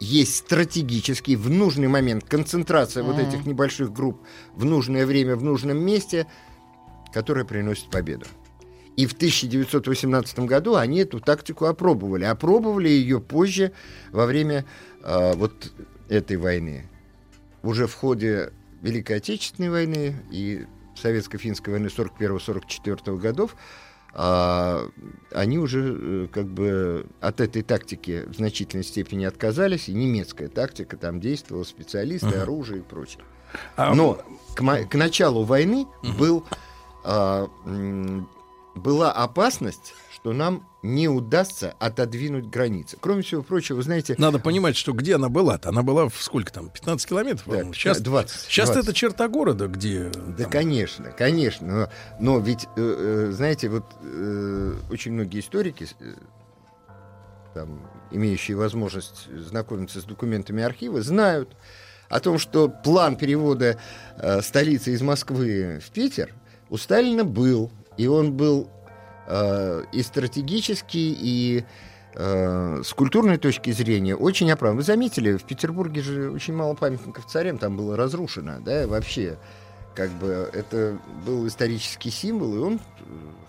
[0.00, 3.28] есть стратегический, в нужный момент концентрация вот Мгм.
[3.28, 4.20] этих небольших групп
[4.54, 6.26] в нужное время, в нужном месте,
[7.12, 8.26] которая приносит победу.
[8.96, 12.24] И в 1918 году они эту тактику опробовали.
[12.24, 13.72] Опробовали ее позже,
[14.10, 14.64] во время
[15.02, 15.72] а, вот
[16.08, 16.88] этой войны.
[17.62, 18.52] Уже в ходе
[18.82, 23.56] Великой Отечественной войны и Советско-финской войны 41-44 годов
[24.14, 24.88] а,
[25.32, 30.96] они уже э, как бы от этой тактики в значительной степени отказались, и немецкая тактика
[30.96, 32.40] там действовала, специалисты, Мгм.
[32.40, 33.22] оружие и прочее.
[33.76, 34.18] А- Но
[34.56, 35.86] к, к началу войны
[36.18, 36.44] был,
[37.04, 37.48] а,
[38.74, 39.94] была опасность,
[40.28, 42.98] что нам не удастся отодвинуть границы.
[43.00, 44.14] Кроме всего прочего, вы знаете...
[44.18, 45.70] Надо понимать, что где она была-то?
[45.70, 46.68] Она была в сколько там?
[46.68, 47.44] 15 километров?
[47.44, 47.72] по-моему?
[47.72, 48.84] сейчас 20, Сейчас 20.
[48.84, 50.10] это черта города, где...
[50.36, 51.66] Да, конечно, конечно.
[51.66, 51.88] Но,
[52.20, 56.14] но ведь, э, э, знаете, вот э, очень многие историки, э,
[57.54, 61.56] там, имеющие возможность знакомиться с документами архива, знают
[62.10, 63.78] о том, что план перевода
[64.18, 66.34] э, столицы из Москвы в Питер
[66.68, 67.72] у Сталина был.
[67.96, 68.70] И он был
[69.28, 71.64] э, и стратегический, и
[72.14, 74.78] э, с культурной точки зрения очень оправдан.
[74.78, 79.38] Вы заметили, в Петербурге же очень мало памятников царям там было разрушено, да, вообще.
[79.94, 80.96] Как бы это
[81.26, 82.78] был исторический символ, и он э,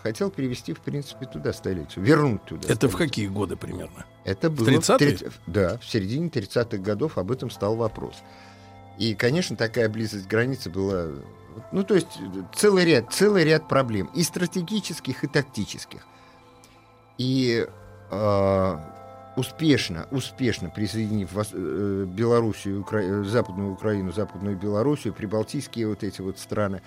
[0.02, 2.62] хотел перевести, в принципе, туда столицу, вернуть туда.
[2.68, 2.98] Это в столицу.
[2.98, 4.06] какие годы примерно?
[4.26, 4.98] Это В было 30-е?
[4.98, 8.16] тридцать- Да, в середине 30-х годов об этом стал вопрос.
[8.98, 11.10] И, конечно, такая близость границы была...
[11.72, 16.06] Ну, то есть э, целый ряд, целый ряд проблем, и стратегических, и тактических.
[17.18, 17.68] И
[18.12, 18.80] а,
[19.36, 26.22] успешно, успешно присоединив Вос- э, Белоруссию, Укра- э, Западную Украину, Западную Белоруссию, прибалтийские вот эти
[26.22, 26.82] вот страны,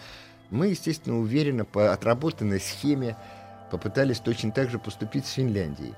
[0.51, 3.17] мы, естественно, уверенно по отработанной схеме
[3.71, 5.95] попытались точно так же поступить с Финляндией.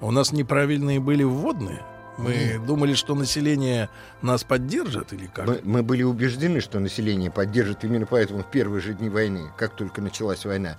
[0.00, 1.82] У нас неправильные были вводные.
[2.18, 3.88] Мы думали, что население
[4.20, 5.46] нас поддержит или как?
[5.46, 9.74] Мы, мы были убеждены, что население поддержит именно поэтому в первые же дни войны, как
[9.74, 10.76] только началась война,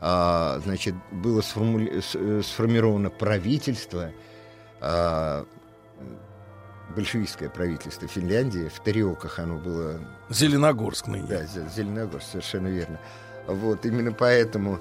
[0.00, 4.10] а, значит, было сформули- э, сформировано правительство,
[4.80, 5.46] а,
[6.94, 10.00] большевистское правительство Финляндии, в Тариоках оно было...
[10.30, 11.26] Зеленогорск ныне.
[11.28, 12.98] Да, Зе- Зеленогорск, совершенно верно.
[13.46, 14.80] Вот, именно поэтому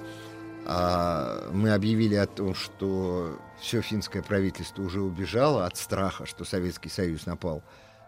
[0.65, 6.89] а, мы объявили о том, что все финское правительство уже убежало от страха, что Советский
[6.89, 7.63] Союз напал.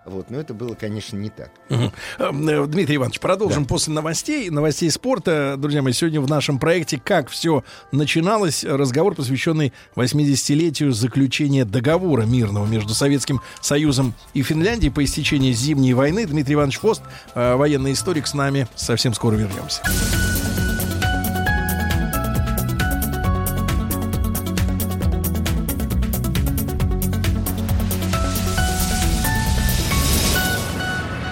[0.08, 1.52] Вот, но это было, конечно, не так.
[1.70, 5.56] Э, Дмитрий Иванович, продолжим после новостей, новостей спорта.
[5.58, 12.66] Друзья мои, сегодня в нашем проекте «Как все начиналось» разговор, посвященный 80-летию заключения договора мирного
[12.66, 16.26] между Советским Союзом и Финляндией по истечении Зимней войны.
[16.26, 17.02] Дмитрий Иванович Фост,
[17.36, 18.68] э, военный историк, с нами.
[18.76, 19.82] Совсем скоро вернемся.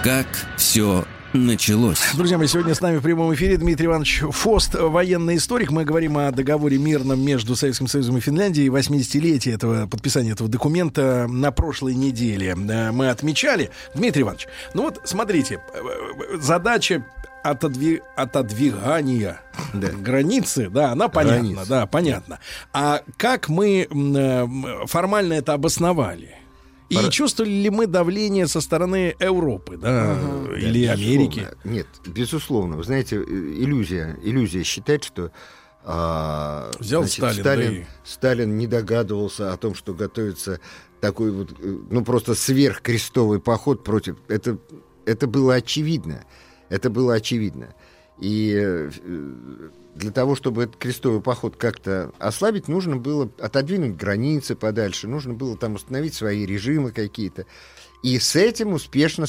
[0.06, 1.98] Как все началось.
[2.14, 5.72] Друзья мои, сегодня с нами в прямом эфире Дмитрий Иванович Фост, военный историк.
[5.72, 8.68] Мы говорим о договоре мирном между Советским Союзом и Финляндией.
[8.68, 13.72] 80-летие этого, подписания этого документа на прошлой неделе э, мы отмечали.
[13.96, 17.04] Дмитрий Иванович, ну вот смотрите, э, э, задача
[17.44, 19.40] отодви- отодвигания
[19.74, 21.68] границы, да, она понятна, Границ.
[21.68, 22.38] да, понятно.
[22.72, 23.88] А как мы
[24.86, 26.35] формально это обосновали?
[26.88, 30.14] И Пора- чувствовали ли мы давление со стороны Европы, да,
[30.48, 31.40] Да, или Америки?
[31.40, 31.58] безусловно.
[31.64, 32.76] Нет, безусловно.
[32.76, 35.32] Вы знаете, э, иллюзия, иллюзия считать, что
[35.88, 40.60] а, Взял Сталин, Сталин, да и- Сталин не догадывался о том, что готовится
[41.00, 44.16] такой вот, э, ну просто сверхкрестовый поход против.
[44.28, 44.58] Это,
[45.04, 46.24] это было очевидно.
[46.68, 47.74] Это было очевидно.
[48.20, 48.90] И э,
[49.96, 55.56] для того, чтобы этот крестовый поход как-то ослабить, нужно было отодвинуть границы подальше, нужно было
[55.56, 57.46] там установить свои режимы какие-то.
[58.02, 59.26] И с этим успешно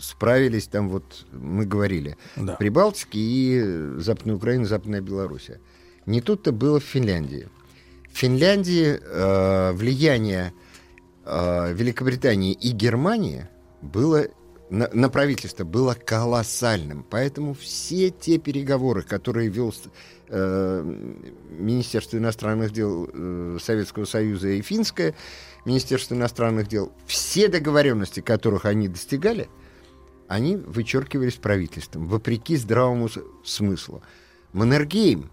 [0.00, 2.54] справились там вот, мы говорили, Да.
[2.54, 5.60] Прибалтики и Западная Украина, Западная Белоруссия.
[6.06, 7.48] Не тут-то было в Финляндии.
[8.10, 10.54] В Финляндии э, влияние
[11.24, 13.46] э, Великобритании и Германии
[13.82, 14.26] было
[14.70, 17.04] на, на правительство было колоссальным.
[17.08, 19.74] Поэтому все те переговоры, которые вел
[20.28, 25.14] э, Министерство иностранных дел э, Советского Союза и Финское
[25.64, 29.48] Министерство иностранных дел, все договоренности, которых они достигали,
[30.26, 33.08] они вычеркивались правительством, вопреки здравому
[33.44, 34.02] смыслу.
[34.52, 35.30] Маннергейм,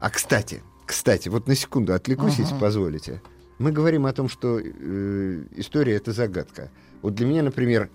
[0.00, 3.22] а кстати, кстати, вот на секунду отвлекусь, если позволите.
[3.58, 6.70] Мы говорим о том, что э, история это загадка.
[7.02, 7.90] Вот для меня, например,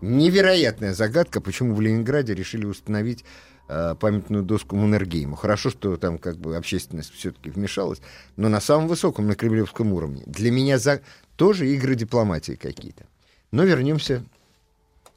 [0.00, 3.24] невероятная загадка, почему в Ленинграде решили установить
[3.68, 5.36] э, памятную доску Маннергейму.
[5.36, 8.00] Хорошо, что там как бы общественность все-таки вмешалась,
[8.36, 10.22] но на самом высоком, на кремлевском уровне.
[10.26, 11.00] Для меня за...
[11.36, 13.04] тоже игры дипломатии какие-то.
[13.52, 14.24] Но вернемся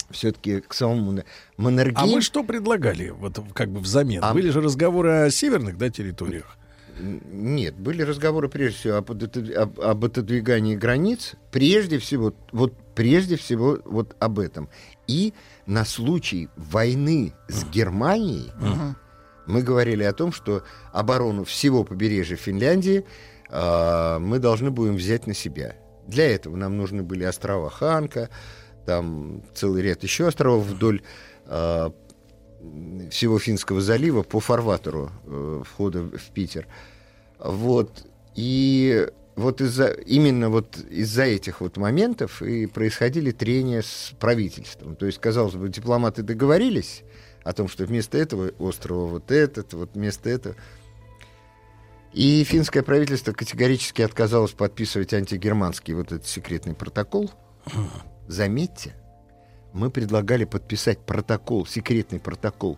[0.09, 1.23] все-таки к самому Ман-
[1.57, 1.97] Маннергейм.
[1.97, 4.23] А мы что предлагали, вот как бы взамен?
[4.23, 6.57] А- Были же разговоры о северных, да, территориях.
[6.99, 13.79] Нет, были разговоры прежде всего об, об- об отодвигании границ, прежде всего, вот прежде всего
[13.85, 14.69] вот об этом.
[15.07, 15.33] И
[15.65, 18.51] на случай войны с Германией
[19.45, 23.05] мы говорили о том, что оборону всего побережья Финляндии
[23.49, 25.75] а, мы должны будем взять на себя.
[26.07, 28.29] Для этого нам нужны были острова Ханка,
[28.85, 31.01] там целый ряд еще островов вдоль
[31.45, 31.93] а,
[33.11, 36.67] всего Финского залива по фарватеру э, входа в Питер.
[37.37, 38.05] Вот.
[38.35, 44.95] И вот из-за, именно вот из-за этих вот моментов и происходили трения с правительством.
[44.95, 47.03] То есть, казалось бы, дипломаты договорились
[47.43, 50.55] о том, что вместо этого острова вот этот, вот вместо этого.
[52.13, 57.31] И финское правительство категорически отказалось подписывать антигерманский вот этот секретный протокол.
[58.27, 58.93] Заметьте,
[59.73, 62.77] мы предлагали подписать протокол, секретный протокол,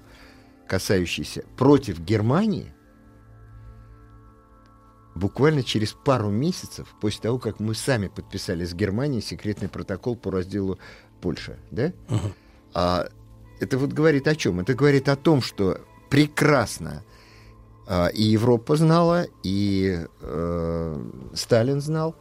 [0.68, 2.74] касающийся против Германии,
[5.16, 10.32] буквально через пару месяцев после того, как мы сами подписали с Германией секретный протокол по
[10.32, 10.78] разделу
[11.22, 11.94] Польши, да?
[12.74, 13.08] А
[13.60, 14.60] это вот говорит о чем?
[14.60, 15.80] Это говорит о том, что
[16.10, 17.04] прекрасно
[17.88, 22.16] а, и Европа знала, и э, Сталин знал,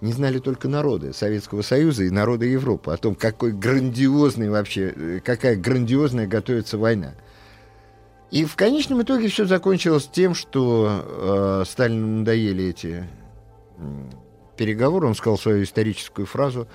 [0.00, 5.20] не знали только народы Советского Союза и народы Европы о том, какой грандиозный вообще, э,
[5.24, 7.14] какая грандиозная готовится война.
[8.34, 13.08] И в конечном итоге все закончилось тем, что э, Сталину надоели эти
[14.56, 15.06] переговоры.
[15.06, 16.66] Он сказал свою историческую фразу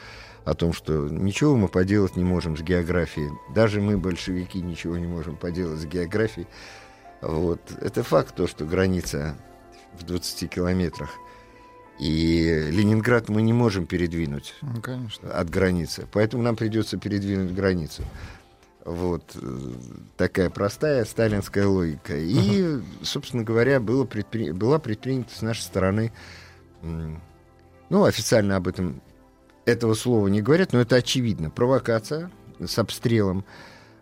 [0.45, 3.29] о том, что ничего мы поделать не можем с географией.
[3.53, 6.47] Даже мы, большевики, ничего не можем поделать с географией.
[7.21, 7.59] Вот.
[7.81, 9.35] Это факт, то, что граница
[9.99, 11.09] в 20 километрах.
[11.99, 15.29] И Ленинград мы не можем передвинуть Ну, конечно.
[15.29, 16.07] от границы.
[16.13, 18.03] Поэтому нам придется передвинуть границу.
[18.85, 19.71] Вот э,
[20.17, 22.15] такая простая сталинская логика.
[22.17, 26.11] И, собственно говоря, было предпри- была предпринята с нашей стороны,
[26.81, 29.01] ну, официально об этом
[29.65, 31.49] этого слова не говорят, но это очевидно.
[31.49, 32.31] Провокация
[32.63, 33.43] с обстрелом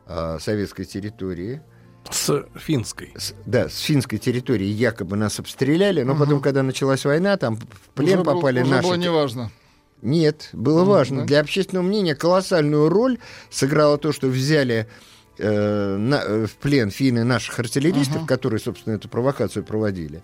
[0.06, 1.62] а, советской территории.
[2.10, 3.12] С финской.
[3.18, 7.90] С- да, с финской территории якобы нас обстреляли, но потом, когда началась война, там в
[7.96, 8.84] плен Уже был- попали уже наши.
[8.88, 9.52] было неважно.
[10.02, 11.22] Нет, было важно.
[11.22, 11.26] да.
[11.26, 13.18] Для общественного мнения колоссальную роль
[13.50, 14.88] сыграло то, что взяли
[15.40, 20.24] э, на- э, в плен финны наших артиллеристов, которые, собственно, эту провокацию проводили,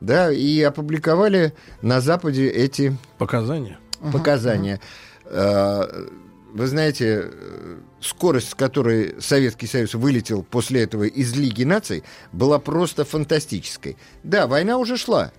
[0.00, 1.52] да, и опубликовали
[1.82, 3.78] на Западе эти Показания.
[4.12, 4.80] показания.
[5.26, 6.06] Э,
[6.54, 12.58] Вы знаете, э, скорость, с которой Советский Союз вылетел после этого из Лиги наций, была
[12.60, 13.96] просто фантастической.
[14.22, 15.32] Да, война уже шла,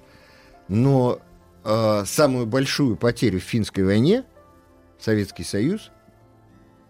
[0.68, 1.20] но
[1.66, 4.24] э, самую большую потерю в финской войне
[5.00, 5.92] Советский Союз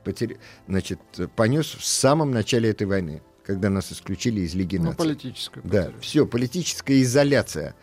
[0.04, 0.38] потер-
[0.68, 1.00] значит,
[1.36, 4.98] понес в самом начале этой войны, когда нас исключили из Лиги Ну, наций.
[4.98, 7.74] политическую Да, все, политическая изоляция.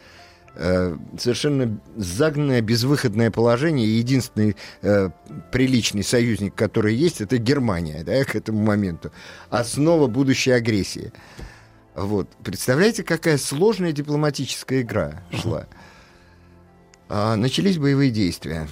[0.55, 3.86] Э, совершенно загнанное, безвыходное положение.
[3.86, 5.09] И единственный э,
[5.51, 9.10] приличный союзник, который есть, это Германия, да, к этому моменту.
[9.48, 11.10] Основа будущей агрессии.
[11.94, 12.28] Вот.
[12.44, 15.60] Представляете, какая сложная дипломатическая игра шла?
[15.60, 15.66] А,
[17.36, 18.68] начались боевые действия.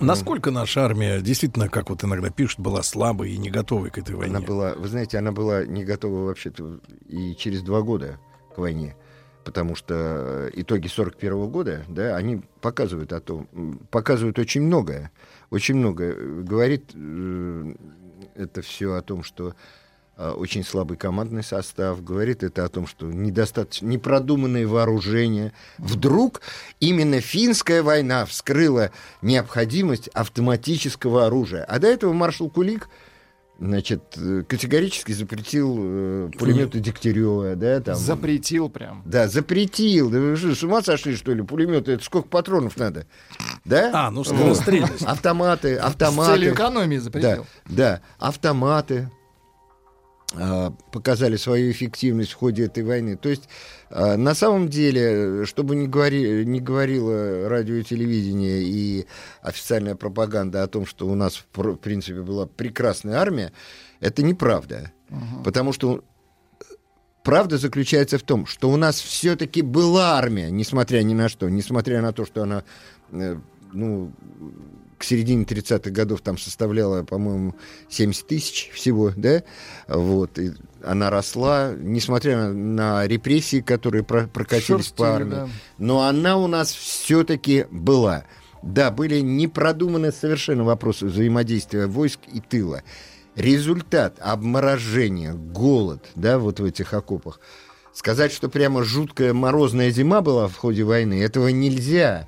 [0.00, 4.14] Насколько наша армия действительно, как вот иногда пишут, была слабой и не готовой к этой
[4.14, 4.36] войне?
[4.36, 8.18] Она была, вы знаете, она была не готова вообще-то и через два года
[8.54, 8.96] к войне.
[9.44, 13.46] Потому что итоги 41 года, да, они показывают о том,
[13.90, 15.10] показывают очень многое.
[15.50, 16.14] Очень многое.
[16.14, 17.74] Э, Говорит э,
[18.34, 19.54] это все о том, что
[20.16, 25.52] очень слабый командный состав, говорит это о том, что недостаточно непродуманное вооружение.
[25.78, 26.40] Вдруг
[26.80, 28.90] именно финская война вскрыла
[29.22, 31.64] необходимость автоматического оружия.
[31.64, 32.88] А до этого маршал Кулик
[33.58, 37.96] значит, э, категорически запретил э, пулеметы Дегтярева, да, там.
[37.96, 39.02] Запретил прям.
[39.04, 40.10] Да, запретил.
[40.10, 41.42] Да вы что, с ума сошли, что ли?
[41.42, 43.06] Пулеметы, это сколько патронов надо?
[43.64, 43.90] Да?
[43.92, 45.02] А, ну, скорострельность.
[45.02, 46.30] Автоматы, автоматы.
[46.30, 47.46] С целью экономии запретил.
[47.66, 49.10] Да, да, автоматы
[50.90, 53.16] показали свою эффективность в ходе этой войны.
[53.16, 53.48] То есть,
[53.90, 59.06] а, на самом деле, чтобы не, говори, не говорило радио и телевидение и
[59.42, 63.52] официальная пропаганда о том, что у нас, в пр- в принципе, была прекрасная армия,
[64.00, 64.92] это неправда.
[65.44, 66.02] Потому что
[67.22, 72.02] правда заключается в том, что у нас все-таки была армия, несмотря ни на что, несмотря
[72.02, 72.64] на то, что она,
[73.12, 73.36] э,
[73.72, 74.12] ну,
[75.04, 77.54] к середине 30-х годов там составляла, по-моему,
[77.90, 79.42] 70 тысяч всего, да,
[79.86, 80.52] вот, и
[80.82, 85.48] она росла, несмотря на, репрессии, которые про- прокатились Шерстили, по армии, да.
[85.76, 88.24] но она у нас все-таки была.
[88.62, 92.82] Да, были не продуманы совершенно вопросы взаимодействия войск и тыла.
[93.36, 97.40] Результат обморожения, голод, да, вот в этих окопах.
[97.92, 102.26] Сказать, что прямо жуткая морозная зима была в ходе войны, этого нельзя.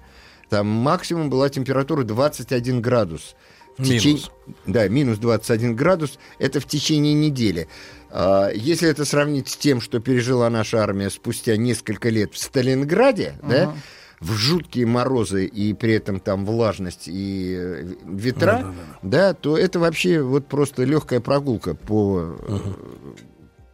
[0.48, 3.35] Там максимум была температура 21 градус.
[3.77, 4.02] В Минус.
[4.02, 4.23] течение-
[4.66, 6.18] Да, минус 21 градус.
[6.39, 7.68] Это в течение недели.
[8.10, 13.35] А, Если это сравнить с тем, что пережила наша армия спустя несколько лет в Сталинграде,
[13.43, 13.74] да,
[14.20, 20.23] в жуткие морозы и при этом там влажность и э, ветра, да, то это вообще
[20.23, 22.59] вот просто легкая прогулка по э,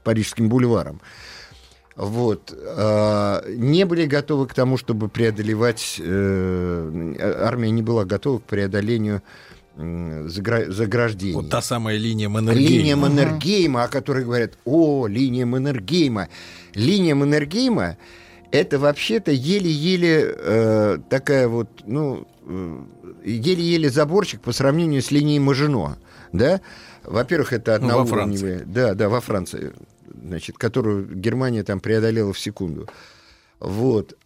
[0.03, 1.01] парижским бульварам.
[2.03, 2.53] Вот.
[2.57, 6.01] а, Не были готовы к тому, чтобы преодолевать...
[6.01, 9.23] э, Армия не была готова к преодолению
[9.77, 11.35] заграждений.
[11.35, 12.69] Вот та самая линия Маннергейма.
[12.69, 16.29] Линия Маннергейма, о которой говорят, о, линия Маннергейма.
[16.75, 17.97] Линия Маннергейма
[18.51, 22.79] это вообще-то еле-еле э, такая вот, ну, э,
[23.25, 25.97] еле-еле заборчик по сравнению с линией Мажино,
[26.33, 26.61] да?
[27.05, 29.73] Во-первых, это Ну, во одноуровневая, да, да, во Франции,
[30.15, 32.89] значит, которую Германия там преодолела в секунду.
[33.61, 34.17] Вот.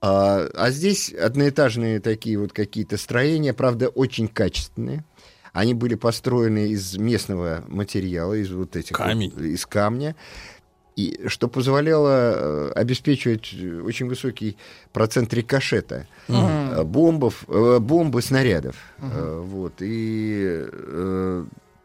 [0.00, 5.04] А, а здесь одноэтажные такие вот какие-то строения, правда, очень качественные.
[5.52, 9.32] Они были построены из местного материала, из вот этих вот- Камень.
[9.38, 10.14] из камня.
[10.96, 13.54] И что позволяло э, обеспечивать
[13.84, 14.56] очень высокий
[14.92, 18.76] процент рикошета э, бомбов, э, бомбы, снарядов.
[18.98, 19.74] Э, Вот.
[19.80, 20.66] И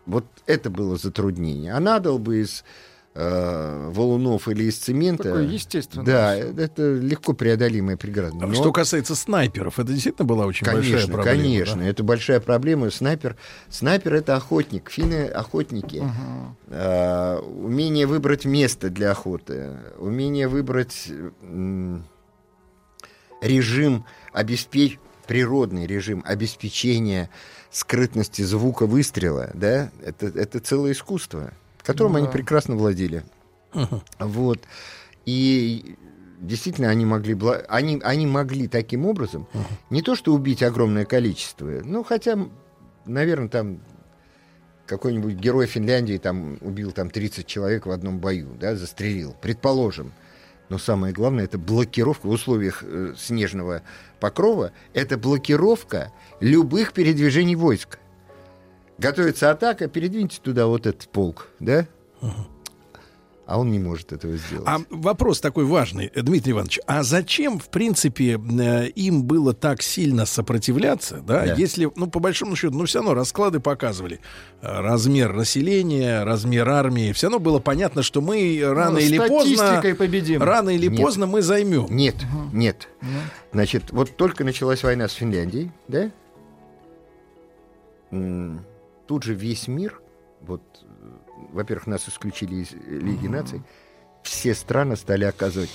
[0.05, 1.73] вот это было затруднение.
[1.73, 2.63] А надо бы из
[3.13, 5.23] э, валунов или из цемента.
[5.23, 8.35] Такое естественное Да, это легко преодолимая преграда.
[8.41, 11.37] А Но- Что касается снайперов, это действительно была очень конечно, большая проблема.
[11.43, 11.85] конечно, да?
[11.89, 12.89] это большая проблема.
[12.89, 13.35] Снайпер,
[13.69, 16.03] снайпер это охотник, финны охотники.
[16.69, 21.07] А, умение выбрать место для охоты, умение выбрать
[21.41, 22.05] м,
[23.41, 27.29] режим обеспеч природный режим обеспечения
[27.69, 31.51] скрытности звука выстрела, да, это, это целое искусство,
[31.91, 32.33] которым Ну они да.
[32.33, 33.23] прекрасно владели.
[34.19, 34.59] Вот.
[35.25, 35.95] И
[36.39, 37.37] действительно они могли,
[37.69, 39.47] они, они могли таким образом
[39.89, 42.37] не то что убить огромное количество, ну хотя,
[43.05, 43.79] наверное, там
[44.87, 50.11] какой-нибудь герой Финляндии там убил там 30 человек в одном бою, да, застрелил, предположим.
[50.67, 53.83] Но самое главное, это блокировка в условиях э, снежного
[54.19, 57.99] покрова, это блокировка любых передвижений войск.
[59.01, 61.87] Готовится атака, передвиньте туда вот этот полк, да?
[63.47, 64.63] А он не может этого сделать.
[64.65, 66.79] А вопрос такой важный, э, Дмитрий Иванович.
[66.87, 71.53] А зачем, в принципе, э, им было так сильно сопротивляться, да, Да.
[71.55, 74.21] если, ну, по большому счету, ну, все равно расклады показывали
[74.61, 77.11] э, размер населения, размер армии.
[77.11, 80.41] Все равно было понятно, что мы рано Ну, или поздно, победим.
[80.41, 81.01] рано или Нет.
[81.01, 81.87] поздно мы займем.
[81.89, 82.15] Нет,
[82.53, 82.87] нет.
[83.51, 86.09] Значит, вот только началась война с Финляндией, да?
[88.11, 88.61] М,
[89.11, 90.01] Тут же весь мир,
[90.39, 90.85] вот, э,
[91.51, 93.61] во-первых, нас исключили из э, Лиги наций,
[94.23, 95.69] все страны стали оказывать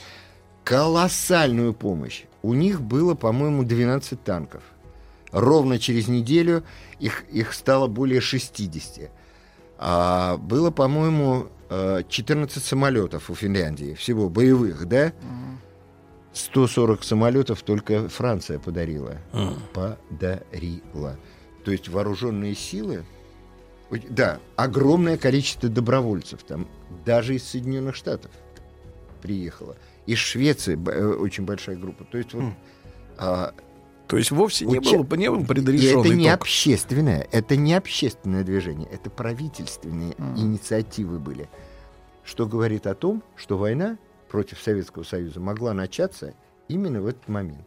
[0.64, 2.24] колоссальную помощь.
[2.40, 4.62] У них было, по-моему, 12 танков.
[5.32, 6.64] Ровно через неделю
[6.98, 9.10] их, их стало более 60.
[9.76, 15.12] А было, по-моему, э, 14 самолетов у Финляндии, всего боевых, да?
[16.32, 19.18] 140 самолетов только Франция подарила.
[19.74, 21.18] Подарила.
[21.66, 23.04] То есть вооруженные силы,
[24.10, 26.66] да, огромное количество добровольцев там,
[27.04, 28.30] даже из Соединенных Штатов
[29.22, 29.76] приехало.
[30.06, 32.04] Из Швеции э, очень большая группа.
[32.04, 32.44] То есть вот...
[33.18, 33.54] а,
[34.06, 36.40] То есть вовсе не Уча- было, не был и предрешенный это не ток.
[36.42, 41.48] общественное, это не общественное движение, это правительственные инициативы были.
[42.24, 43.98] Что говорит о том, что война
[44.28, 46.34] против Советского Союза могла начаться
[46.68, 47.66] именно в этот момент.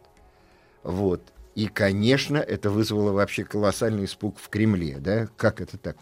[0.82, 1.22] Вот.
[1.54, 4.98] И, конечно, это вызвало вообще колоссальный испуг в Кремле.
[4.98, 5.28] Да?
[5.36, 5.96] Как это так?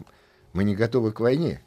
[0.53, 1.61] Мы не готовы к войне.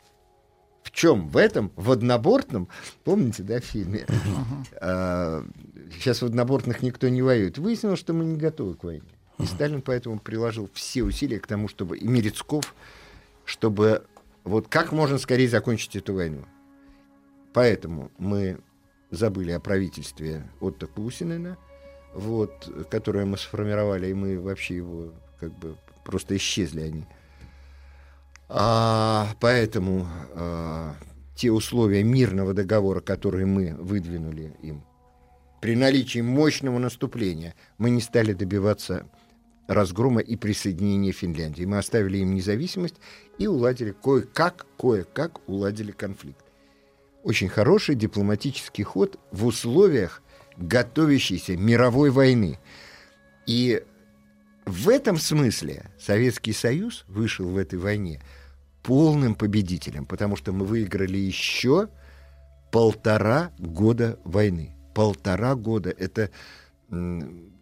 [0.82, 1.28] В чем?
[1.28, 1.72] В этом?
[1.76, 2.68] В однобортном?
[3.04, 4.06] Помните, да, в фильме?
[4.80, 5.44] А,
[5.92, 7.58] Сейчас в однобортных никто не воюет.
[7.58, 9.08] Выяснилось, что мы не готовы к войне.
[9.38, 11.98] И Сталин поэтому приложил все усилия к тому, чтобы...
[11.98, 12.74] И Мерецков,
[13.44, 14.04] чтобы
[14.44, 16.44] вот как можно скорее закончить эту войну.
[17.52, 18.58] Поэтому мы
[19.10, 21.58] забыли о правительстве Отто Кусинена,
[22.14, 27.04] вот, которое мы сформировали, и мы вообще его как бы просто исчезли они.
[28.48, 30.94] А, поэтому а,
[31.34, 34.84] те условия мирного договора, которые мы выдвинули им,
[35.60, 39.06] при наличии мощного наступления, мы не стали добиваться
[39.68, 41.64] разгрома и присоединения Финляндии.
[41.64, 42.96] Мы оставили им независимость
[43.38, 46.44] и уладили кое-как, кое-как уладили конфликт.
[47.22, 50.22] Очень хороший дипломатический ход в условиях
[50.56, 52.58] готовящейся мировой войны.
[53.46, 53.82] И
[54.64, 58.20] в этом смысле Советский Союз вышел в этой войне
[58.82, 61.88] полным победителем, потому что мы выиграли еще
[62.70, 64.74] полтора года войны.
[64.94, 65.90] Полтора года.
[65.90, 66.30] Это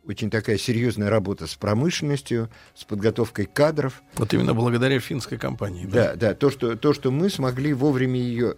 [0.05, 4.03] очень такая серьезная работа с промышленностью, с подготовкой кадров.
[4.17, 5.87] Вот именно благодаря финской компании.
[5.87, 8.57] Да, да, то, что, то, что мы смогли вовремя ее,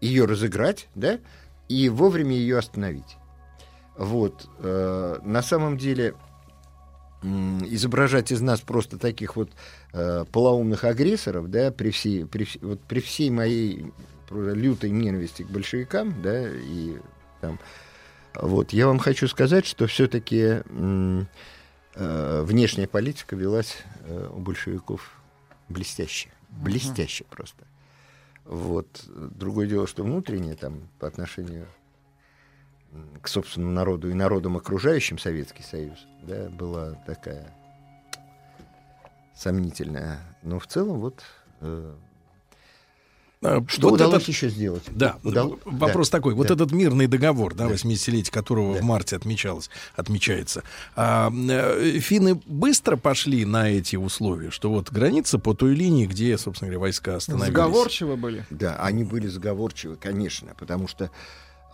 [0.00, 1.18] ее разыграть, да,
[1.68, 3.16] и вовремя ее остановить.
[3.96, 4.48] Вот.
[4.58, 6.14] э, на самом деле
[7.22, 9.50] изображать из нас просто таких вот
[9.92, 13.92] э, полоумных агрессоров, да, при всей, при, вот при всей моей
[14.30, 16.98] лютой ненависти к большевикам, да, и
[17.40, 17.58] там,
[18.34, 20.62] вот, я вам хочу сказать, что все-таки
[21.94, 25.12] внешняя политика велась э, у большевиков
[25.68, 27.64] блестяще, блестяще просто.
[28.44, 29.04] Вот.
[29.06, 31.66] Другое дело, что внутреннее там по отношению
[33.22, 37.46] к собственному народу и народам, окружающим Советский Союз, да, была такая
[39.34, 40.20] сомнительная.
[40.42, 41.22] Но в целом вот
[41.60, 41.94] э,
[43.42, 44.84] А, что вот удалось этот- еще сделать?
[44.90, 46.34] Да, Удал- вопрос да, такой.
[46.34, 46.54] Вот да.
[46.54, 50.62] этот мирный договор, да, 80-летие которого в марте отмечалось, отмечается.
[50.96, 56.38] А, э, финны быстро пошли на эти условия, что вот граница по той линии, где,
[56.38, 57.52] собственно говоря, войска остановились.
[57.52, 58.46] Сговорчивы были.
[58.50, 61.10] Да, они были сговорчивы, конечно, потому что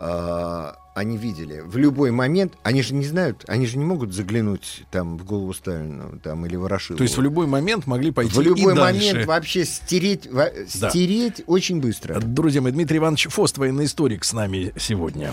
[0.01, 1.61] они видели.
[1.65, 5.53] В любой момент, они же не знают, они же не могут заглянуть там в голову
[5.55, 6.99] Сталину там, или Ворошилову.
[6.99, 9.09] То есть в любой момент могли пойти В любой и дальше.
[9.09, 10.51] момент вообще стереть, во-
[10.81, 10.91] Да.
[10.91, 12.19] стереть очень быстро.
[12.21, 15.33] Друзья мои, Дмитрий Иванович Фост, военный историк, с нами сегодня.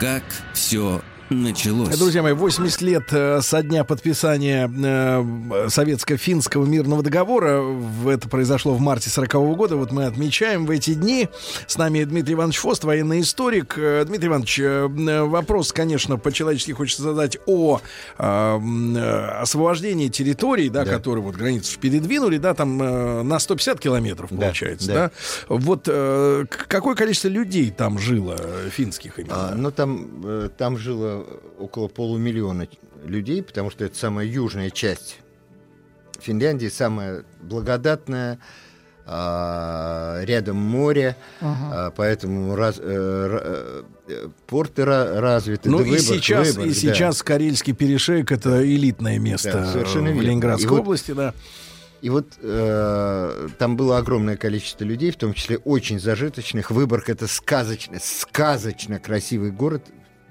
[0.00, 0.22] Как
[0.52, 1.00] все
[1.34, 1.96] началось.
[1.96, 7.62] Друзья мои, 80 лет э, со дня подписания э, советско-финского мирного договора.
[8.06, 9.76] Это произошло в марте 40 года.
[9.76, 11.28] Вот мы отмечаем в эти дни.
[11.66, 13.74] С нами Дмитрий Иванович Фост, военный историк.
[13.76, 17.80] Э, Дмитрий Иванович, э, вопрос, конечно, по-человечески хочется задать о
[18.18, 24.88] э, освобождении территорий, да, которые вот границу передвинули, да, там на 150 километров, Да, получается,
[24.88, 24.94] да.
[24.94, 25.10] да.
[25.48, 25.84] Вот
[26.68, 28.36] какое количество людей там жило,
[28.70, 29.50] финских именно?
[29.50, 31.21] А, ну, там, там жило
[31.58, 32.66] около полумиллиона
[33.04, 35.18] людей, потому что это самая южная часть
[36.20, 38.38] Финляндии, самая благодатная,
[40.24, 41.86] рядом море, Ага.
[41.86, 45.68] а, поэтому раз- э, э, порты ра- развиты.
[45.70, 46.74] Ну Да и сейчас, Выборг, и да.
[46.76, 50.26] сейчас Карельский перешеек это элитное место Да, совершенно в верно.
[50.28, 51.34] Ленинградской И вот- области, да.
[52.00, 56.70] И вот э, там было огромное количество людей, в том числе очень зажиточных.
[56.70, 59.82] Выборг это сказочно, сказочно красивый город.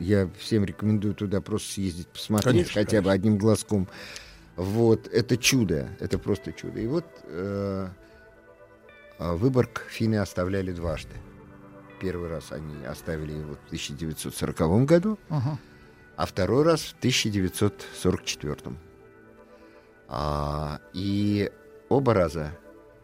[0.01, 3.87] Я всем рекомендую туда просто съездить, посмотреть Конечно, хотя бы одним глазком.
[4.55, 6.79] Вот это чудо, это просто чудо.
[6.79, 7.87] И вот э,
[9.19, 11.13] Выборг финны оставляли дважды.
[11.99, 15.59] Первый раз они оставили его в 1940 году, Ага.
[16.15, 18.75] а второй раз в 1944.
[20.07, 21.51] А, и
[21.89, 22.57] оба раза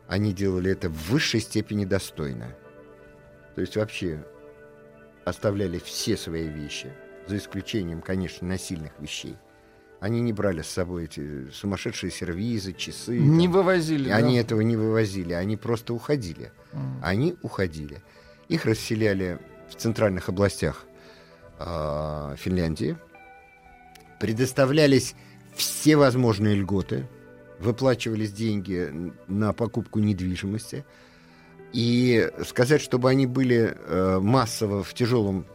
[0.07, 2.55] они делали это в высшей степени достойно.
[3.53, 4.25] То есть вообще
[5.27, 6.91] оставляли все свои вещи,
[7.27, 9.35] за исключением, конечно, насильных вещей.
[9.99, 13.17] Они не брали с собой эти сумасшедшие сервизы, часы.
[13.17, 13.53] Не там.
[13.53, 14.15] вывозили, И да?
[14.15, 16.51] Они этого не вывозили, они просто уходили.
[16.71, 17.01] Мгм.
[17.03, 18.01] Они уходили.
[18.47, 19.39] Их расселяли
[19.69, 20.85] в центральных областях
[21.59, 22.95] а, Финляндии.
[24.19, 25.15] Предоставлялись
[25.55, 27.07] все возможные льготы,
[27.59, 30.85] выплачивались деньги на покупку недвижимости.
[31.73, 35.45] И сказать, чтобы они были э, массово в тяжелом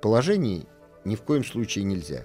[0.00, 0.66] положении,
[1.04, 2.22] ни в коем случае нельзя.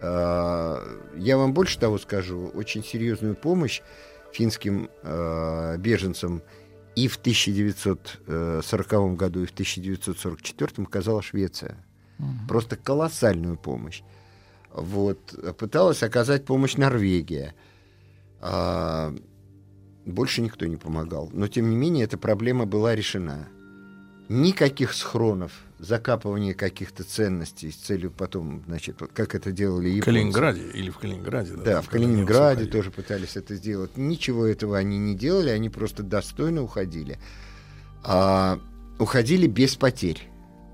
[0.00, 0.78] Э,
[1.16, 3.80] Я вам больше того скажу, очень серьезную помощь
[4.32, 6.42] финским э, беженцам
[6.94, 11.76] и в 1940 году, и в 1944 оказала Швеция.
[12.48, 14.02] Просто колоссальную помощь.
[14.72, 15.34] Вот.
[15.56, 17.54] Пыталась оказать помощь Норвегия.
[18.40, 19.14] А,
[20.08, 21.30] больше никто не помогал.
[21.32, 23.48] Но, тем не менее, эта проблема была решена.
[24.28, 30.04] Никаких схронов, закапывания каких-то ценностей с целью потом, значит, вот как это делали В японцы.
[30.04, 31.52] Калининграде или в Калининграде.
[31.52, 33.96] Да, там, в Калининграде тоже пытались это сделать.
[33.96, 37.18] Ничего этого они не делали, они просто достойно уходили.
[38.04, 38.60] А,
[38.98, 40.28] уходили без потерь,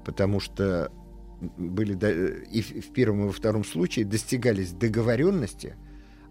[0.04, 0.90] потому что
[1.40, 1.94] были
[2.50, 5.76] и в в первом и во втором случае достигались договоренности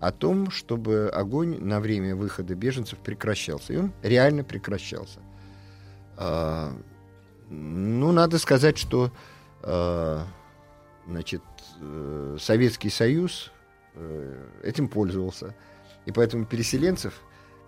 [0.04, 3.72] о том, чтобы огонь на время выхода беженцев прекращался.
[3.72, 5.22] И он реально прекращался.
[6.18, 6.74] А,
[7.50, 9.14] ну, надо сказать, что
[9.62, 10.28] а,
[11.08, 11.42] значит,
[11.80, 13.54] э, Советский Союз
[13.94, 15.56] э, этим пользовался.
[16.06, 17.14] И поэтому переселенцев,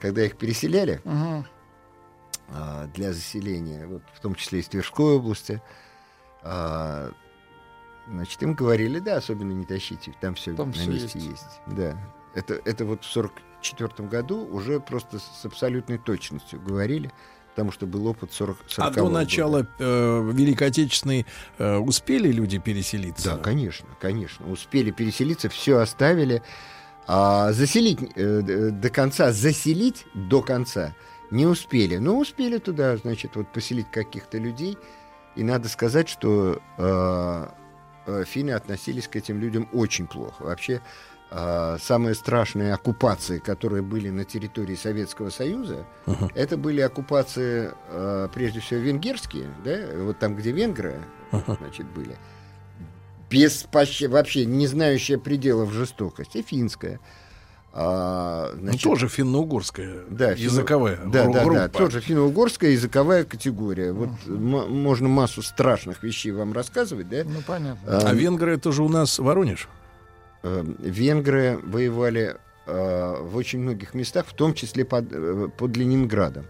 [0.02, 1.00] когда их переселяли
[2.50, 5.62] а, для заселения, вот, в том числе из Тверской области,
[6.44, 7.14] а,
[8.10, 11.32] значит, им говорили, да, особенно не тащите, там все Там на всё месте есть.
[11.32, 11.62] есть.
[11.68, 11.98] Да.
[12.36, 17.12] Это, это вот в 1944 году уже просто с абсолютной точностью говорили,
[17.50, 21.26] потому что был опыт 40 А до начала э, Великой Отечественной
[21.58, 23.32] э, успели люди переселиться?
[23.32, 24.50] Да, конечно, конечно.
[24.52, 26.44] Успели переселиться, все оставили.
[27.08, 30.94] А заселить э, д- до конца, заселить до конца
[31.32, 31.98] не успели.
[31.98, 34.78] Но успели туда, значит, вот поселить каких-то людей.
[35.36, 37.48] И надо сказать, что э,
[38.08, 40.44] э, финны относились к этим людям очень плохо.
[40.44, 40.82] Вообще,
[41.38, 46.30] э, самые страшные оккупации, которые были на территории Советского Союза, Ага.
[46.36, 51.02] это были оккупации, э, прежде всего, венгерские, да, вот там, где венгры,
[51.32, 52.16] значит, были
[53.30, 53.68] без
[54.08, 57.00] вообще не знающая пределов жестокости, финская.
[57.78, 63.92] А, Ну, значит, тоже финно-угорская да, финно- языковая да, да, да, тоже финно-угорская языковая категория.
[63.92, 67.24] Вот м- можно массу страшных вещей вам рассказывать, да?
[67.26, 68.00] Ну, понятно.
[68.10, 69.68] А венгры это же у нас Воронеж.
[70.46, 76.46] Э, Венгры воевали э, в очень многих местах, в том числе под, э, под Ленинградом.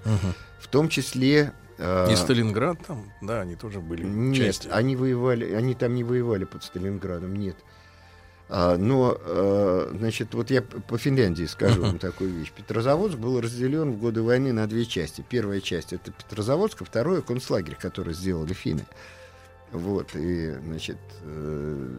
[0.59, 1.53] В том числе...
[1.77, 4.75] э, И Сталинград там, да, они тоже были Нет, частью.
[4.75, 7.55] они воевали, они там не воевали под Сталинградом, нет.
[8.47, 9.17] А, но,
[9.97, 12.51] значит, вот я по Финляндии скажу вам такую вещь.
[12.51, 15.23] Петрозаводск был разделен в годы войны на две части.
[15.27, 18.85] Первая часть это Петрозаводск, а второе концлагерь, который сделали финны.
[19.71, 21.97] Вот, и, значит, э,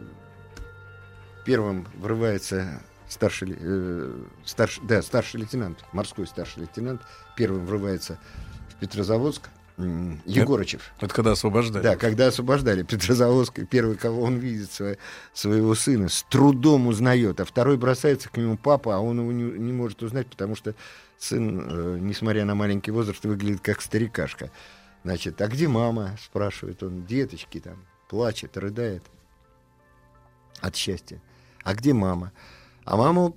[1.47, 7.01] первым врывается старший, э, старший, да, старший лейтенант, морской старший лейтенант,
[7.36, 8.18] первым врывается
[8.68, 9.48] в Петрозаводск,
[9.78, 10.90] Егорычев.
[11.01, 11.82] Это когда освобождали.
[11.82, 14.97] Да, когда освобождали Петрозаводск, первый, кого он видит, свое-
[15.35, 19.43] своего сына, с трудом узнает, а второй бросается к нему папа, а он его не,
[19.44, 20.74] не может узнать, потому что
[21.18, 24.51] сын, э, несмотря на маленький возраст, выглядит как старикашка.
[25.05, 26.16] Значит, а где мама?
[26.23, 27.05] спрашивает он.
[27.05, 29.05] Деточки там, плачет, рыдает
[30.60, 31.20] от счастья.
[31.66, 32.30] А где мама?
[32.84, 33.36] А маму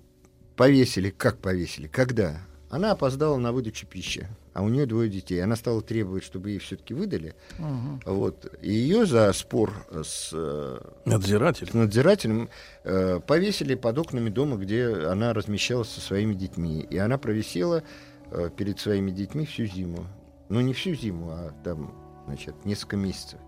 [0.56, 1.10] повесили.
[1.10, 1.88] Как повесили?
[1.88, 2.42] Когда?
[2.70, 5.44] Она опоздала на выдачу пищи, а у нее двое детей.
[5.44, 7.34] Она стала требовать, чтобы ей все-таки выдали.
[7.58, 8.00] Мгм.
[8.06, 8.46] Вот.
[8.62, 9.74] И ее за спор
[10.04, 11.72] с э, Надзирателем.
[11.72, 12.50] с надзирателем
[12.84, 16.82] э, повесили под окнами дома, где она размещалась со своими детьми.
[16.88, 17.82] И она провисела
[18.30, 20.06] э, перед своими детьми всю зиму.
[20.50, 21.96] Ну, не всю зиму, а там,
[22.28, 23.40] значит, несколько месяцев.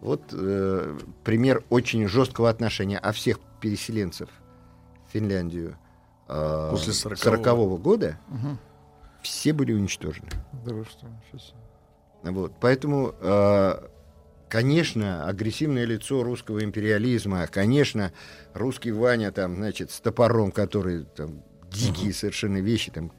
[0.00, 2.98] Вот э, пример очень жесткого отношения.
[2.98, 4.28] А всех переселенцев
[5.08, 5.78] в Финляндию
[6.28, 7.36] э, После 40-го.
[7.36, 8.58] 40-го года Мгм.
[9.22, 10.28] все были уничтожены.
[10.66, 11.54] Да вы что, сейчас.
[12.22, 13.74] Вот, поэтому, э,
[14.50, 18.12] конечно, агрессивное лицо русского империализма, конечно,
[18.52, 23.12] русский Ваня там, значит, с топором, который там дикие совершенно вещи, там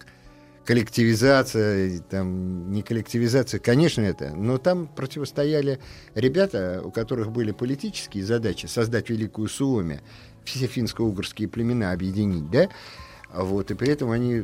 [0.64, 5.80] коллективизация, там не коллективизация, конечно, это, но там противостояли
[6.16, 10.02] ребята, у которых были политические задачи создать великую Суоми,
[10.46, 12.70] все финско-угорские племена объединить, да,
[13.34, 14.44] вот, и при этом они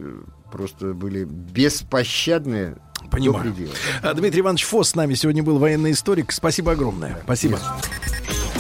[0.52, 2.76] просто были беспощадны
[3.10, 3.46] Понимаю.
[3.46, 3.74] до предела.
[4.02, 6.32] А, Дмитрий Иванович Фос с нами сегодня был военный историк.
[6.32, 7.20] Спасибо огромное.
[7.24, 7.60] Спасибо.
[7.60, 8.51] Давай,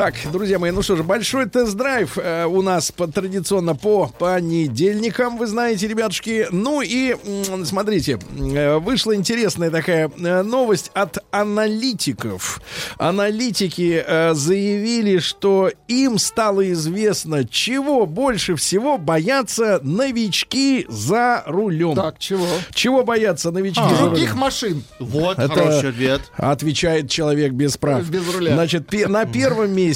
[0.00, 5.36] Так, друзья мои, ну что же, большой тест-драйв э, у нас по- традиционно по понедельникам,
[5.36, 6.46] вы знаете, ребятушки.
[6.50, 7.14] Ну и
[7.50, 12.62] м, смотрите, э, вышла интересная такая э, новость от аналитиков.
[12.96, 21.94] Аналитики э, заявили, что им стало известно, чего больше всего боятся новички за рулем.
[21.94, 22.46] Так, чего?
[22.72, 24.38] Чего боятся новички за Других рулем?
[24.38, 24.82] машин.
[24.98, 26.22] Вот Это хороший ответ.
[26.38, 28.08] Отвечает человек без прав.
[28.08, 28.54] Без руля.
[28.54, 29.89] Значит, пе- на первом месте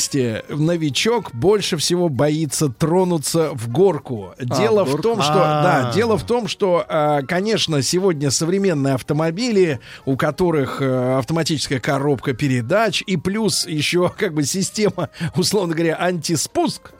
[0.48, 4.34] новичок больше всего боится тронуться в горку.
[4.40, 5.02] Дело в в горку.
[5.02, 5.62] том, что А.
[5.62, 12.32] да, дело в том, что, а, конечно, сегодня современные автомобили, у которых э, автоматическая коробка
[12.32, 16.92] передач и плюс еще как бы система, условно говоря, антиспуск.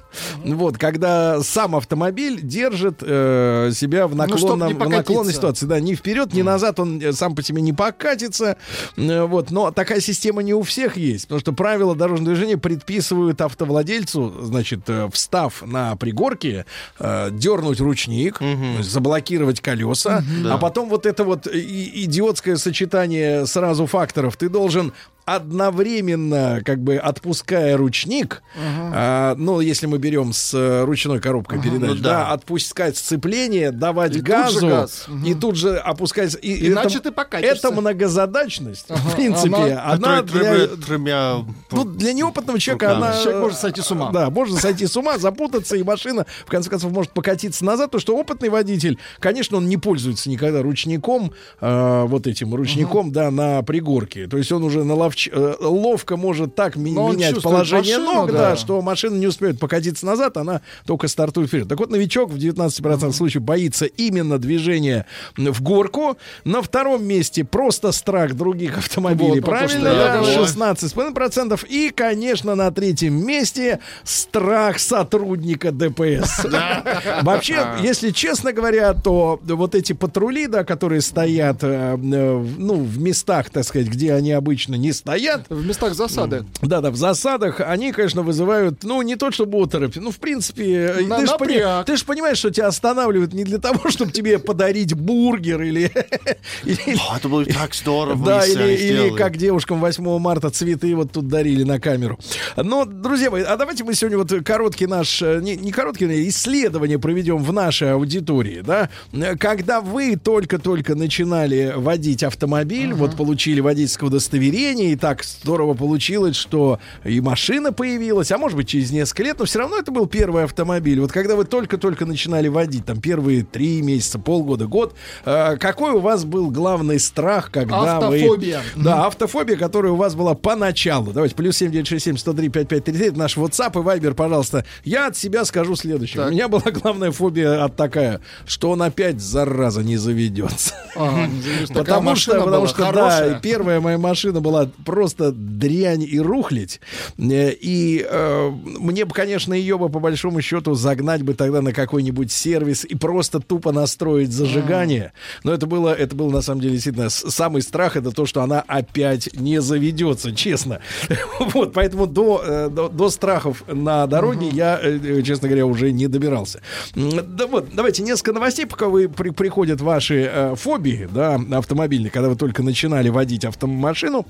[0.44, 5.66] Вот, когда сам автомобиль держит э, себя в Ну, наклонном, не в наклонной ситуации.
[5.66, 8.56] Да, ни вперед, ни назад он э, сам по себе не покатится.
[8.96, 13.40] Э, Вот, но такая система не у всех есть, потому что правила дорожного движения предписывают
[13.40, 16.66] автовладельцу, значит, э, встав на пригорке,
[16.98, 18.40] э, дернуть ручник,
[18.78, 24.36] есть заблокировать колеса, а потом вот это вот идиотское сочетание сразу факторов.
[24.36, 24.92] Ты должен
[25.24, 31.90] одновременно, как бы отпуская ручник, а, ну, если мы берем с э, ручной коробкой передач,
[31.90, 32.00] ну да.
[32.26, 32.28] да.
[32.32, 35.06] отпускать сцепление, давать И тут газу, же газ.
[35.24, 36.36] и тут же опускать.
[36.42, 37.68] И, Иначе это, ты покатишься.
[37.68, 39.54] это многозадачность, Ага, в принципе.
[39.56, 41.34] она- Она, для, тремя, тремя
[41.70, 43.06] ну, для неопытного человека руками.
[43.06, 43.20] она...
[43.22, 44.10] Человек может сойти с ума.
[44.12, 48.00] Да, можно сойти с ума, запутаться, и машина, в конце концов, может покатиться назад, потому
[48.00, 53.62] что опытный водитель, конечно, он не пользуется никогда ручником, э, вот этим ручником, да, на
[53.62, 54.26] пригорке.
[54.26, 58.50] То есть он уже наловч- э, ловко может так ми- менять положение машину, ног, да.
[58.50, 61.68] да, что машина не успеет покатиться назад, она только стартует вперед.
[61.68, 66.16] Так вот, новичок в 19% случаев боится именно движения в горку.
[66.44, 69.40] На втором месте просто страх других автомобилей.
[69.40, 70.42] Вот Правильно, да, говорю.
[70.42, 71.66] 16,5%.
[71.68, 76.44] И, конечно, на третьем месте страх сотрудника ДПС.
[77.22, 82.98] Вообще, если честно говоря, то вот эти патрули, да, которые стоят, э, э, ну, в
[82.98, 86.44] местах, так сказать, где они обычно не стоят, В местах засады.
[86.62, 91.18] да-да, в засадах, они, конечно, вызывают, ну, не то чтобы оторопь, ну, в принципе, На-
[91.18, 91.86] ты же напряг.
[92.06, 95.90] понимаешь, что тебя останавливают не для того, чтобы тебе подарить бургер или...
[97.10, 98.24] О, это было так здорово.
[98.24, 102.18] да, или, как девушкам 8 марта цветы вот тут дарили на камеру.
[102.56, 106.98] Но, друзья мои, а давайте мы сегодня вот короткий наш, э, не, не короткий, исследование
[106.98, 108.88] проведем в нашей аудитории, да.
[109.12, 116.36] Э, Когда вы только-только начинали водить автомобиль, вот получили водительское удостоверение жизни так здорово получилось,
[116.36, 120.06] что и машина появилась, а может быть через несколько лет, но все равно это был
[120.06, 121.00] первый автомобиль.
[121.00, 124.94] Вот когда вы только-только начинали водить, там первые три месяца, полгода, год,
[125.24, 128.62] э, какой у вас был главный страх, когда Автофобия.
[128.74, 128.82] вы...
[128.82, 131.12] Да, автофобия, которая у вас была поначалу.
[131.12, 134.64] Давайте, плюс 7967 103 5533, это наш WhatsApp и Viber, пожалуйста.
[134.84, 136.26] Я от себя скажу следующее.
[136.26, 140.74] У меня была главная фобия от такая, что он опять, зараза, не заведется.
[140.96, 141.74] Ага, не заведется.
[141.74, 143.38] Потому что, потому была что, да, хорошая.
[143.38, 146.80] и первая моя машина была просто дрянь и рухлить.
[147.18, 151.72] Э, И э, мне бы, конечно, ее бы по большому счету загнать бы тогда на
[151.72, 155.12] какой-нибудь сервис и просто тупо настроить зажигание.
[155.44, 158.62] Но это было, это было на самом деле действительно самый страх, это то, что она
[158.66, 160.80] опять не заведется, честно.
[161.54, 166.06] Вот, поэтому до, э, до, до страхов на дороге я, э, честно говоря, уже не
[166.08, 166.60] добирался.
[166.94, 172.28] Да вот, давайте несколько новостей, пока вы при- приходят ваши э, фобии, да, автомобильные, когда
[172.28, 174.26] вы только начинали водить автомашину.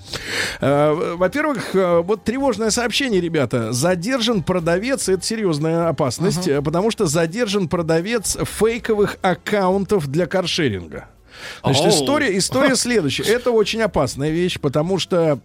[0.61, 3.73] Э, во-первых, э, вот тревожное сообщение, ребята.
[3.73, 11.09] Задержан продавец, это серьезная опасность, э, потому что задержан продавец фейковых аккаунтов для каршеринга.
[11.63, 13.25] Значит, история, история следующая.
[13.25, 15.41] Это очень опасная вещь, потому что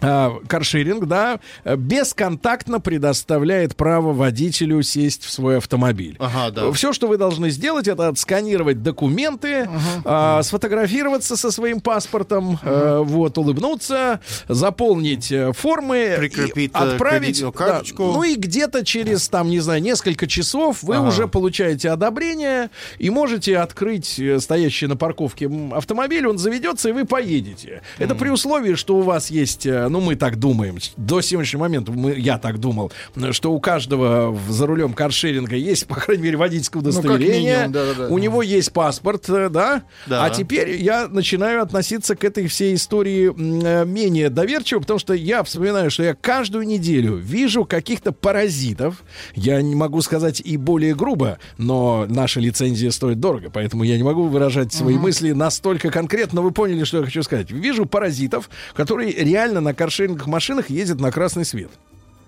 [0.00, 6.16] каршеринг, да, бесконтактно предоставляет право водителю сесть в свой автомобиль.
[6.18, 6.72] Ага, да.
[6.72, 9.68] Все, что вы должны сделать, это отсканировать документы,
[10.04, 17.40] а, сфотографироваться со своим паспортом, э, вот, улыбнуться, заполнить э, формы, Прикрепить, э, отправить.
[17.40, 18.04] да, карточку.
[18.04, 21.08] ну и где-то через, там, не знаю, несколько часов вы Ага.
[21.08, 27.82] уже получаете одобрение и можете открыть стоящий на парковке автомобиль, он заведется, и вы поедете.
[27.98, 32.14] Это при условии, что у вас есть, ну, мы так думаем, до сегодняшнего момента мы,
[32.14, 32.92] я так думал,
[33.32, 38.08] что у каждого за рулем каршеринга есть, по крайней мере, водительское Ну, удостоверение, минимум, да-да-да.
[38.08, 39.82] у него есть паспорт, э, да?
[40.06, 40.24] Да.
[40.24, 45.42] А теперь я начинаю относиться к этой всей истории э, менее доверчиво, потому что я
[45.42, 49.02] вспоминаю, что я каждую неделю вижу каких-то паразитов.
[49.34, 54.02] Я не могу сказать и более грубо, но наша лицензия стоит дорого, поэтому я не
[54.02, 56.42] могу выражать свои мысли настолько конкретно.
[56.42, 57.50] Вы поняли, что я хочу сказать.
[57.50, 61.70] Вижу паразитов, которые реально на каршеринговых машинах ездят на красный свет.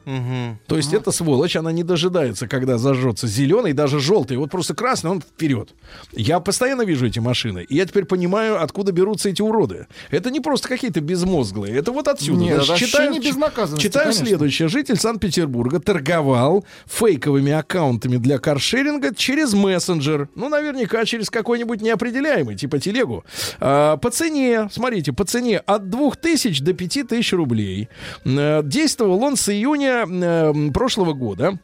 [0.09, 0.59] Мгм.
[0.67, 4.39] То есть эта сволочь, она не дожидается, когда зажжется зеленый, даже желтый.
[4.39, 5.75] Вот просто красный, он вперед.
[6.13, 9.87] Я постоянно вижу эти машины, и я теперь понимаю, откуда берутся эти уроды.
[10.11, 12.41] Это не просто какие-то безмозглые, это вот отсюда.
[12.41, 14.27] Нет, Значит, читаю, не читаю конечно.
[14.27, 14.69] следующее.
[14.69, 20.31] Житель Санкт-Петербурга торговал фейковыми аккаунтами для каршеринга через мессенджер.
[20.35, 23.27] Ну, наверняка через какой-нибудь неопределяемый, типа телегу.
[23.61, 27.91] А, по цене, смотрите, по цене от 2000 до 5000 рублей.
[28.25, 31.59] Э, Действовал он с июня э, прошлого года.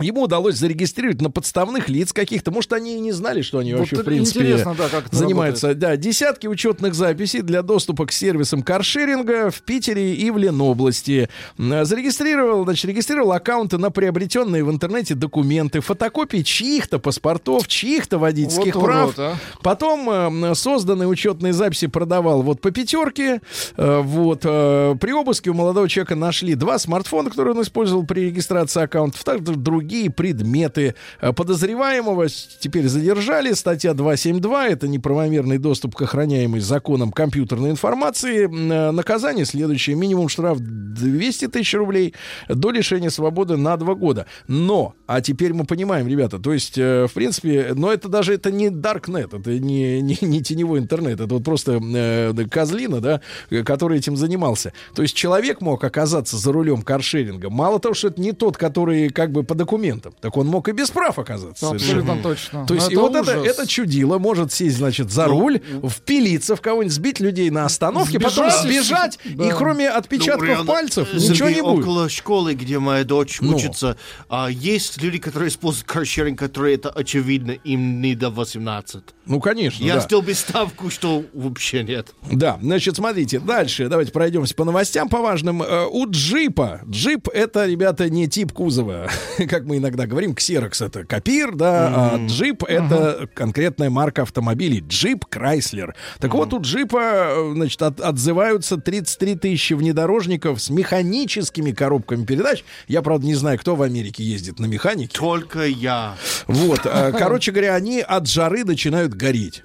[0.00, 2.50] Ему удалось зарегистрировать на подставных лиц каких-то.
[2.50, 5.74] Может, они и не знали, что они Вот вообще, в принципе, да, как занимаются.
[5.74, 11.28] Да, десятки учетных записей для доступа к сервисам каршеринга в Питере и в Ленобласти.
[11.58, 18.84] Зарегистрировал, значит, регистрировал аккаунты на приобретенные в интернете документы, фотокопии чьих-то паспортов, чьих-то водительских Вот
[18.84, 19.04] прав.
[19.04, 19.36] урод, а.
[19.62, 23.40] Потом э, созданные учетные записи продавал вот по пятерке.
[23.76, 24.40] Э, вот.
[24.42, 29.22] э, при обыске у молодого человека нашли два смартфона, которые он использовал при регистрации аккаунтов,
[29.22, 30.94] также другие предметы.
[31.20, 33.52] Э, Подозреваемого теперь задержали.
[33.52, 34.68] Статья 272.
[34.68, 38.44] Это неправомерный доступ к охраняемой законом компьютерной информации.
[38.44, 39.96] Э, Наказание следующее.
[39.96, 42.14] Минимум штраф 200 тысяч рублей
[42.48, 44.26] до лишения свободы на два года.
[44.48, 48.50] Но, а теперь мы понимаем, ребята, то есть, э, в принципе, но это даже это
[48.50, 53.20] не Darknet, это не, не, не теневой интернет, это вот просто э, козлина, да,
[53.64, 54.72] который этим занимался.
[54.94, 57.50] То есть человек мог оказаться за рулем каршеринга.
[57.50, 60.72] Мало того, что это не тот, который как бы по документам, так он мог и
[60.72, 61.70] без прав оказаться.
[61.70, 62.66] Абсолютно точно.
[62.66, 63.46] То есть, Ну, и вот это, ужас.
[63.58, 68.50] это чудило может сесть, значит, за руль, впилиться в кого-нибудь, сбить людей на остановке, потом
[68.50, 68.62] Сбежать.
[68.62, 69.54] сбежать, и Да.
[69.54, 71.80] кроме отпечатков Ну, реально, пальцев э, ничего не будет.
[71.84, 73.56] около школы, где моя дочь Ну.
[73.56, 73.96] учится,
[74.28, 79.02] а, есть люди, которые используют каршеринг, которые это очевидно им не до 18.
[79.26, 80.00] Ну, конечно, Я да.
[80.00, 82.14] сделал бы ставку, что вообще нет.
[82.30, 85.62] Да, значит, смотрите, дальше давайте пройдемся по новостям, по важным.
[85.62, 89.08] Э, У джипа, джип это, ребята, не тип кузова,
[89.48, 95.24] как мы иногда говорим, ксерокс это копир, да, а джип это конкретная марка автомобилей, джип
[95.26, 95.94] Крайслер.
[96.20, 97.00] Так вот, у джипа,
[97.36, 102.64] э, значит, от- отзываются 33 тысячи внедорожников с механическими коробками передач.
[102.88, 105.16] Я, правда, не знаю, кто в Америке ездит на механике.
[105.18, 106.14] Только я.
[106.46, 109.62] Вот, э, короче говоря, они от жары начинают гореть.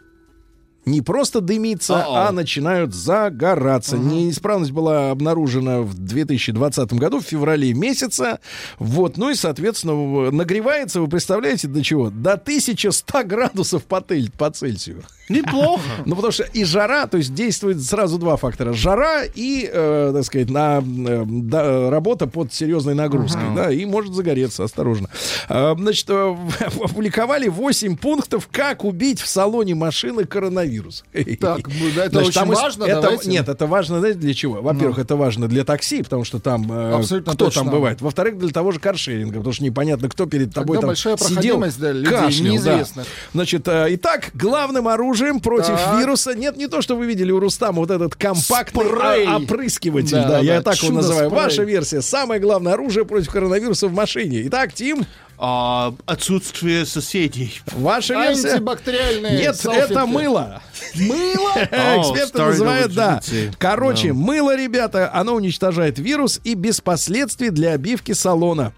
[0.86, 2.28] не просто дымиться, О-о.
[2.28, 3.96] а начинают загораться.
[3.98, 8.40] Неисправность была обнаружена в 2020 году, в феврале месяца.
[8.80, 12.10] Вот, ну и, соответственно, нагревается, вы представляете, до чего?
[12.10, 15.04] До 1100 градусов по, тель- по Цельсию.
[15.30, 15.82] Неплохо.
[16.06, 18.74] Ну, потому что и жара, то есть действует сразу два фактора.
[18.74, 24.14] Жара и, э, так сказать, на, э, да, работа под серьезной нагрузкой, да, и может
[24.14, 25.10] загореться, осторожно.
[25.50, 26.36] Э, значит, э,
[26.84, 31.04] опубликовали 8 пунктов, как убить в салоне машины коронавирус.
[31.40, 33.30] Так, ну, да, это Значит, очень важно, это- давайте.
[33.30, 34.62] Нет, это важно, знаете, для чего?
[34.62, 35.04] Во-первых, Ну.
[35.04, 37.64] это важно для такси, потому что там э, Абсолютно кто точно.
[37.64, 38.02] там бывает.
[38.02, 41.28] Во-вторых, для того же каршеринга, потому что непонятно, кто перед тобой Когда там большая сидел,
[41.60, 43.04] проходимость, да, людей кашлял, да.
[43.34, 46.00] Значит, э, итак, главным оружием против Так.
[46.00, 49.28] вируса нет не то, что вы видели у Рустама, вот этот компактный Спрей.
[49.28, 51.30] опрыскиватель, Да, да, да, я да, так его называю.
[51.30, 51.44] чудо-спрей.
[51.46, 52.02] Ваша версия.
[52.02, 54.42] Самое главное оружие против коронавируса в машине.
[54.48, 55.06] Итак, Тим,
[55.42, 57.62] А, отсутствие соседей.
[57.72, 58.54] ваша версия?
[58.56, 59.92] Антибактериальные Нет, салфетки.
[59.94, 60.62] это мыло.
[60.96, 61.52] Мыло?
[61.56, 63.22] Эксперты называют, да.
[63.58, 68.74] Короче, мыло, ребята, оно уничтожает вирус и без последствий для обивки салона.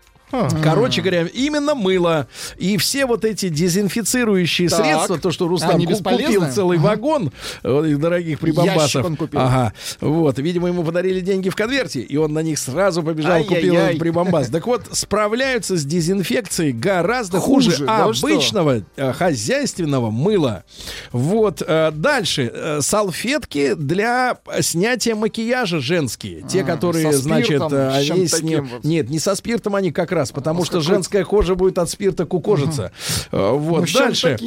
[0.64, 2.28] Короче говоря, именно мыло
[2.58, 4.80] и все вот эти дезинфицирующие Так.
[4.86, 7.32] средства, то, что Рустам Они ку- купил целый вагон
[7.64, 8.82] э, их дорогих прибамбасов.
[8.96, 9.40] Ящик он купил.
[9.40, 9.74] Ага.
[10.00, 14.00] Вот, видимо, ему подарили деньги в конверте, и он на них сразу побежал, купил этот
[14.00, 14.50] прибамбас.
[14.50, 18.28] Так вот, справляются с дезинфекцией гораздо хуже, Хуже, да вы что?
[18.28, 20.64] обычного э, хозяйственного мыла.
[21.12, 22.78] Вот, э, дальше.
[22.82, 26.42] салфетки для снятия макияжа женские.
[26.48, 28.62] Те, А, которые, значит, они.
[28.84, 32.26] Нет, не со спиртом они как раз, потому А что женская кожа будет от спирта
[32.26, 32.92] кукожиться.
[33.32, 34.38] Э, Вот, дальше.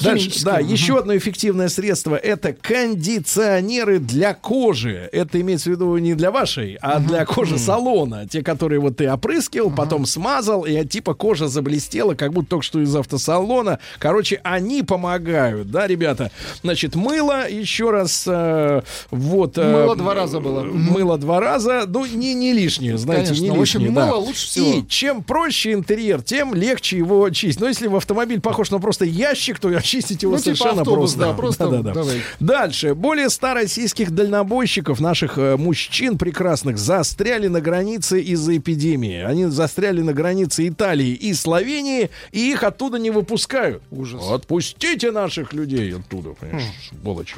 [0.00, 5.08] Дальше, да, еще одно эффективное средство это кондиционеры для кожи.
[5.12, 8.26] Это имеется в виду не для вашей, а для кожи салона.
[8.26, 12.80] Те, которые вот ты опрыскивал, потом смазал, и типа кожа заблестела, как будто только что
[12.80, 13.78] из автосалона.
[13.98, 16.30] Короче, они помогают, да, ребята.
[16.62, 19.58] Значит, мыло, еще раз, э, вот.
[19.58, 20.62] э, Мыло два раза было.
[20.62, 23.44] Мыло два раза, ну, не, не лишнее, знаете, Конечно.
[23.44, 24.06] не В общем, лишнее, да.
[24.06, 24.72] мыло лучше всего.
[24.72, 27.60] И чем проще интерьер, тем легче его чистить.
[27.60, 31.12] Но если в автомобиль похож на просто ящик, то очистить его Ну, типа совершенно автобус,
[31.14, 31.18] просто.
[31.18, 31.92] да, просто Да-да-да.
[31.92, 32.22] давай.
[32.40, 32.94] Дальше.
[32.94, 39.20] Более ста российских дальнобойщиков, наших э, мужчин прекрасных, застряли на границе из-за эпидемии.
[39.22, 43.82] Они застряли на границе Италии и Словении, и их оттуда не выпускают.
[43.90, 44.22] Ужас.
[44.30, 46.64] Отпустите наших людей оттуда, понимаешь,
[47.02, 47.34] сволочи.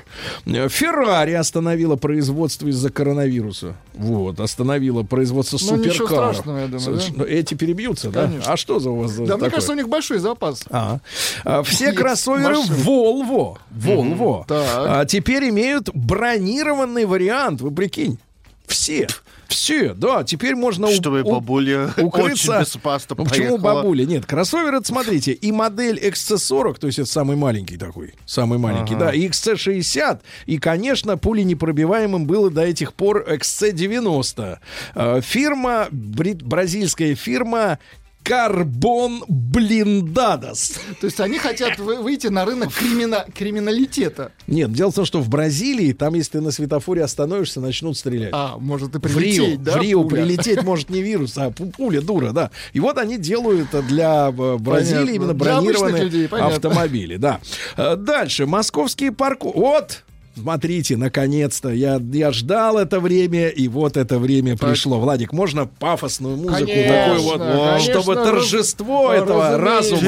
[0.47, 3.75] Э, Феррари остановила производство из-за коронавируса.
[3.95, 6.37] Вот, остановила производство Ну, ничего суперкаров.
[6.37, 7.25] страшного, я думаю, да?
[7.25, 8.23] Эти перебьются, да?
[8.27, 8.53] Конечно.
[8.53, 9.51] А что за у вас Да, мне такое?
[9.51, 10.65] кажется, у них большой запас.
[10.71, 10.99] А.
[11.45, 12.77] А, Все Есть кроссоверы машины.
[12.85, 14.67] Volvo, Volvo Так.
[14.77, 18.19] а, теперь имеют бронированный вариант, вы прикинь.
[18.67, 19.07] Все.
[19.47, 22.51] Все, да, теперь можно Чтобы у- бабуля укрыться.
[22.53, 24.05] очень безопасно Ну, почему бабуля?
[24.05, 28.95] Нет, кроссовер, это смотрите, и модель XC40, то есть это самый маленький такой, самый маленький,
[28.95, 29.07] Ага.
[29.07, 34.59] да, и XC60, и, конечно, пули непробиваемым было до этих пор XC90.
[34.95, 37.79] Э, Фирма, бразильская фирма
[38.25, 40.75] Карбон Блиндадос.
[41.01, 44.33] То есть они хотят вы- выйти на рынок кримина- криминалитета.
[44.47, 48.31] Нет, дело в том, что в Бразилии, там, если ты на светофоре остановишься, начнут стрелять.
[48.33, 49.73] А, может и В Рио, прилететь, да?
[49.73, 50.23] в Рио пуля?
[50.23, 52.51] прилететь может не вирус, а пу- пуля дура, да.
[52.73, 55.15] И вот они делают для э, Бразилии Понятно.
[55.15, 56.55] именно бронированные людей, понятно.
[56.57, 57.41] автомобили, да.
[57.77, 59.53] Э, Дальше, московские парку.
[59.55, 60.03] Вот,
[60.37, 61.71] Смотрите, наконец-то.
[61.71, 64.99] Я, я ждал это время, и вот это время пришло.
[64.99, 70.01] Владик, можно пафосную музыку Конечно, такую вот, конечно, чтобы раз- торжество этого разума.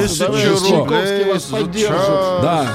[1.51, 2.41] поддержит.
[2.41, 2.67] Да.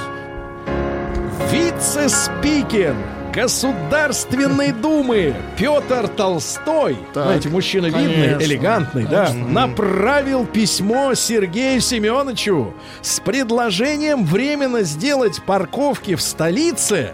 [1.51, 2.95] Вице-спикер
[3.35, 9.49] Государственной Думы Петр Толстой, Так, знаете, мужчина видный, конечно, элегантный, да, конечно.
[9.49, 17.13] направил письмо Сергею Семеновичу с предложением временно сделать парковки в столице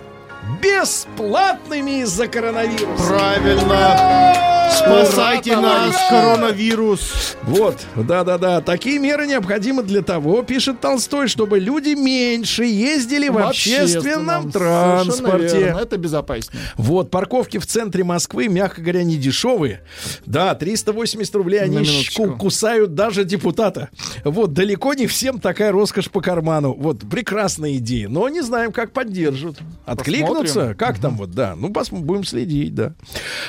[0.63, 3.07] бесплатными из-за коронавируса.
[3.07, 4.35] Правильно.
[4.71, 7.37] Спасайте нас, коронавирус.
[7.43, 8.61] Вот, да-да-да.
[8.61, 15.59] Такие меры необходимы для того, пишет Толстой, чтобы люди меньше ездили в, общественном, Совершенно транспорте.
[15.59, 16.61] верно, Это безопаснее.
[16.77, 19.81] Вот, парковки в центре Москвы, мягко говоря, не дешевые.
[20.27, 22.25] Да, 380 рублей они На щ- минуточку.
[22.27, 23.89] ку- кусают даже депутата.
[24.23, 26.75] Вот, далеко не всем такая роскошь по карману.
[26.79, 28.09] Вот, прекрасная идея.
[28.09, 29.57] Но не знаем, как поддержат.
[29.87, 30.38] Откликнутся?
[30.47, 30.77] Посмотрим.
[30.77, 31.55] Как там вот, да.
[31.57, 32.95] Ну, пос- будем следить, да.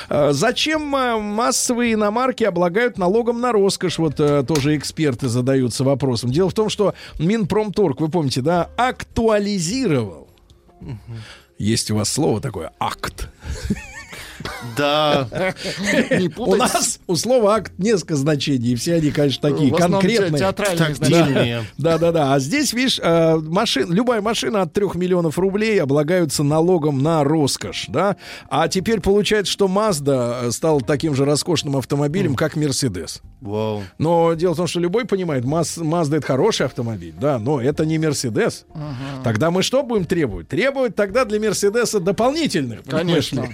[0.08, 3.98] А, Зачем а, массовые иномарки облагают налогом на роскошь?
[3.98, 6.30] Вот а, тоже эксперты задаются вопросом.
[6.30, 10.28] Дело в том, что Минпромторг, вы помните, да, актуализировал.
[11.58, 13.28] Есть у вас слово такое акт.
[14.76, 15.28] Да.
[16.36, 20.32] У нас у слова акт несколько значений, и все они, конечно, такие конкретные.
[20.32, 21.64] те- театральные.
[21.78, 22.34] Да, да, да.
[22.34, 27.86] А здесь, видишь, э, машин, любая машина от 3 миллионов рублей облагаются налогом на роскошь,
[27.88, 28.16] да?
[28.48, 33.20] А теперь получается, что Mazda э, стал таким же роскошным автомобилем, как Mercedes.
[33.40, 33.82] Вау.
[33.98, 37.96] Но дело в том, что любой понимает, Mazda это хороший автомобиль, да, но это не
[37.98, 38.64] Mercedes.
[39.24, 40.48] Тогда мы что будем требовать?
[40.48, 42.82] Требовать тогда для Мерседеса дополнительных.
[42.84, 43.42] Конечно.
[43.42, 43.48] ли?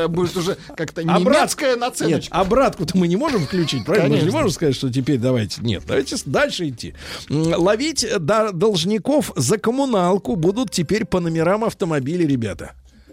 [0.00, 2.34] Это будет уже как-то Обрат- немецкая Нет, наценочка.
[2.36, 4.08] обратку-то мы не можем включить, правильно?
[4.08, 4.38] Мы же не Конечно.
[4.38, 5.60] можем сказать, что теперь давайте.
[5.62, 6.94] Нет, давайте дальше идти.
[7.28, 12.72] Ловить должников за коммуналку будут теперь по номерам автомобилей, ребята.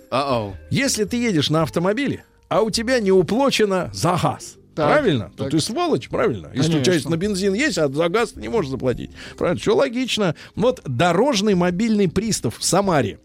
[0.09, 0.55] А-оу.
[0.69, 4.55] Если ты едешь на автомобиле, а у тебя не уплочено за газ.
[4.75, 5.31] Так, правильно?
[5.35, 5.51] То так.
[5.51, 6.51] ты сволочь, правильно?
[6.53, 7.09] Если у тебя есть Конечно.
[7.09, 9.09] на бензин есть, а за газ ты не можешь заплатить.
[9.35, 9.59] Правильно?
[9.59, 10.35] Все логично.
[10.55, 13.19] Вот дорожный мобильный пристав в Самаре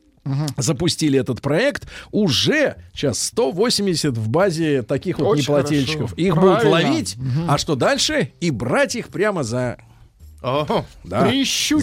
[0.57, 1.89] запустили этот проект.
[2.11, 6.11] Уже сейчас 180 в базе таких вот Очень неплательщиков.
[6.11, 6.15] хорошо.
[6.17, 6.71] Их будут Правильно.
[6.91, 7.17] ловить.
[7.49, 8.33] А что дальше?
[8.41, 9.79] И брать их прямо за
[10.43, 10.85] Ого.
[11.05, 11.27] да.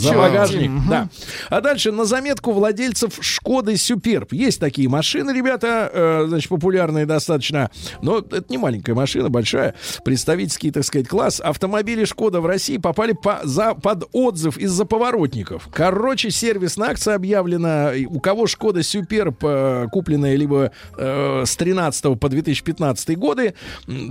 [0.02, 0.70] За багажник.
[0.70, 0.90] Мгм.
[0.90, 1.10] да.
[1.50, 4.34] А дальше на заметку владельцев Шкоды Суперб.
[4.34, 7.72] Есть такие машины, ребята, э, значит, популярные достаточно.
[8.02, 9.76] Но это не маленькая машина, большая.
[10.04, 11.40] Представительский, так сказать, класс.
[11.40, 15.70] Автомобили Шкода в России попали по, за, под отзыв из-за поворотников.
[15.74, 17.92] Короче, сервисная акция объявлена.
[18.08, 23.54] У кого Шкода Суперб, э, купленная либо э, с 13 по 2015 годы,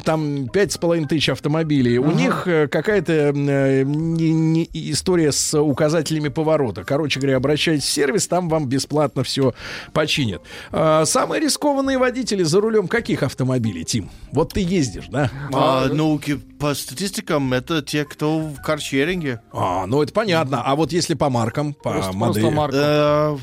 [0.04, 1.98] там 5,5 тысяч автомобилей.
[1.98, 6.84] У них э, какая-то э, не- не- история с указателями поворота.
[6.84, 9.54] Короче говоря, обращайтесь в сервис, там вам бесплатно все
[9.92, 10.42] починят.
[10.72, 14.10] А, самые рискованные водители за рулем каких автомобилей, Тим?
[14.32, 15.30] Вот ты ездишь, да?
[15.52, 16.20] А, ну,
[16.58, 19.40] по статистикам, это те, кто в каршеринге.
[19.52, 20.62] А, ну это понятно.
[20.64, 22.42] А вот если по маркам, по Просто- модели?
[22.42, 22.76] просто марка.
[22.76, 23.36] Э,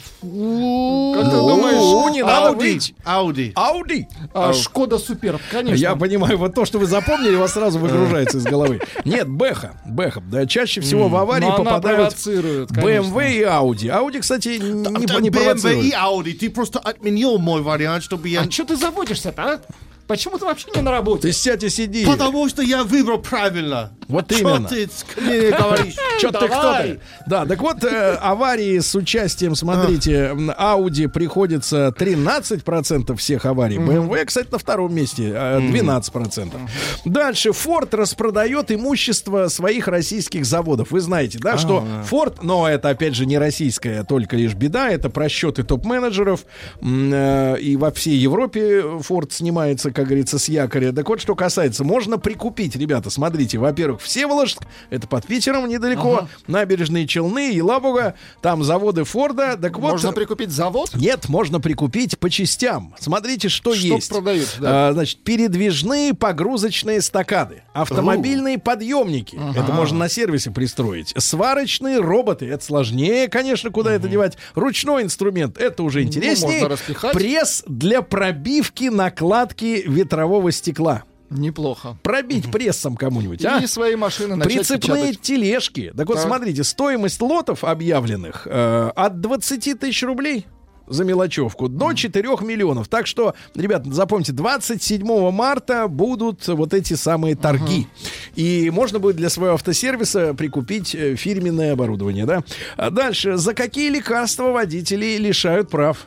[1.15, 2.79] Как ты думаешь, не надо Ауди?
[3.03, 3.51] Ауди.
[3.55, 4.07] Ауди.
[4.33, 5.75] А, Шкода Суперб, конечно.
[5.75, 8.79] Я понимаю, вот то, что вы запомнили, у вас сразу выгружается из головы.
[9.05, 9.79] Нет, Бэха.
[9.85, 10.21] Бэха.
[10.21, 12.13] Да, чаще всего в аварии Но она попадают.
[12.13, 13.87] BMW и Audi.
[13.89, 15.91] Audi, кстати, не, не BMW и.
[15.91, 16.33] Ауди.
[16.33, 18.41] Ты просто отменил мой вариант, чтобы я...
[18.41, 19.61] А что ты заводишься-то, а?
[20.07, 21.23] Почему ты вообще не на работе?
[21.23, 22.05] Ты сядь и сиди.
[22.05, 23.91] Потому что я выбрал правильно.
[24.07, 24.67] Вот Чё именно.
[24.67, 24.87] ты
[25.19, 25.95] мне говоришь?
[26.19, 26.99] Чё ты кто ты?
[27.25, 33.77] Да, так вот, э, аварии с участием, смотрите, Audi приходится 13% всех аварий.
[33.77, 36.69] BMW, кстати, на втором месте, э, 12%.
[37.05, 40.91] Дальше, Ford распродает имущество своих российских заводов.
[40.91, 45.09] Вы знаете, да, что Ford, но это, опять же, не российская только лишь беда, это
[45.09, 46.41] просчеты топ-менеджеров,
[46.81, 50.91] э, и во всей Европе Ford снимается, как говорится, с якоря.
[50.91, 57.07] Так вот, что касается, можно прикупить, ребята, смотрите, во-первых, Всеволожск, это под Питером недалеко, набережные
[57.07, 59.57] Челны, Елабуга, там заводы Форда.
[59.57, 60.91] Так вот, Можно прикупить завод?
[60.95, 62.93] нет, можно прикупить по частям.
[62.99, 64.09] Смотрите, что, Что есть.
[64.09, 64.89] продают, да.
[64.89, 69.39] А, значит, передвижные погрузочные стакады, автомобильные подъемники.
[69.55, 71.13] Это можно на сервисе пристроить.
[71.17, 72.45] Сварочные роботы.
[72.47, 74.37] Это сложнее, конечно, куда это девать.
[74.55, 75.57] Ручной инструмент.
[75.57, 76.47] Это уже интереснее.
[76.47, 77.13] Ну, можно распихать.
[77.13, 81.03] Пресс для пробивки накладки ветрового стекла.
[81.29, 81.97] Неплохо.
[82.03, 83.65] Пробить прессом кому-нибудь, И а?
[83.67, 85.21] свои машины Прицепные печатать.
[85.21, 85.91] тележки.
[85.97, 86.27] Так вот, Так.
[86.27, 90.45] смотрите, стоимость лотов объявленных э, от 20 тысяч рублей
[90.87, 92.87] за мелочевку до 4 миллионов.
[92.89, 97.87] Так что, ребят, запомните, 27 марта будут вот эти самые торги.
[98.35, 102.43] И можно будет для своего автосервиса прикупить э, фирменное оборудование, да?
[102.77, 106.05] А дальше, за какие лекарства водители лишают прав?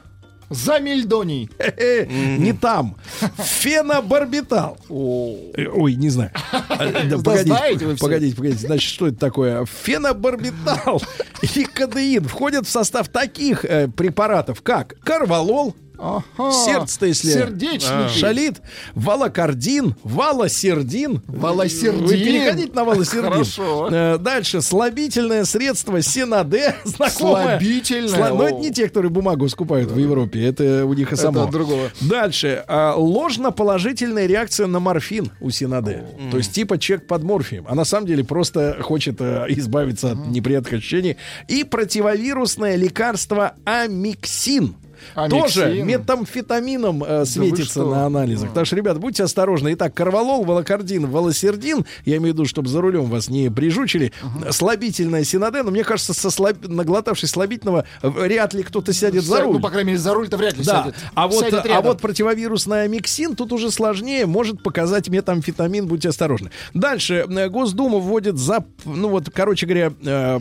[0.51, 1.51] За мельдоний.
[2.39, 2.97] Не там.
[3.37, 4.79] Фенобарбитал.
[4.89, 6.31] Э, Ой, не знаю.
[6.69, 8.67] А, Погодите, погодите, погодите.
[8.67, 9.65] Значит, что это такое?
[9.67, 11.03] Фенобарбитал
[11.55, 16.53] и кадеин входят в состав таких э, препаратов, как карвалол, Ага.
[16.53, 18.19] сердце если Сердечники.
[18.19, 18.61] шалит,
[18.95, 21.23] валокардин, валосердин.
[21.27, 22.05] Валосердин.
[22.07, 23.31] Вы переходите на валосердин.
[23.33, 23.89] Хорошо.
[23.91, 26.75] Э, Дальше слабительное средство Синаде.
[26.85, 27.59] Знакомое.
[27.59, 28.09] Слабительное?
[28.31, 28.61] Сла- Но это О.
[28.61, 30.45] не те, которые бумагу скупают в Европе.
[30.45, 31.43] Это у них и само.
[31.45, 31.91] от другого.
[32.01, 32.65] Дальше.
[32.69, 36.05] А, ложно-положительная реакция на морфин у Синаде.
[36.31, 37.65] То есть типа человек под морфием.
[37.69, 41.17] А на самом деле просто хочет э, избавиться от неприятных ощущений.
[41.49, 44.77] И противовирусное лекарство амиксин.
[45.15, 45.43] Амиксин.
[45.43, 47.91] Тоже метамфетамином э, светится что?
[47.91, 48.53] на анализах.
[48.53, 49.75] Так что, ребят, будьте осторожны.
[49.75, 51.85] Итак, карвалол, волокардин, волосердин.
[52.05, 54.13] Я имею в виду, чтобы за рулем вас не прижучили.
[54.51, 55.63] Слабительное синаде.
[55.63, 56.57] Но мне кажется, со слаб...
[56.67, 59.55] наглотавшись слабительного, э, вряд ли кто-то сядет за Ся- руль.
[59.55, 60.95] Ну, по крайней мере, за руль-то вряд ли Да, сядет.
[61.15, 66.51] а вот, Сядет а вот противовирусный амиксин тут уже сложнее, может показать метамфетамин, будьте осторожны.
[66.75, 70.41] Дальше э, Госдума вводит за, ну вот, короче говоря, э,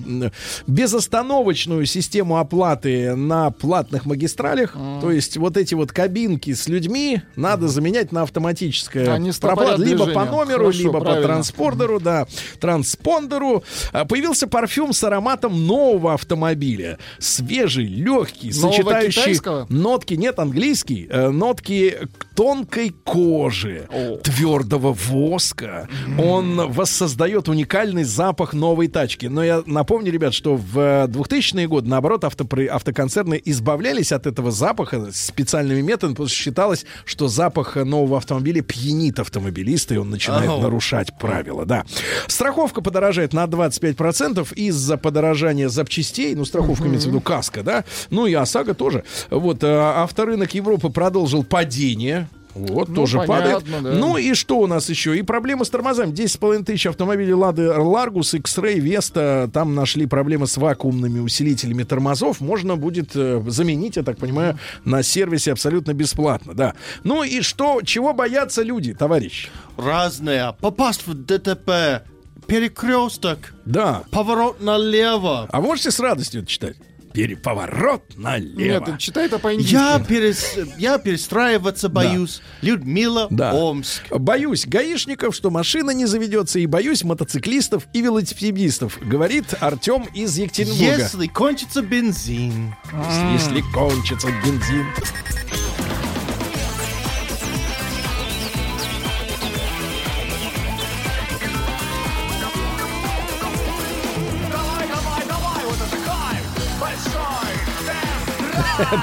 [0.67, 5.01] безостановочную систему оплаты на платных магистралях магистралях.
[5.01, 9.99] То есть вот эти вот кабинки с людьми надо заменять на автоматическое Они стопорят либо
[9.99, 10.31] по движение.
[10.31, 11.27] номеру, Хорошо, либо по правильно.
[11.27, 12.27] транспондеру, да,
[12.59, 13.63] транспондеру.
[13.91, 16.97] А, Появился парфюм с ароматом нового автомобиля.
[17.19, 19.65] Свежий, легкий, Нового сочетающий китайского?
[19.69, 21.97] нотки, нет, английский, э, нотки
[22.35, 23.87] тонкой кожи,
[24.23, 25.87] твердого воска.
[26.19, 29.25] Он воссоздает уникальный запах новой тачки.
[29.25, 34.36] Но я напомню, ребят, что в э, 2000-е годы, наоборот, автопро- автоконцерны избавлялись от этого
[34.45, 40.49] запаха специальными методами, потому что считалось, что запах нового автомобиля пьянит автомобилиста, и он начинает
[40.49, 40.61] Ау.
[40.61, 41.85] нарушать правила, да.
[42.27, 48.25] Страховка подорожает на 25% из-за подорожания запчастей, ну, страховка имеется в виду каска, да, ну
[48.25, 49.03] и ОСАГО тоже.
[49.29, 52.27] Вот, а, авторынок Европы продолжил падение,
[52.57, 53.63] вот, Ну, тоже падает.
[53.63, 53.95] понятно, да.
[53.97, 55.17] Ну и что у нас еще?
[55.17, 56.11] И проблемы с тормозами.
[56.11, 59.49] 10,5 тысяч автомобилей Лады Ларгус, X-Ray, Веста.
[59.53, 62.39] Там нашли проблемы с вакуумными усилителями тормозов.
[62.41, 66.73] Можно будет э, заменить, я так понимаю, на сервисе абсолютно бесплатно, да.
[67.03, 69.49] Ну и что, чего боятся люди, товарищ?
[69.77, 70.55] Разные.
[70.59, 72.03] Попасть в ДТП.
[72.47, 73.53] Перекресток.
[73.65, 74.03] Да.
[74.11, 75.47] Поворот налево.
[75.51, 76.77] А можете с радостью это читать?
[77.17, 78.85] Переповорот налево.
[78.85, 79.73] Нет, читай это по-индийски.
[79.73, 80.55] Я, перес...
[80.77, 82.43] я перестраиваться боюсь.
[82.61, 83.55] Людмила, Да.
[83.55, 84.03] Омск.
[84.11, 91.01] Боюсь гаишников, что машина не заведется, и боюсь мотоциклистов и велосипедистов, говорит Артем из Екатеринбурга.
[91.01, 92.75] Если кончится бензин.
[93.07, 94.85] Если, если кончится бензин.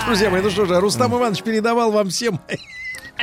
[0.07, 2.41] Друзья мои, ну что же, Рустам Иванович передавал вам всем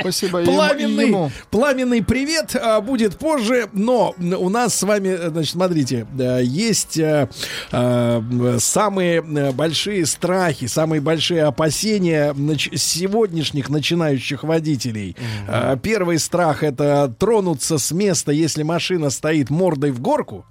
[0.00, 1.30] Спасибо пламенный, ему.
[1.50, 2.56] пламенный привет.
[2.60, 7.28] а, Будет позже, но у нас с вами, значит, смотрите, э, есть э,
[7.70, 15.16] э, самые большие страхи, самые большие опасения нач- сегодняшних начинающих водителей.
[15.48, 20.44] Э, Первый страх это тронуться с места, если машина стоит мордой в горку.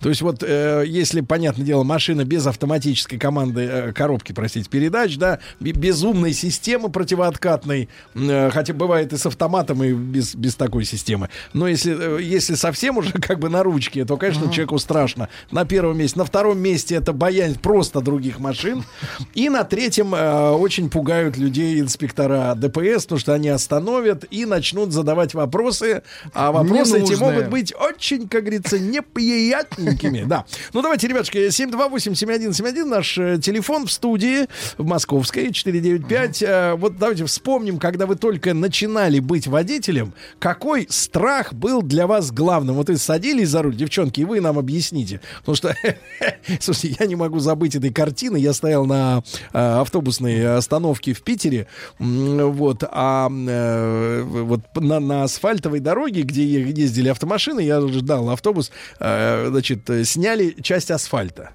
[0.00, 5.16] То есть вот, э, если, понятное дело, машина без автоматической команды, э, коробки, простите, передач,
[5.16, 10.54] да, бе- без умной системы противооткатной, э, хотя бывает и с автоматом, и без, без
[10.54, 11.28] такой системы.
[11.52, 15.28] Но если, э, если совсем уже как бы на ручке, то, конечно, человеку страшно.
[15.50, 16.18] На первом месте.
[16.18, 18.84] На втором месте это боязнь просто других машин.
[19.34, 24.92] И на третьем э, очень пугают людей инспектора ДПС, потому что они остановят и начнут
[24.92, 26.02] задавать вопросы,
[26.32, 30.24] а вопросы эти могут быть очень, как говорится, неприятненькими.
[30.34, 30.46] Да.
[30.72, 34.46] Ну, давайте, ребятушки, 728-7171, наш э, телефон в студии
[34.78, 36.42] в Московской, 495.
[36.42, 42.32] Э, Вот давайте вспомним, когда вы только начинали быть водителем, какой страх был для вас
[42.32, 42.74] главным?
[42.74, 45.20] Вот вы садились за руль, девчонки, и вы нам объясните.
[45.38, 45.76] Потому что,
[46.60, 48.36] слушайте, я не могу забыть этой картины.
[48.36, 49.22] Я стоял на
[49.52, 51.68] э, автобусной остановке в Питере,
[52.00, 59.50] вот, а э, вот на, на асфальтовой дороге, где ездили автомашины, я ждал автобус, э,
[59.50, 61.50] значит, сняли часть асфальта.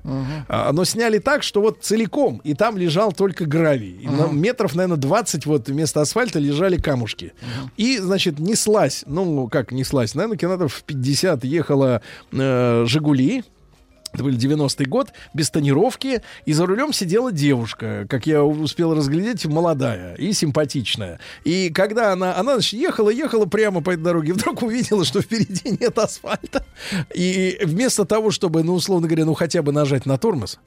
[0.47, 4.07] А, Но сняли так, что вот целиком, и там лежал только гравий.
[4.07, 7.08] На метров, наверное, 20 вот вместо асфальта лежали камушки.
[7.77, 13.43] И, значит, неслась, ну, как неслась, наверное, километров 50 ехала э, «Жигули»,
[14.11, 19.45] это был 90-й год, без тонировки, и за рулем сидела девушка, как я успел разглядеть,
[19.45, 21.19] молодая и симпатичная.
[21.43, 25.77] И когда она, она значит, ехала, ехала прямо по этой дороге, вдруг увидела, что впереди
[25.79, 26.65] нет асфальта.
[27.13, 30.59] И вместо того, чтобы, ну, условно говоря, ну, хотя бы нажать на тормоз,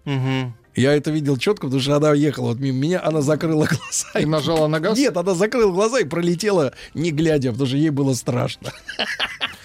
[0.75, 4.21] я это видел четко, потому что она ехала вот мимо меня, она закрыла глаза.
[4.21, 4.97] И нажала на газ?
[4.97, 8.73] Нет, она закрыла глаза и пролетела, не глядя, потому что ей было страшно.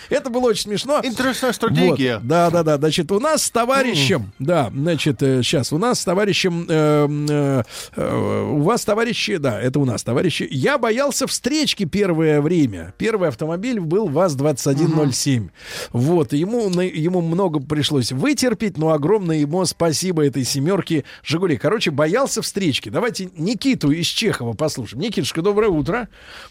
[0.09, 1.01] Это было очень смешно.
[1.03, 2.15] Интересная стратегия.
[2.17, 2.27] Вот.
[2.27, 2.77] Да, да, да.
[2.77, 7.63] Значит, у нас с товарищем, да, значит, сейчас у нас с товарищем, э, э,
[7.95, 10.47] э, у вас товарищи, да, это у нас товарищи.
[10.49, 12.93] Я боялся встречки первое время.
[12.97, 15.49] Первый автомобиль был ВАЗ-2107.
[15.91, 21.57] Вот, ему, на- ему много пришлось вытерпеть, но огромное ему спасибо этой семерке Жигули.
[21.57, 22.89] Короче, боялся встречки.
[22.89, 25.01] Давайте Никиту из Чехова послушаем.
[25.01, 26.07] Никитушка, доброе утро.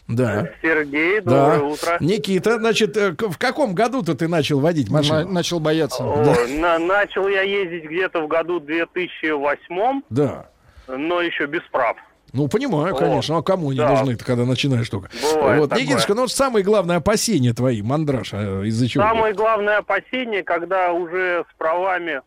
[0.09, 0.49] Да.
[0.63, 1.55] Сергей, Да.
[1.57, 1.97] доброе утро.
[2.01, 5.21] Никита, значит, э, в каком году-то ты начал водить машину?
[5.25, 6.03] На- начал бояться.
[6.05, 10.47] О, на- начал я ездить где-то в году 2008, Да.
[10.89, 11.97] но еще без прав.
[12.33, 12.99] Ну, понимаю, Вот.
[12.99, 13.39] конечно.
[13.39, 13.91] А кому они Да.
[13.91, 15.09] нужны-то, когда начинаешь только?
[15.35, 15.85] Бывает вот, такое.
[15.85, 19.05] Никитушка, ну, вот самые главные опасения твои, мандраж, а из-за чего?
[19.05, 22.21] Самое главное опасение, когда уже с правами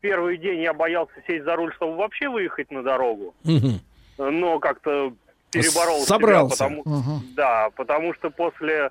[0.00, 3.34] первый день я боялся сесть за руль, чтобы вообще выехать на дорогу.
[3.44, 3.80] Мгм.
[4.18, 5.12] но как-то
[5.50, 6.64] переборол себя, Собрался.
[6.68, 6.84] потому,
[7.34, 8.90] да, потому что после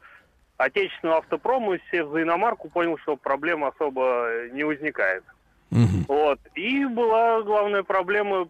[0.63, 5.23] отечественного автопрома, сев за иномарку, понял, что проблем особо не возникает.
[6.07, 6.39] Вот.
[6.55, 8.47] И была главная проблема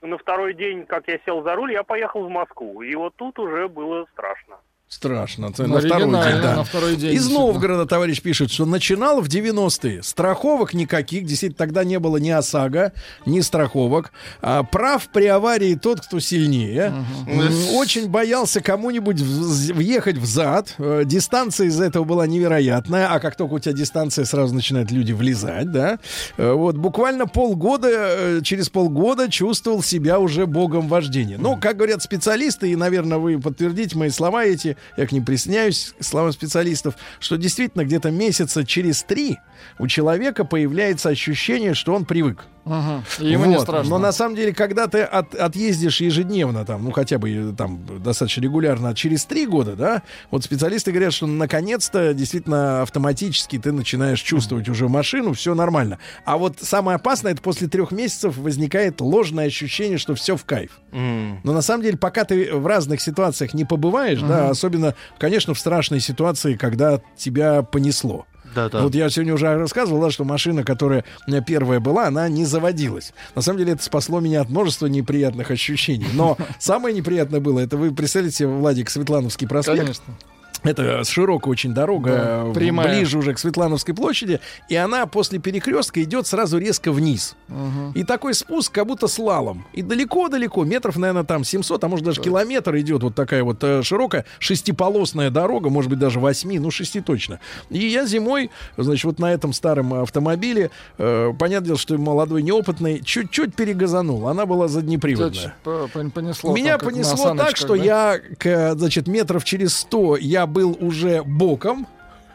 [0.00, 2.82] на второй день, как я сел за руль, я поехал в Москву.
[2.82, 4.56] И вот тут уже было страшно.
[4.94, 5.52] Страшно.
[5.58, 6.56] Ну, на второй день, да.
[6.56, 7.28] на второй день, Из.
[7.28, 10.04] Новгорода товарищ пишет, что начинал в 90-е.
[10.04, 11.26] Страховок никаких.
[11.26, 12.92] Действительно, тогда не было ни ОСАГО,
[13.26, 14.12] ни страховок.
[14.40, 16.94] А, прав при аварии тот, кто сильнее.
[17.26, 20.74] М, Очень боялся кому-нибудь въехать в зад.
[20.78, 23.08] Э, Дистанция из-за этого была невероятная.
[23.12, 25.98] А как только у тебя дистанция, сразу начинают люди влезать, да.
[26.36, 31.36] Э, Вот буквально полгода, э, через полгода чувствовал себя уже богом вождения.
[31.36, 35.94] Ну, как говорят специалисты, и, наверное, вы подтвердите мои слова эти, я к ним присоединяюсь,
[36.00, 39.38] словам специалистов, что действительно где-то месяца через три
[39.78, 42.44] у человека появляется ощущение, что он привык.
[43.18, 43.64] И ему не Вот.
[43.64, 43.90] страшно.
[43.90, 47.84] Но на самом деле, когда ты от, отъездишь ежедневно, там, ну хотя бы э, там
[48.02, 53.70] достаточно регулярно, а через три года, да, вот специалисты говорят, что наконец-то действительно автоматически ты
[53.70, 55.98] начинаешь чувствовать уже машину, все нормально.
[56.24, 60.80] А вот самое опасное, это после трех месяцев возникает ложное ощущение, что все в кайф.
[60.90, 64.50] Но на самом деле, пока ты в разных ситуациях не побываешь, да, Мгм.
[64.52, 68.24] особенно, конечно, в страшной ситуации, когда тебя понесло.
[68.54, 68.82] Да-да.
[68.82, 72.44] Вот я сегодня уже рассказывал, да, что машина, которая у меня первая была, она не
[72.44, 73.12] заводилась.
[73.34, 76.06] На самом деле это спасло меня от множества неприятных ощущений.
[76.14, 79.78] Но самое неприятное было, это вы представляете себе, Владик, Светлановский проспект.
[79.78, 80.14] Конечно.
[80.64, 82.88] Это широкая очень дорога, Да, прямая.
[82.88, 87.36] ближе уже к Светлановской площади, и она после перекрестка идет сразу резко вниз.
[87.48, 87.92] Мгм.
[87.92, 89.66] И такой спуск, как будто слалом.
[89.72, 93.82] И далеко-далеко, метров, наверное, там 700, а может даже километр идет вот такая вот э,
[93.82, 97.40] широкая шестиполосная дорога, может быть даже восьми, ну шести точно.
[97.70, 103.02] И я зимой, значит, вот на этом старом автомобиле, э, понятное дело, что молодой, неопытный,
[103.04, 104.28] чуть-чуть перегазанул.
[104.28, 105.54] Она была заднеприводная.
[106.14, 106.54] Понесло.
[106.54, 107.82] Меня там, понесло так, что да?
[107.82, 111.86] я, к, значит, метров через 100 я был уже боком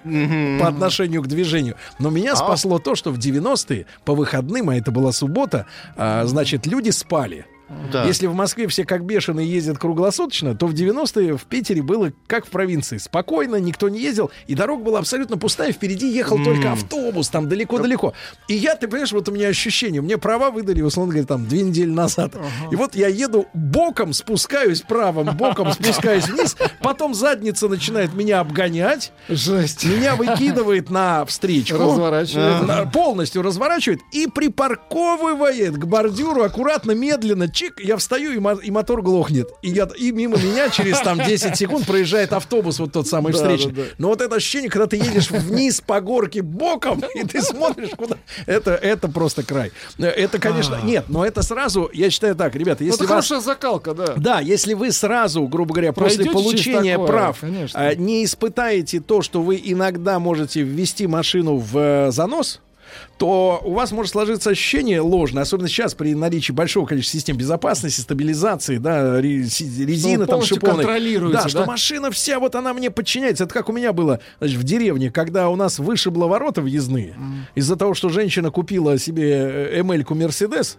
[0.04, 1.76] по отношению к движению.
[1.98, 2.36] Но меня А.
[2.36, 5.66] спасло то, что в 90-е по выходным, а это была суббота,
[5.98, 7.46] а, значит, люди спали.
[7.92, 8.06] Да.
[8.06, 12.46] Если в Москве все как бешеные ездят круглосуточно, то в 90-е в Питере было как
[12.46, 12.98] в провинции.
[12.98, 16.46] Спокойно, никто не ездил, и дорога была абсолютно пустая, впереди ехал М.
[16.46, 18.14] только автобус, там далеко-далеко.
[18.48, 21.62] И я, ты понимаешь, вот у меня ощущение, мне права выдали, условно говоря, там две
[21.62, 22.34] недели назад.
[22.72, 29.12] И вот я еду боком, спускаюсь правым, боком спускаюсь вниз, потом задница начинает меня обгонять.
[29.28, 29.86] Жесть.
[29.86, 31.78] Меня выкидывает на встречку.
[31.78, 32.92] Разворачивает.
[32.92, 39.02] Полностью разворачивает и припарковывает к бордюру аккуратно, медленно, чик, я встаю, и, мо- и мотор
[39.02, 39.50] глохнет.
[39.62, 43.40] И, я, и мимо меня через там 10 секунд проезжает автобус, вот тот самый Да,
[43.40, 43.72] встречный.
[43.74, 43.88] да, да.
[43.98, 48.18] Но вот это ощущение, когда ты едешь вниз по горке боком, и ты смотришь куда...
[48.46, 49.72] Это, это просто край.
[49.98, 50.80] Это, конечно...
[50.84, 53.26] Нет, но это сразу, я считаю так, ребята, Ну, если это вас...
[53.28, 54.14] хорошая закалка, да.
[54.16, 57.78] Да, если вы сразу, грубо говоря, после Пройдете через получения такое, прав конечно.
[57.78, 62.62] э, не испытаете то, что вы иногда можете ввести машину в э, занос,
[63.18, 68.02] то у вас может сложиться ощущение ложное, особенно сейчас при наличии большого количества систем безопасности,
[68.02, 70.84] стабилизации, да, резины там полностью шиповной.
[70.84, 71.50] контролируете, Да, да?
[71.50, 73.44] что машина вся, вот она мне подчиняется.
[73.44, 77.16] Это как у меня было значит, в деревне, когда у нас вышибло ворота въездные
[77.56, 80.78] из-за того, что женщина купила себе э, Эмельку Мерседес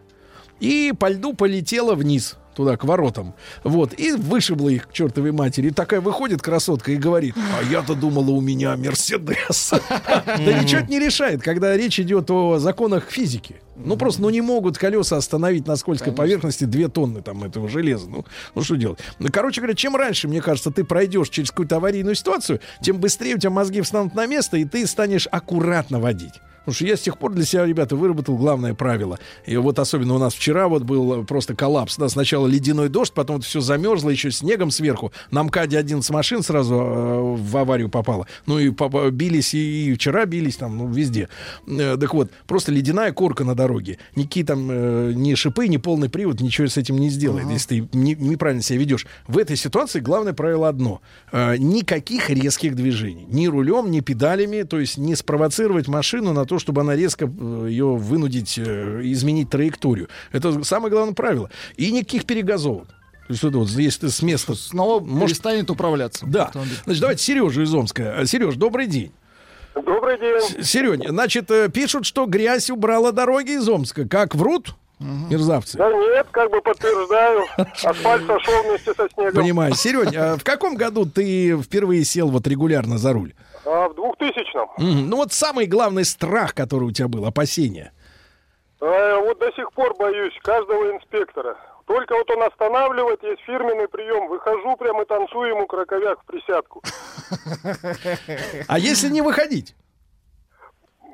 [0.60, 3.34] и по льду полетела вниз туда, к воротам.
[3.64, 3.98] Вот.
[3.98, 5.68] И вышибла их к чертовой матери.
[5.68, 9.72] И такая выходит красотка и говорит, а я-то думала, у меня Мерседес.
[10.26, 13.56] Да ничего не решает, когда речь идет о законах физики.
[13.76, 18.08] Ну, просто, ну, не могут колеса остановить на скользкой поверхности 2 тонны там этого железа.
[18.08, 18.24] Ну,
[18.54, 18.98] ну, что делать?
[19.18, 23.36] Ну, короче говоря, чем раньше, мне кажется, ты пройдешь через какую-то аварийную ситуацию, тем быстрее
[23.36, 26.34] у тебя мозги встанут на место, и ты станешь аккуратно водить.
[26.60, 29.18] Потому что я с тех пор для себя, ребята, выработал главное правило.
[29.46, 31.96] И вот особенно у нас вчера вот был просто коллапс.
[31.96, 35.12] Да, сначала ледяной дождь, потом это все замерзло, еще снегом сверху.
[35.30, 38.26] На МКАДе 11 машин сразу э, в аварию попало.
[38.46, 38.68] Ну и
[39.10, 41.28] бились, и, и вчера бились там, ну, везде.
[41.66, 43.98] Э, так вот, просто ледяная корка на дороге.
[44.16, 47.96] Никакие там э, ни шипы, ни полный привод ничего с этим не сделает, если ты
[47.96, 49.06] не- неправильно себя ведешь.
[49.28, 51.00] В этой ситуации главное правило одно.
[51.32, 53.26] Э, никаких резких движений.
[53.28, 54.62] Ни рулем, ни педалями.
[54.62, 59.50] То есть не спровоцировать машину на то, чтобы она резко э, ее вынудить, э, изменить
[59.50, 60.08] траекторию.
[60.32, 61.50] Это самое главное правило.
[61.76, 62.88] И никаких перегазовок.
[62.88, 64.54] То есть это вот, если ты с места...
[64.56, 66.26] Снова Может- перестанет управляться.
[66.26, 66.50] Да.
[66.84, 68.24] Значит, давайте Сережу из Омска.
[68.26, 69.12] Сереж, добрый день.
[69.74, 70.64] Добрый день.
[70.64, 74.08] Сереня, значит, э, пишут, что грязь убрала дороги из Омска.
[74.08, 74.74] Как врут?
[74.98, 75.78] Мерзавцы.
[75.78, 77.44] Да нет, как бы подтверждаю.
[77.56, 79.42] Асфальт сошел вместе со снегом.
[79.42, 79.74] Понимаю.
[79.74, 83.32] Серень, а в каком году ты впервые сел вот регулярно за руль?
[83.64, 84.68] А в 2000-м.
[84.76, 85.08] Мгм.
[85.08, 87.92] Ну вот самый главный страх, который у тебя был, опасение.
[88.80, 91.56] Э, вот до сих пор боюсь каждого инспектора.
[91.90, 94.28] Только вот он останавливает, есть фирменный прием.
[94.28, 96.84] Выхожу прямо и танцую ему краковяк в присядку.
[98.68, 99.74] А если не выходить?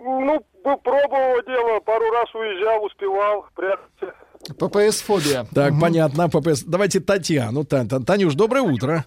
[0.04, 4.14] Ну, пробовал дело, пару раз уезжал, успевал прятаться.
[4.58, 5.46] ППС-фобия.
[5.54, 6.62] Так, понятно, ППС.
[6.62, 7.64] Давайте Татьяну.
[7.64, 9.02] Тань, Танюш, доброе утро.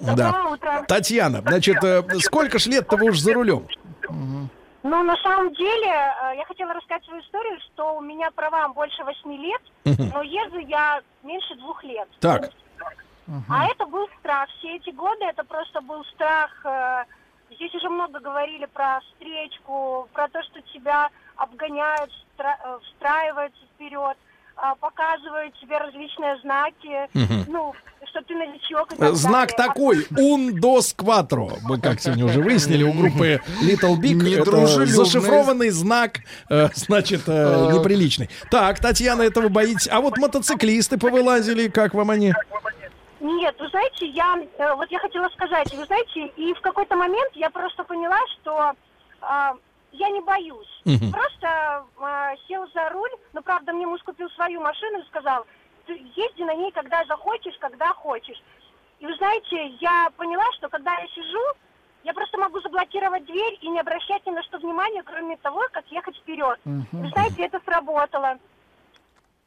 [0.00, 0.44] Да.
[0.52, 0.84] утро.
[0.86, 3.66] Татьяна, значит, э, сколько ж лет-то вы уж за рулем?
[4.82, 9.04] Ну, на самом деле, э, я хотела рассказать свою историю, что у меня права больше
[9.04, 9.62] восьми лет,
[10.14, 12.08] но езжу я меньше двух лет.
[12.20, 12.50] Так.
[13.48, 14.48] А это был страх.
[14.58, 16.50] Все эти годы это просто был страх.
[16.64, 17.04] э,
[17.50, 22.44] Здесь уже много говорили про встречку, про то, что тебя обгоняют, э,
[22.84, 24.16] встраиваются вперед,
[24.80, 27.08] показывают тебе различные знаки,
[27.48, 27.74] ну,
[28.06, 29.68] что ты новичок и Знак далее.
[29.68, 31.58] такой, un dos quattro.
[31.62, 34.40] Мы как сегодня уже выяснили у группы Little Big.
[34.40, 36.18] Это зашифрованный знак,
[36.50, 37.72] э, значит, э, А.
[37.72, 38.28] неприличный.
[38.50, 39.88] Так, Татьяна, этого боитесь.
[39.90, 42.32] А вот мотоциклисты повылазили, как вам они?
[43.20, 47.30] Нет, вы знаете, я э, вот я хотела сказать, вы знаете, и в какой-то момент
[47.34, 48.72] я просто поняла, что
[49.20, 49.54] а,
[49.92, 50.82] я не боюсь.
[50.84, 51.10] Мгм.
[51.10, 55.46] Просто а, сел за руль, но правда мне муж купил свою машину и сказал,
[55.86, 58.40] ты езди на ней, когда захочешь, когда хочешь.
[58.98, 61.44] И вы знаете, я поняла, что когда я сижу,
[62.02, 65.86] я просто могу заблокировать дверь и не обращать ни на что внимания, кроме того, как
[65.88, 66.58] ехать вперед.
[66.64, 66.86] Мгм.
[66.92, 68.38] Вы знаете, это сработало.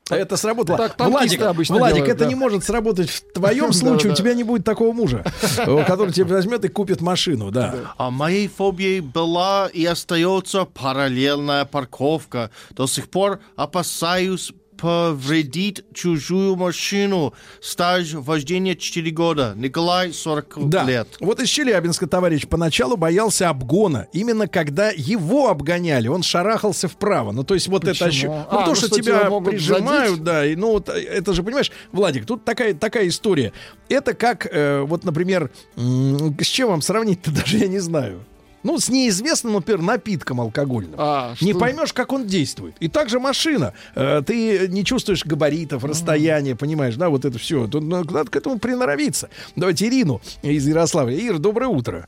[0.10, 0.78] Это сработало.
[0.78, 2.30] Так Владик, обычно Владик, делают, это да.
[2.30, 4.12] не может сработать в твоем случае.
[4.12, 5.24] У тебя не будет такого мужа,
[5.66, 7.94] который тебя возьмет и купит машину, да.
[7.98, 12.52] А моей фобией была и остается параллельная парковка.
[12.72, 14.52] До сих пор опасаюсь
[14.84, 17.34] повредить чужую машину.
[17.62, 19.54] Стаж вождения 4 года.
[19.56, 20.84] Николай, 40 Да.
[20.84, 21.08] лет.
[21.22, 24.08] Вот из Челябинска товарищ поначалу боялся обгона.
[24.12, 27.32] Именно когда его обгоняли, он шарахался вправо.
[27.32, 28.08] Ну, то есть вот это Почему?
[28.10, 28.38] ощущение.
[28.38, 30.24] А, Ну, потому ну что, что, тебя, прижимают, задеть?
[30.24, 30.46] да.
[30.46, 33.54] И, ну, вот э, это же, понимаешь, Владик, тут такая, такая история.
[33.88, 38.26] Это как, э, вот, например, с чем вам сравнить-то даже я не знаю.
[38.64, 40.98] Ну, с неизвестным, например, напитком алкогольным.
[41.42, 42.76] не что- поймешь, как он действует.
[42.80, 43.74] И также машина.
[43.96, 47.68] Э, ты не чувствуешь габаритов, расстояния, понимаешь, да, вот это все.
[47.68, 49.30] Тут ну, надо к этому приноровиться.
[49.58, 51.16] Давайте Ирину из Ярославля.
[51.16, 52.08] Ир, доброе утро.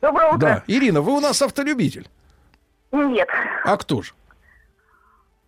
[0.00, 0.38] Доброе утро.
[0.38, 0.64] Да.
[0.66, 2.08] Ирина, вы у нас автолюбитель.
[2.92, 3.28] Нет.
[3.64, 4.12] А кто же?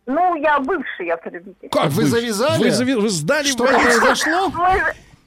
[0.07, 1.69] Ну, я бывший автолюбитель.
[1.71, 2.63] Как Вы завязали?
[2.63, 3.67] Вы, зави- вы сдали водительство?
[3.67, 4.49] произошло?
[4.51, 4.83] Мы,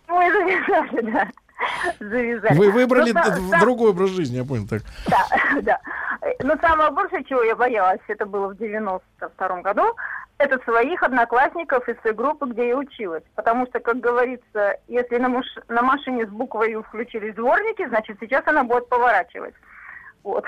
[0.07, 1.29] мы завязали, да.
[1.99, 2.57] Завязали.
[2.57, 4.81] Вы выбрали Ну, д- са- другой образ жизни, я понял так.
[5.07, 5.25] Да,
[5.61, 5.79] да.
[6.43, 9.83] Но самое большее, чего я боялась, это было в 92 году,
[10.37, 13.23] это своих одноклассников из той группы, где я училась.
[13.35, 18.17] Потому что, как говорится, если на, маш- на машине с буквой «Ю» включились дворники, значит,
[18.19, 19.53] сейчас она будет поворачивать.
[20.23, 20.45] Вот.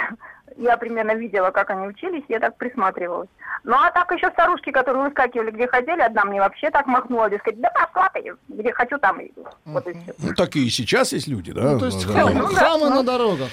[0.57, 3.29] Я примерно видела, как они учились, я так присматривалась.
[3.63, 7.59] Ну, а так еще старушки, которые выскакивали где хотели, одна мне вообще так махнула, дескать,
[7.61, 9.45] да пошла ты, где хочу, там иду.
[9.65, 10.13] Вот и все.
[10.19, 11.73] Ну, такие сейчас есть люди, да.
[11.73, 12.59] Ну, то есть Да, хам- да.
[12.59, 13.49] хамы на дорогах.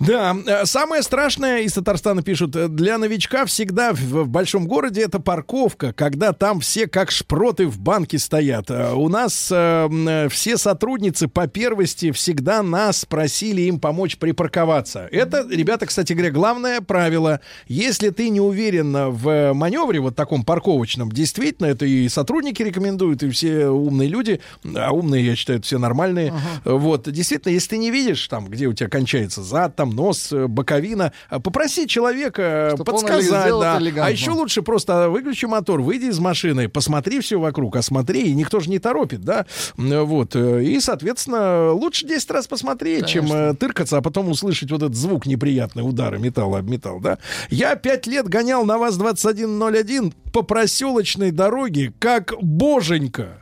[0.00, 5.02] Да, э, самое страшное из Татарстана пишут, э, для новичка всегда в, в большом городе
[5.02, 8.70] это парковка, когда там все как шпроты в банке стоят.
[8.70, 15.08] Э, У нас э, все сотрудницы по первости всегда нас просили им помочь припарковаться.
[15.12, 17.40] Это, ребята, кстати говоря, главное правило.
[17.66, 23.30] Если ты не уверен в маневре вот таком парковочном, действительно, это и сотрудники рекомендуют, и
[23.30, 24.40] все умные люди,
[24.74, 26.32] а умные, я считаю, это все нормальные.
[26.64, 30.46] Вот, действительно, если ты не видишь там, где у тебя кончается зад, там нос, э,
[30.46, 33.78] боковина, э, попроси человека э, Чтоб подсказать, да.
[34.04, 38.60] А еще лучше просто выключи мотор, выйди из машины, посмотри все вокруг, осмотри, и никто
[38.60, 39.46] же не торопит, да,
[39.76, 44.82] вот, э, и, соответственно, лучше 10 раз посмотреть, чем э, тыркаться, а потом услышать вот
[44.82, 47.18] этот звук неприятный, удары металла об металл, да.
[47.50, 53.38] Я пять лет гонял на ВАЗ-2101 по проселочной дороге, как боженька.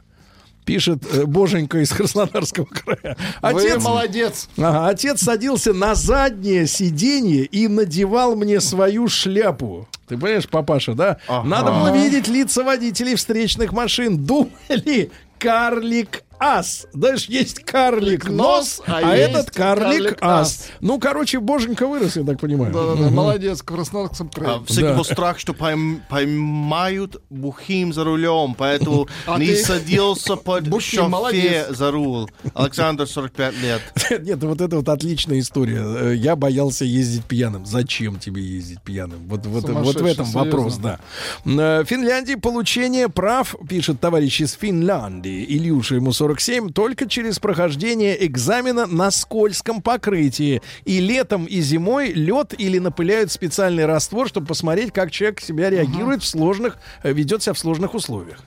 [0.65, 3.17] Пишет э, Боженька из Краснодарского края.
[3.43, 4.49] Вы молодец.
[4.57, 9.89] Ага, отец садился на заднее сиденье и надевал мне свою шляпу.
[10.07, 11.17] Ты понимаешь, папаша, да?
[11.45, 14.19] Надо было видеть лица водителей встречных машин.
[14.19, 16.87] Думали, карлик ас.
[16.95, 20.41] Дальше есть карлик нос, а, а этот карлик, карлик ас.
[20.41, 20.69] ас.
[20.81, 22.73] Ну, короче, Боженька вырос, я так понимаю.
[22.73, 23.15] Да-да-да, Мгм.
[23.15, 24.57] молодец, в Краснодарском крае.
[24.57, 24.97] А, всегда Да.
[24.97, 31.01] был страх, что пойм- поймают бухим за рулем, поэтому А не ты- садился под Бухим,
[31.01, 31.67] шофе молодец.
[31.77, 32.27] за руль.
[32.55, 33.81] Александр, 45 лет.
[34.23, 35.83] Нет, вот это вот отличная история.
[35.85, 37.67] Э, Я боялся ездить пьяным.
[37.67, 39.29] Зачем тебе ездить пьяным?
[39.29, 40.99] Вот, вот, вот в этом вопрос, серьезно.
[41.45, 41.81] да.
[41.81, 48.25] Э, В Финляндии получение прав, пишет товарищ из Финляндии, Ильюша, ему 47, только через прохождение
[48.27, 50.63] экзамена на скользком покрытии.
[50.85, 56.23] И летом, и зимой лед или напыляют специальный раствор, чтобы посмотреть, как человек себя реагирует
[56.23, 58.45] в сложных, э, ведет себя в сложных условиях.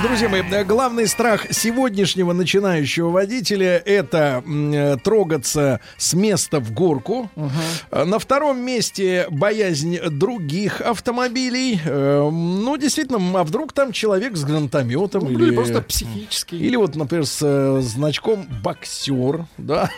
[0.00, 7.30] Друзья мои, главный страх сегодняшнего начинающего водителя это э, трогаться с места в горку.
[7.90, 11.78] Э, На втором месте боязнь других автомобилей.
[11.84, 15.44] Э, Ну, действительно, а вдруг там человек с гранатометом Ну, или...
[15.48, 16.56] или просто психический.
[16.58, 19.90] Или вот, например, с э, значком боксер, да.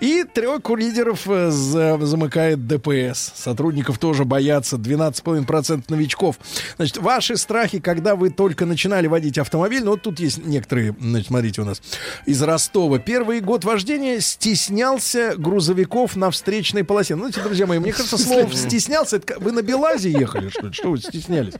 [0.00, 3.32] И тройку лидеров э, за- замыкает ДПС.
[3.34, 6.36] Сотрудников тоже боятся 12,5% новичков.
[6.76, 8.64] Значит, ваши страхи, когда вы только
[8.98, 11.80] начинали водить автомобиль, ну вот тут есть некоторые, значит, смотрите у нас,
[12.26, 12.98] из Ростова.
[12.98, 17.14] Первый год вождения стеснялся грузовиков на встречной полосе.
[17.14, 20.72] Ну, друзья мои, мне кажется, слово «стеснялся», это вы на Белазе ехали, что ли?
[20.72, 21.54] Что вы стеснялись?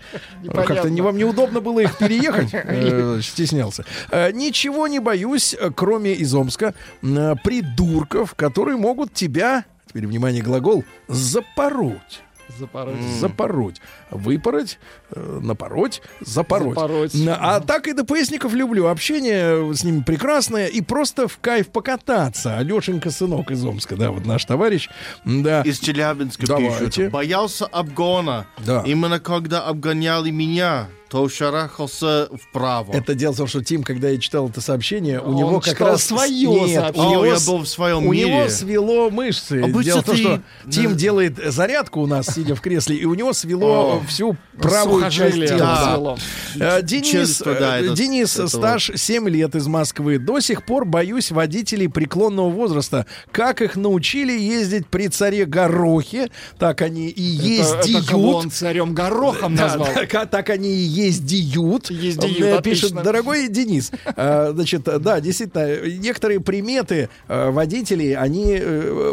[0.52, 2.48] Как-то не, вам неудобно было их переехать?
[2.88, 3.84] Э, Стеснялся.
[4.10, 10.84] Э, Ничего не боюсь, э, кроме из Омска, придурков, которые могут тебя, теперь внимание, глагол,
[11.08, 12.22] запороть.
[12.58, 13.02] Запороть.
[13.20, 13.80] Запороть.
[14.10, 14.78] Выпороть,
[15.12, 16.74] э, напороть, запороть.
[16.74, 17.12] Запороть.
[17.28, 18.86] А так и ДПСников люблю.
[18.88, 20.66] Общение с ними прекрасное.
[20.66, 22.58] И просто в кайф покататься.
[22.58, 24.88] Алешенька, сынок из Омска, да, вот наш товарищ.
[25.24, 25.62] Да.
[25.62, 26.86] Из Челябинска Давайте.
[26.86, 27.12] пишут.
[27.12, 28.46] Боялся обгона.
[28.64, 28.82] Да.
[28.84, 32.92] Именно когда обгоняли меня, то шарахался вправо.
[32.92, 35.74] Это дело в том, что Тим, когда я читал это сообщение, у Он него как
[35.74, 37.08] читал раз своё Нет, сообщение.
[37.08, 38.30] у него О, я был в своем у мире.
[38.30, 39.60] него свело мышцы.
[39.62, 40.96] Обычно дело в том, ты- что Тим Да.
[40.98, 44.02] делает зарядку у нас, сидя в кресле, и у него свело О.
[44.06, 45.58] всю правую часть тела.
[45.58, 45.92] Да.
[45.94, 46.18] свело.
[46.60, 48.48] Э, Денис, Челюсть страдает э, от Денис, этого.
[48.48, 50.18] стаж 7 лет из Москвы.
[50.18, 53.06] До сих пор боюсь водителей преклонного возраста.
[53.32, 57.46] Как их научили ездить при царе Горохе, так они и Это-
[57.78, 58.02] ездиют.
[58.04, 59.88] это кого он царем горохом Да, назвал.
[59.94, 61.90] так, а так они и ездиют.
[61.90, 68.60] Ездиют, Э, Пишет, дорогой Денис, э, значит, да, действительно, некоторые приметы э, водителей, они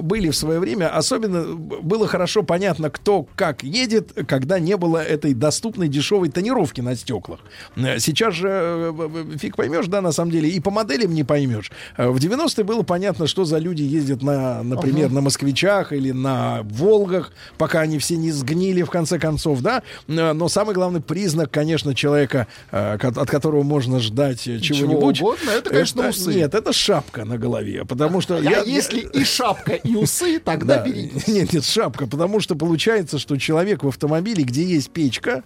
[0.02, 5.34] были в свое время, особенно было хорошо понятно, кто как едет, когда не было этой
[5.34, 7.40] доступной дешевой тонировки на стеклах.
[7.76, 8.94] Сейчас же
[9.40, 11.72] фиг поймешь, да, на самом деле, и по моделям не поймешь.
[11.98, 17.32] В 90-е было понятно, что за люди ездят на, например, на москвичах или на Волгах,
[17.58, 19.84] пока они все не сгнили в конце концов, да.
[20.08, 25.20] Но самый главный признак, конечно, человека, э, от которого можно ждать э, Чего чего-нибудь.
[25.22, 26.34] угодно, это, конечно, усы.
[26.34, 30.40] Нет, это шапка на голове, потому что А я- если я- и шапка, и усы,
[30.40, 30.86] тогда да.
[30.86, 31.32] берите.
[31.32, 35.44] Нет, нет, шапка, потому что получается, что человек в автомобиле, где есть печка,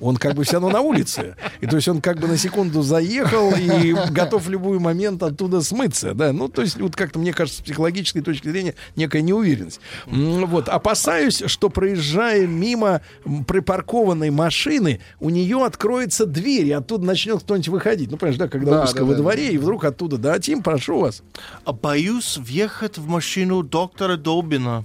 [0.00, 1.36] он как бы все равно на улице.
[1.60, 5.60] И то есть он как бы на секунду заехал и готов в любой момент оттуда
[5.60, 6.14] смыться.
[6.14, 6.32] Да?
[6.32, 9.80] Ну, то есть вот как-то, мне кажется, с психологической точки зрения некая неуверенность.
[10.06, 10.68] Вот.
[10.68, 13.00] Опасаюсь, что проезжая мимо
[13.46, 18.10] припаркованной машины, у нее откроется дверь, и оттуда начнет кто-нибудь выходить.
[18.10, 20.62] Ну, понимаешь, да, когда Да, узко да, во да, дворе, и вдруг оттуда, да, Тим,
[20.62, 21.22] прошу вас.
[21.64, 24.84] А Боюсь въехать в машину доктора Долбина.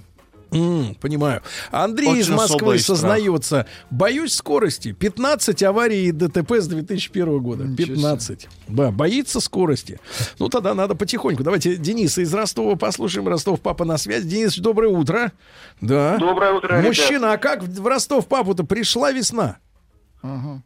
[0.54, 1.42] М, понимаю.
[1.70, 3.66] Андрей Очень из Москвы сознается.
[3.90, 4.92] Боюсь скорости.
[4.92, 7.64] 15 аварий и ДТП с 2001 года.
[7.76, 8.48] 15.
[8.68, 9.98] Да, боится скорости.
[10.38, 11.42] Ну, тогда надо потихоньку.
[11.42, 13.28] Давайте Дениса из Ростова послушаем.
[13.28, 14.24] Ростов, папа на связь.
[14.24, 15.32] Денис, доброе утро.
[15.80, 16.16] Да.
[16.18, 16.84] Доброе утро, ребят.
[16.84, 19.58] Мужчина, а как в Ростов, папу-то пришла весна?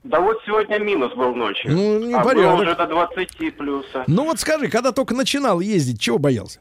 [0.05, 1.73] Да вот сегодня минус был ночью.
[1.73, 2.61] Ну, не а было порядок.
[2.61, 4.05] уже до 20 плюса.
[4.07, 6.61] Ну вот скажи, когда только начинал ездить, чего боялся?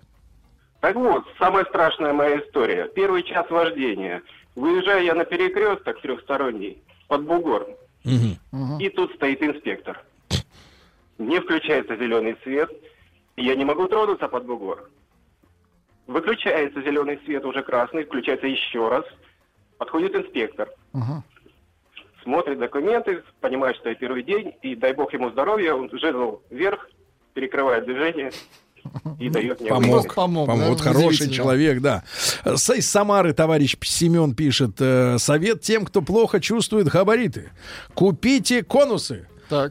[0.81, 2.87] Так вот, самая страшная моя история.
[2.95, 4.21] Первый час вождения.
[4.55, 7.67] Выезжаю я на перекресток трехсторонний под бугор.
[8.79, 10.01] И тут стоит инспектор.
[11.17, 12.69] Не включается зеленый свет.
[13.35, 14.89] и Я не могу тронуться под бугор.
[16.05, 19.03] Выключается зеленый свет, уже красный, включается еще раз.
[19.77, 20.69] Подходит инспектор.
[22.23, 26.89] Смотрит документы, понимает, что я первый день, и дай бог ему здоровья, он жезл вверх,
[27.33, 28.31] перекрывает движение
[29.19, 30.15] и дает мне Помог, выехать.
[30.15, 32.03] помог, Вот хороший человек, да.
[32.45, 34.71] Из Самары товарищ Семен пишет.
[34.79, 37.51] э, Совет тем, кто плохо чувствует габариты.
[37.93, 39.27] Купите конусы.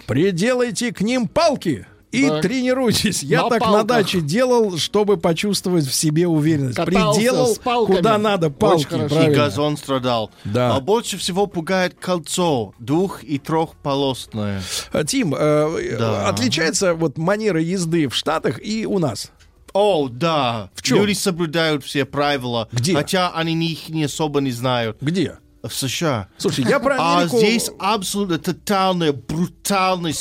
[0.06, 1.86] Приделайте к ним палки.
[2.16, 2.42] И Так.
[2.42, 3.22] тренируйтесь.
[3.22, 3.86] Я На так на палках.
[3.86, 6.76] даче делал, чтобы почувствовать в себе уверенность.
[6.76, 8.86] Катался Приделал куда надо палки.
[9.30, 10.30] И газон страдал.
[10.44, 10.74] Да.
[10.76, 12.74] А больше всего пугает кольцо.
[12.78, 14.62] Двух- и трехполосное.
[14.92, 16.28] А, Тим, э, Да.
[16.28, 19.30] отличается вот манера езды в Штатах и у нас?
[19.72, 20.70] О, да.
[20.74, 20.98] В чем?
[20.98, 22.68] Люди соблюдают все правила.
[22.72, 22.94] Где?
[22.94, 24.96] Хотя они их не особо не знают.
[25.00, 25.38] Где?
[25.62, 26.28] В США.
[26.38, 30.14] Слушай, я про А Америку- здесь абсолютно тотальный, брутальный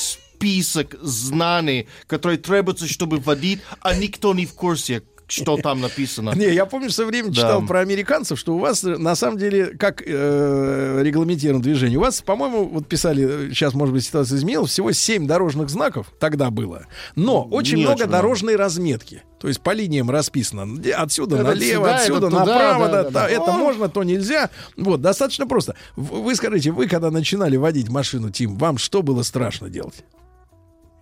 [0.46, 5.02] список знаний, которые требуются, чтобы водить, а никто не в курсе.
[5.28, 6.34] что там написано.
[6.36, 7.34] Не, я помню, в свое время Да.
[7.34, 11.98] читал про американцев, что у вас э, на самом деле как э, регламентировано движение.
[11.98, 16.14] У вас, по-моему, вот писали, э, сейчас, может быть, ситуация изменилась, всего 7 дорожных знаков
[16.20, 18.18] тогда было, но очень Не много очень много.
[18.22, 19.24] дорожной разметки.
[19.40, 20.80] То есть по линиям расписано.
[20.96, 22.86] Отсюда Этот налево, сюда, отсюда туда, направо.
[22.86, 23.28] да, да, да, да, да.
[23.30, 23.58] Это О!
[23.58, 24.52] можно, то нельзя.
[24.78, 25.76] Вот, достаточно просто.
[25.96, 30.04] Вы скажите, вы когда начинали водить машину, Тим, вам что было страшно делать?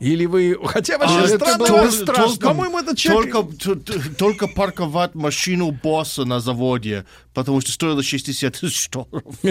[0.04, 0.58] Или вы...
[0.66, 2.26] Хотя вообще А, странно, это страшно.
[2.28, 3.34] только- По-моему, это человек...
[3.58, 9.24] Только, только парковать машину босса на заводе, потому что стоило 60 тысяч долларов.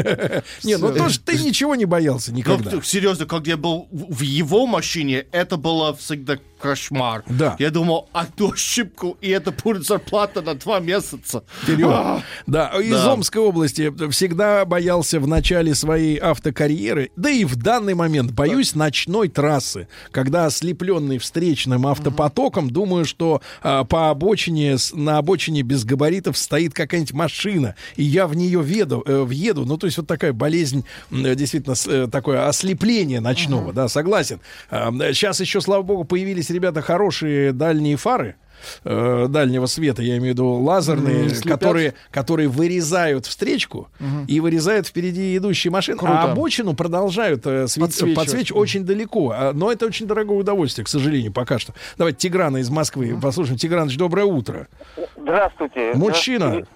[0.62, 2.70] Не, ну тоже ты ничего не боялся никогда.
[2.70, 7.24] Как- серьезно, когда я был в его машине, это было всегда кошмар.
[7.26, 7.56] Да.
[7.58, 11.42] Я думал, одну ошибку, и это будет зарплата на два месяца.
[11.62, 11.88] Вперед.
[11.88, 13.12] А, Да, из Да.
[13.12, 19.28] Омской области всегда боялся в начале своей автокарьеры, да и в данный момент боюсь ночной
[19.28, 26.74] трассы, когда ослепленный встречным автопотоком, думаю, что а, по обочине, на обочине без габаритов стоит
[26.74, 29.64] какая-нибудь машина, и я в нее веду, э, въеду.
[29.64, 34.40] Ну, то есть вот такая болезнь, э, действительно, э, такое ослепление ночного, да, согласен.
[34.70, 38.36] Сейчас еще, слава богу, появились, ребята, хорошие дальние фары,
[38.84, 41.58] э, дальнего света, я имею в виду лазерные, слепят.
[41.60, 44.26] которые, которые вырезают встречку Мгм.
[44.26, 46.20] и вырезают впереди идущие машины, Круто.
[46.22, 48.14] а обочину продолжают э, свет- Подсвечивать.
[48.14, 49.32] подсвечивать очень далеко.
[49.34, 51.74] А, Но это очень дорогое удовольствие, к сожалению, пока что.
[51.98, 53.58] Давайте Тиграна из Москвы послушаем.
[53.58, 54.68] Тиграныч, доброе утро.
[55.16, 55.92] Здравствуйте.
[55.94, 56.68] Мужчина, Здравствуйте.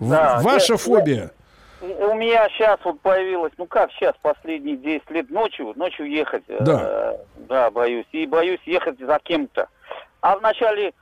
[0.00, 1.30] в- Да, ваша я- фобия.
[1.80, 6.44] У меня сейчас вот появилась, ну как сейчас, последние 10 лет ночью, ночью ехать.
[6.48, 7.16] э, Да.
[7.36, 8.06] да, боюсь.
[8.12, 9.68] И боюсь ехать за кем-то.
[10.20, 10.92] А в начале э,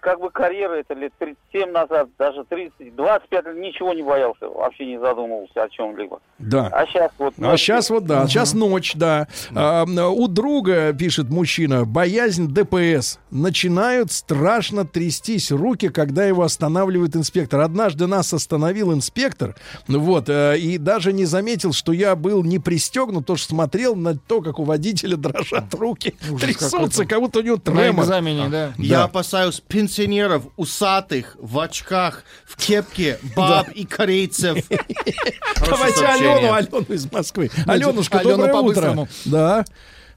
[0.00, 4.86] как бы карьеры, это лет 37 назад, даже 30, 25 лет, ничего не боялся, вообще
[4.86, 6.20] не задумывался о чем-либо.
[6.38, 6.68] Да.
[6.72, 7.34] А сейчас вот...
[7.40, 9.28] А сейчас вот, да, сейчас ночь, да.
[9.54, 13.20] А, у друга, пишет мужчина, боязнь ДПС.
[13.30, 17.60] Начинают страшно трястись руки, когда его останавливает инспектор.
[17.60, 19.54] Однажды нас остановил инспектор,
[19.86, 24.16] вот, э, и даже не заметил, что я был не пристегнут, то что смотрел на
[24.16, 28.04] то, как у водителя дрожат руки, трясутся, как будто у него На тремор.
[28.04, 28.72] экзамене, да.
[28.76, 29.04] Я Да.
[29.04, 34.58] опасаюсь пенсионеров, усатых, в очках, в кепке, баб и корейцев.
[35.66, 36.06] Давайте.
[36.06, 37.50] Алену, Алену из Москвы.
[37.66, 39.08] Аленушка, Алену доброе утро.
[39.26, 39.64] Да.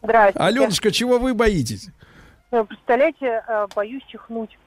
[0.01, 0.39] Здравствуйте.
[0.39, 1.89] Аленушка, чего вы боитесь?
[2.51, 4.57] Э, Представляете, э, боюсь чихнуть.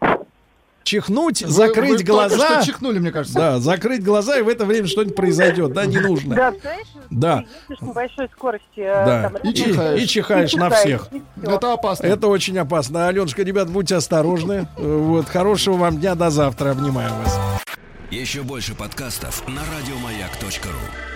[0.85, 2.61] Чихнуть, Вы- закрыть вы глаза.
[2.61, 3.39] что чихнули, мне кажется.
[3.39, 5.73] Да, закрыть глаза, и в это время что-нибудь произойдет.
[5.73, 6.35] Да, не нужно.
[6.37, 7.45] Да, знаешь, Да.
[7.81, 8.65] на большой скорости.
[8.77, 9.23] э, Да.
[9.31, 9.55] там, И, и
[10.07, 11.09] чихаешь и на чихаешь, всех.
[11.13, 11.51] и всё.
[11.57, 12.07] Это опасно.
[12.07, 13.09] Это очень опасно.
[13.09, 14.69] Аленушка, ребят, будьте осторожны.
[14.77, 16.71] Вот, хорошего вам дня, до завтра.
[16.73, 17.39] Обнимаю вас.
[18.11, 21.14] Еще больше подкастов на радиомаяк.ру.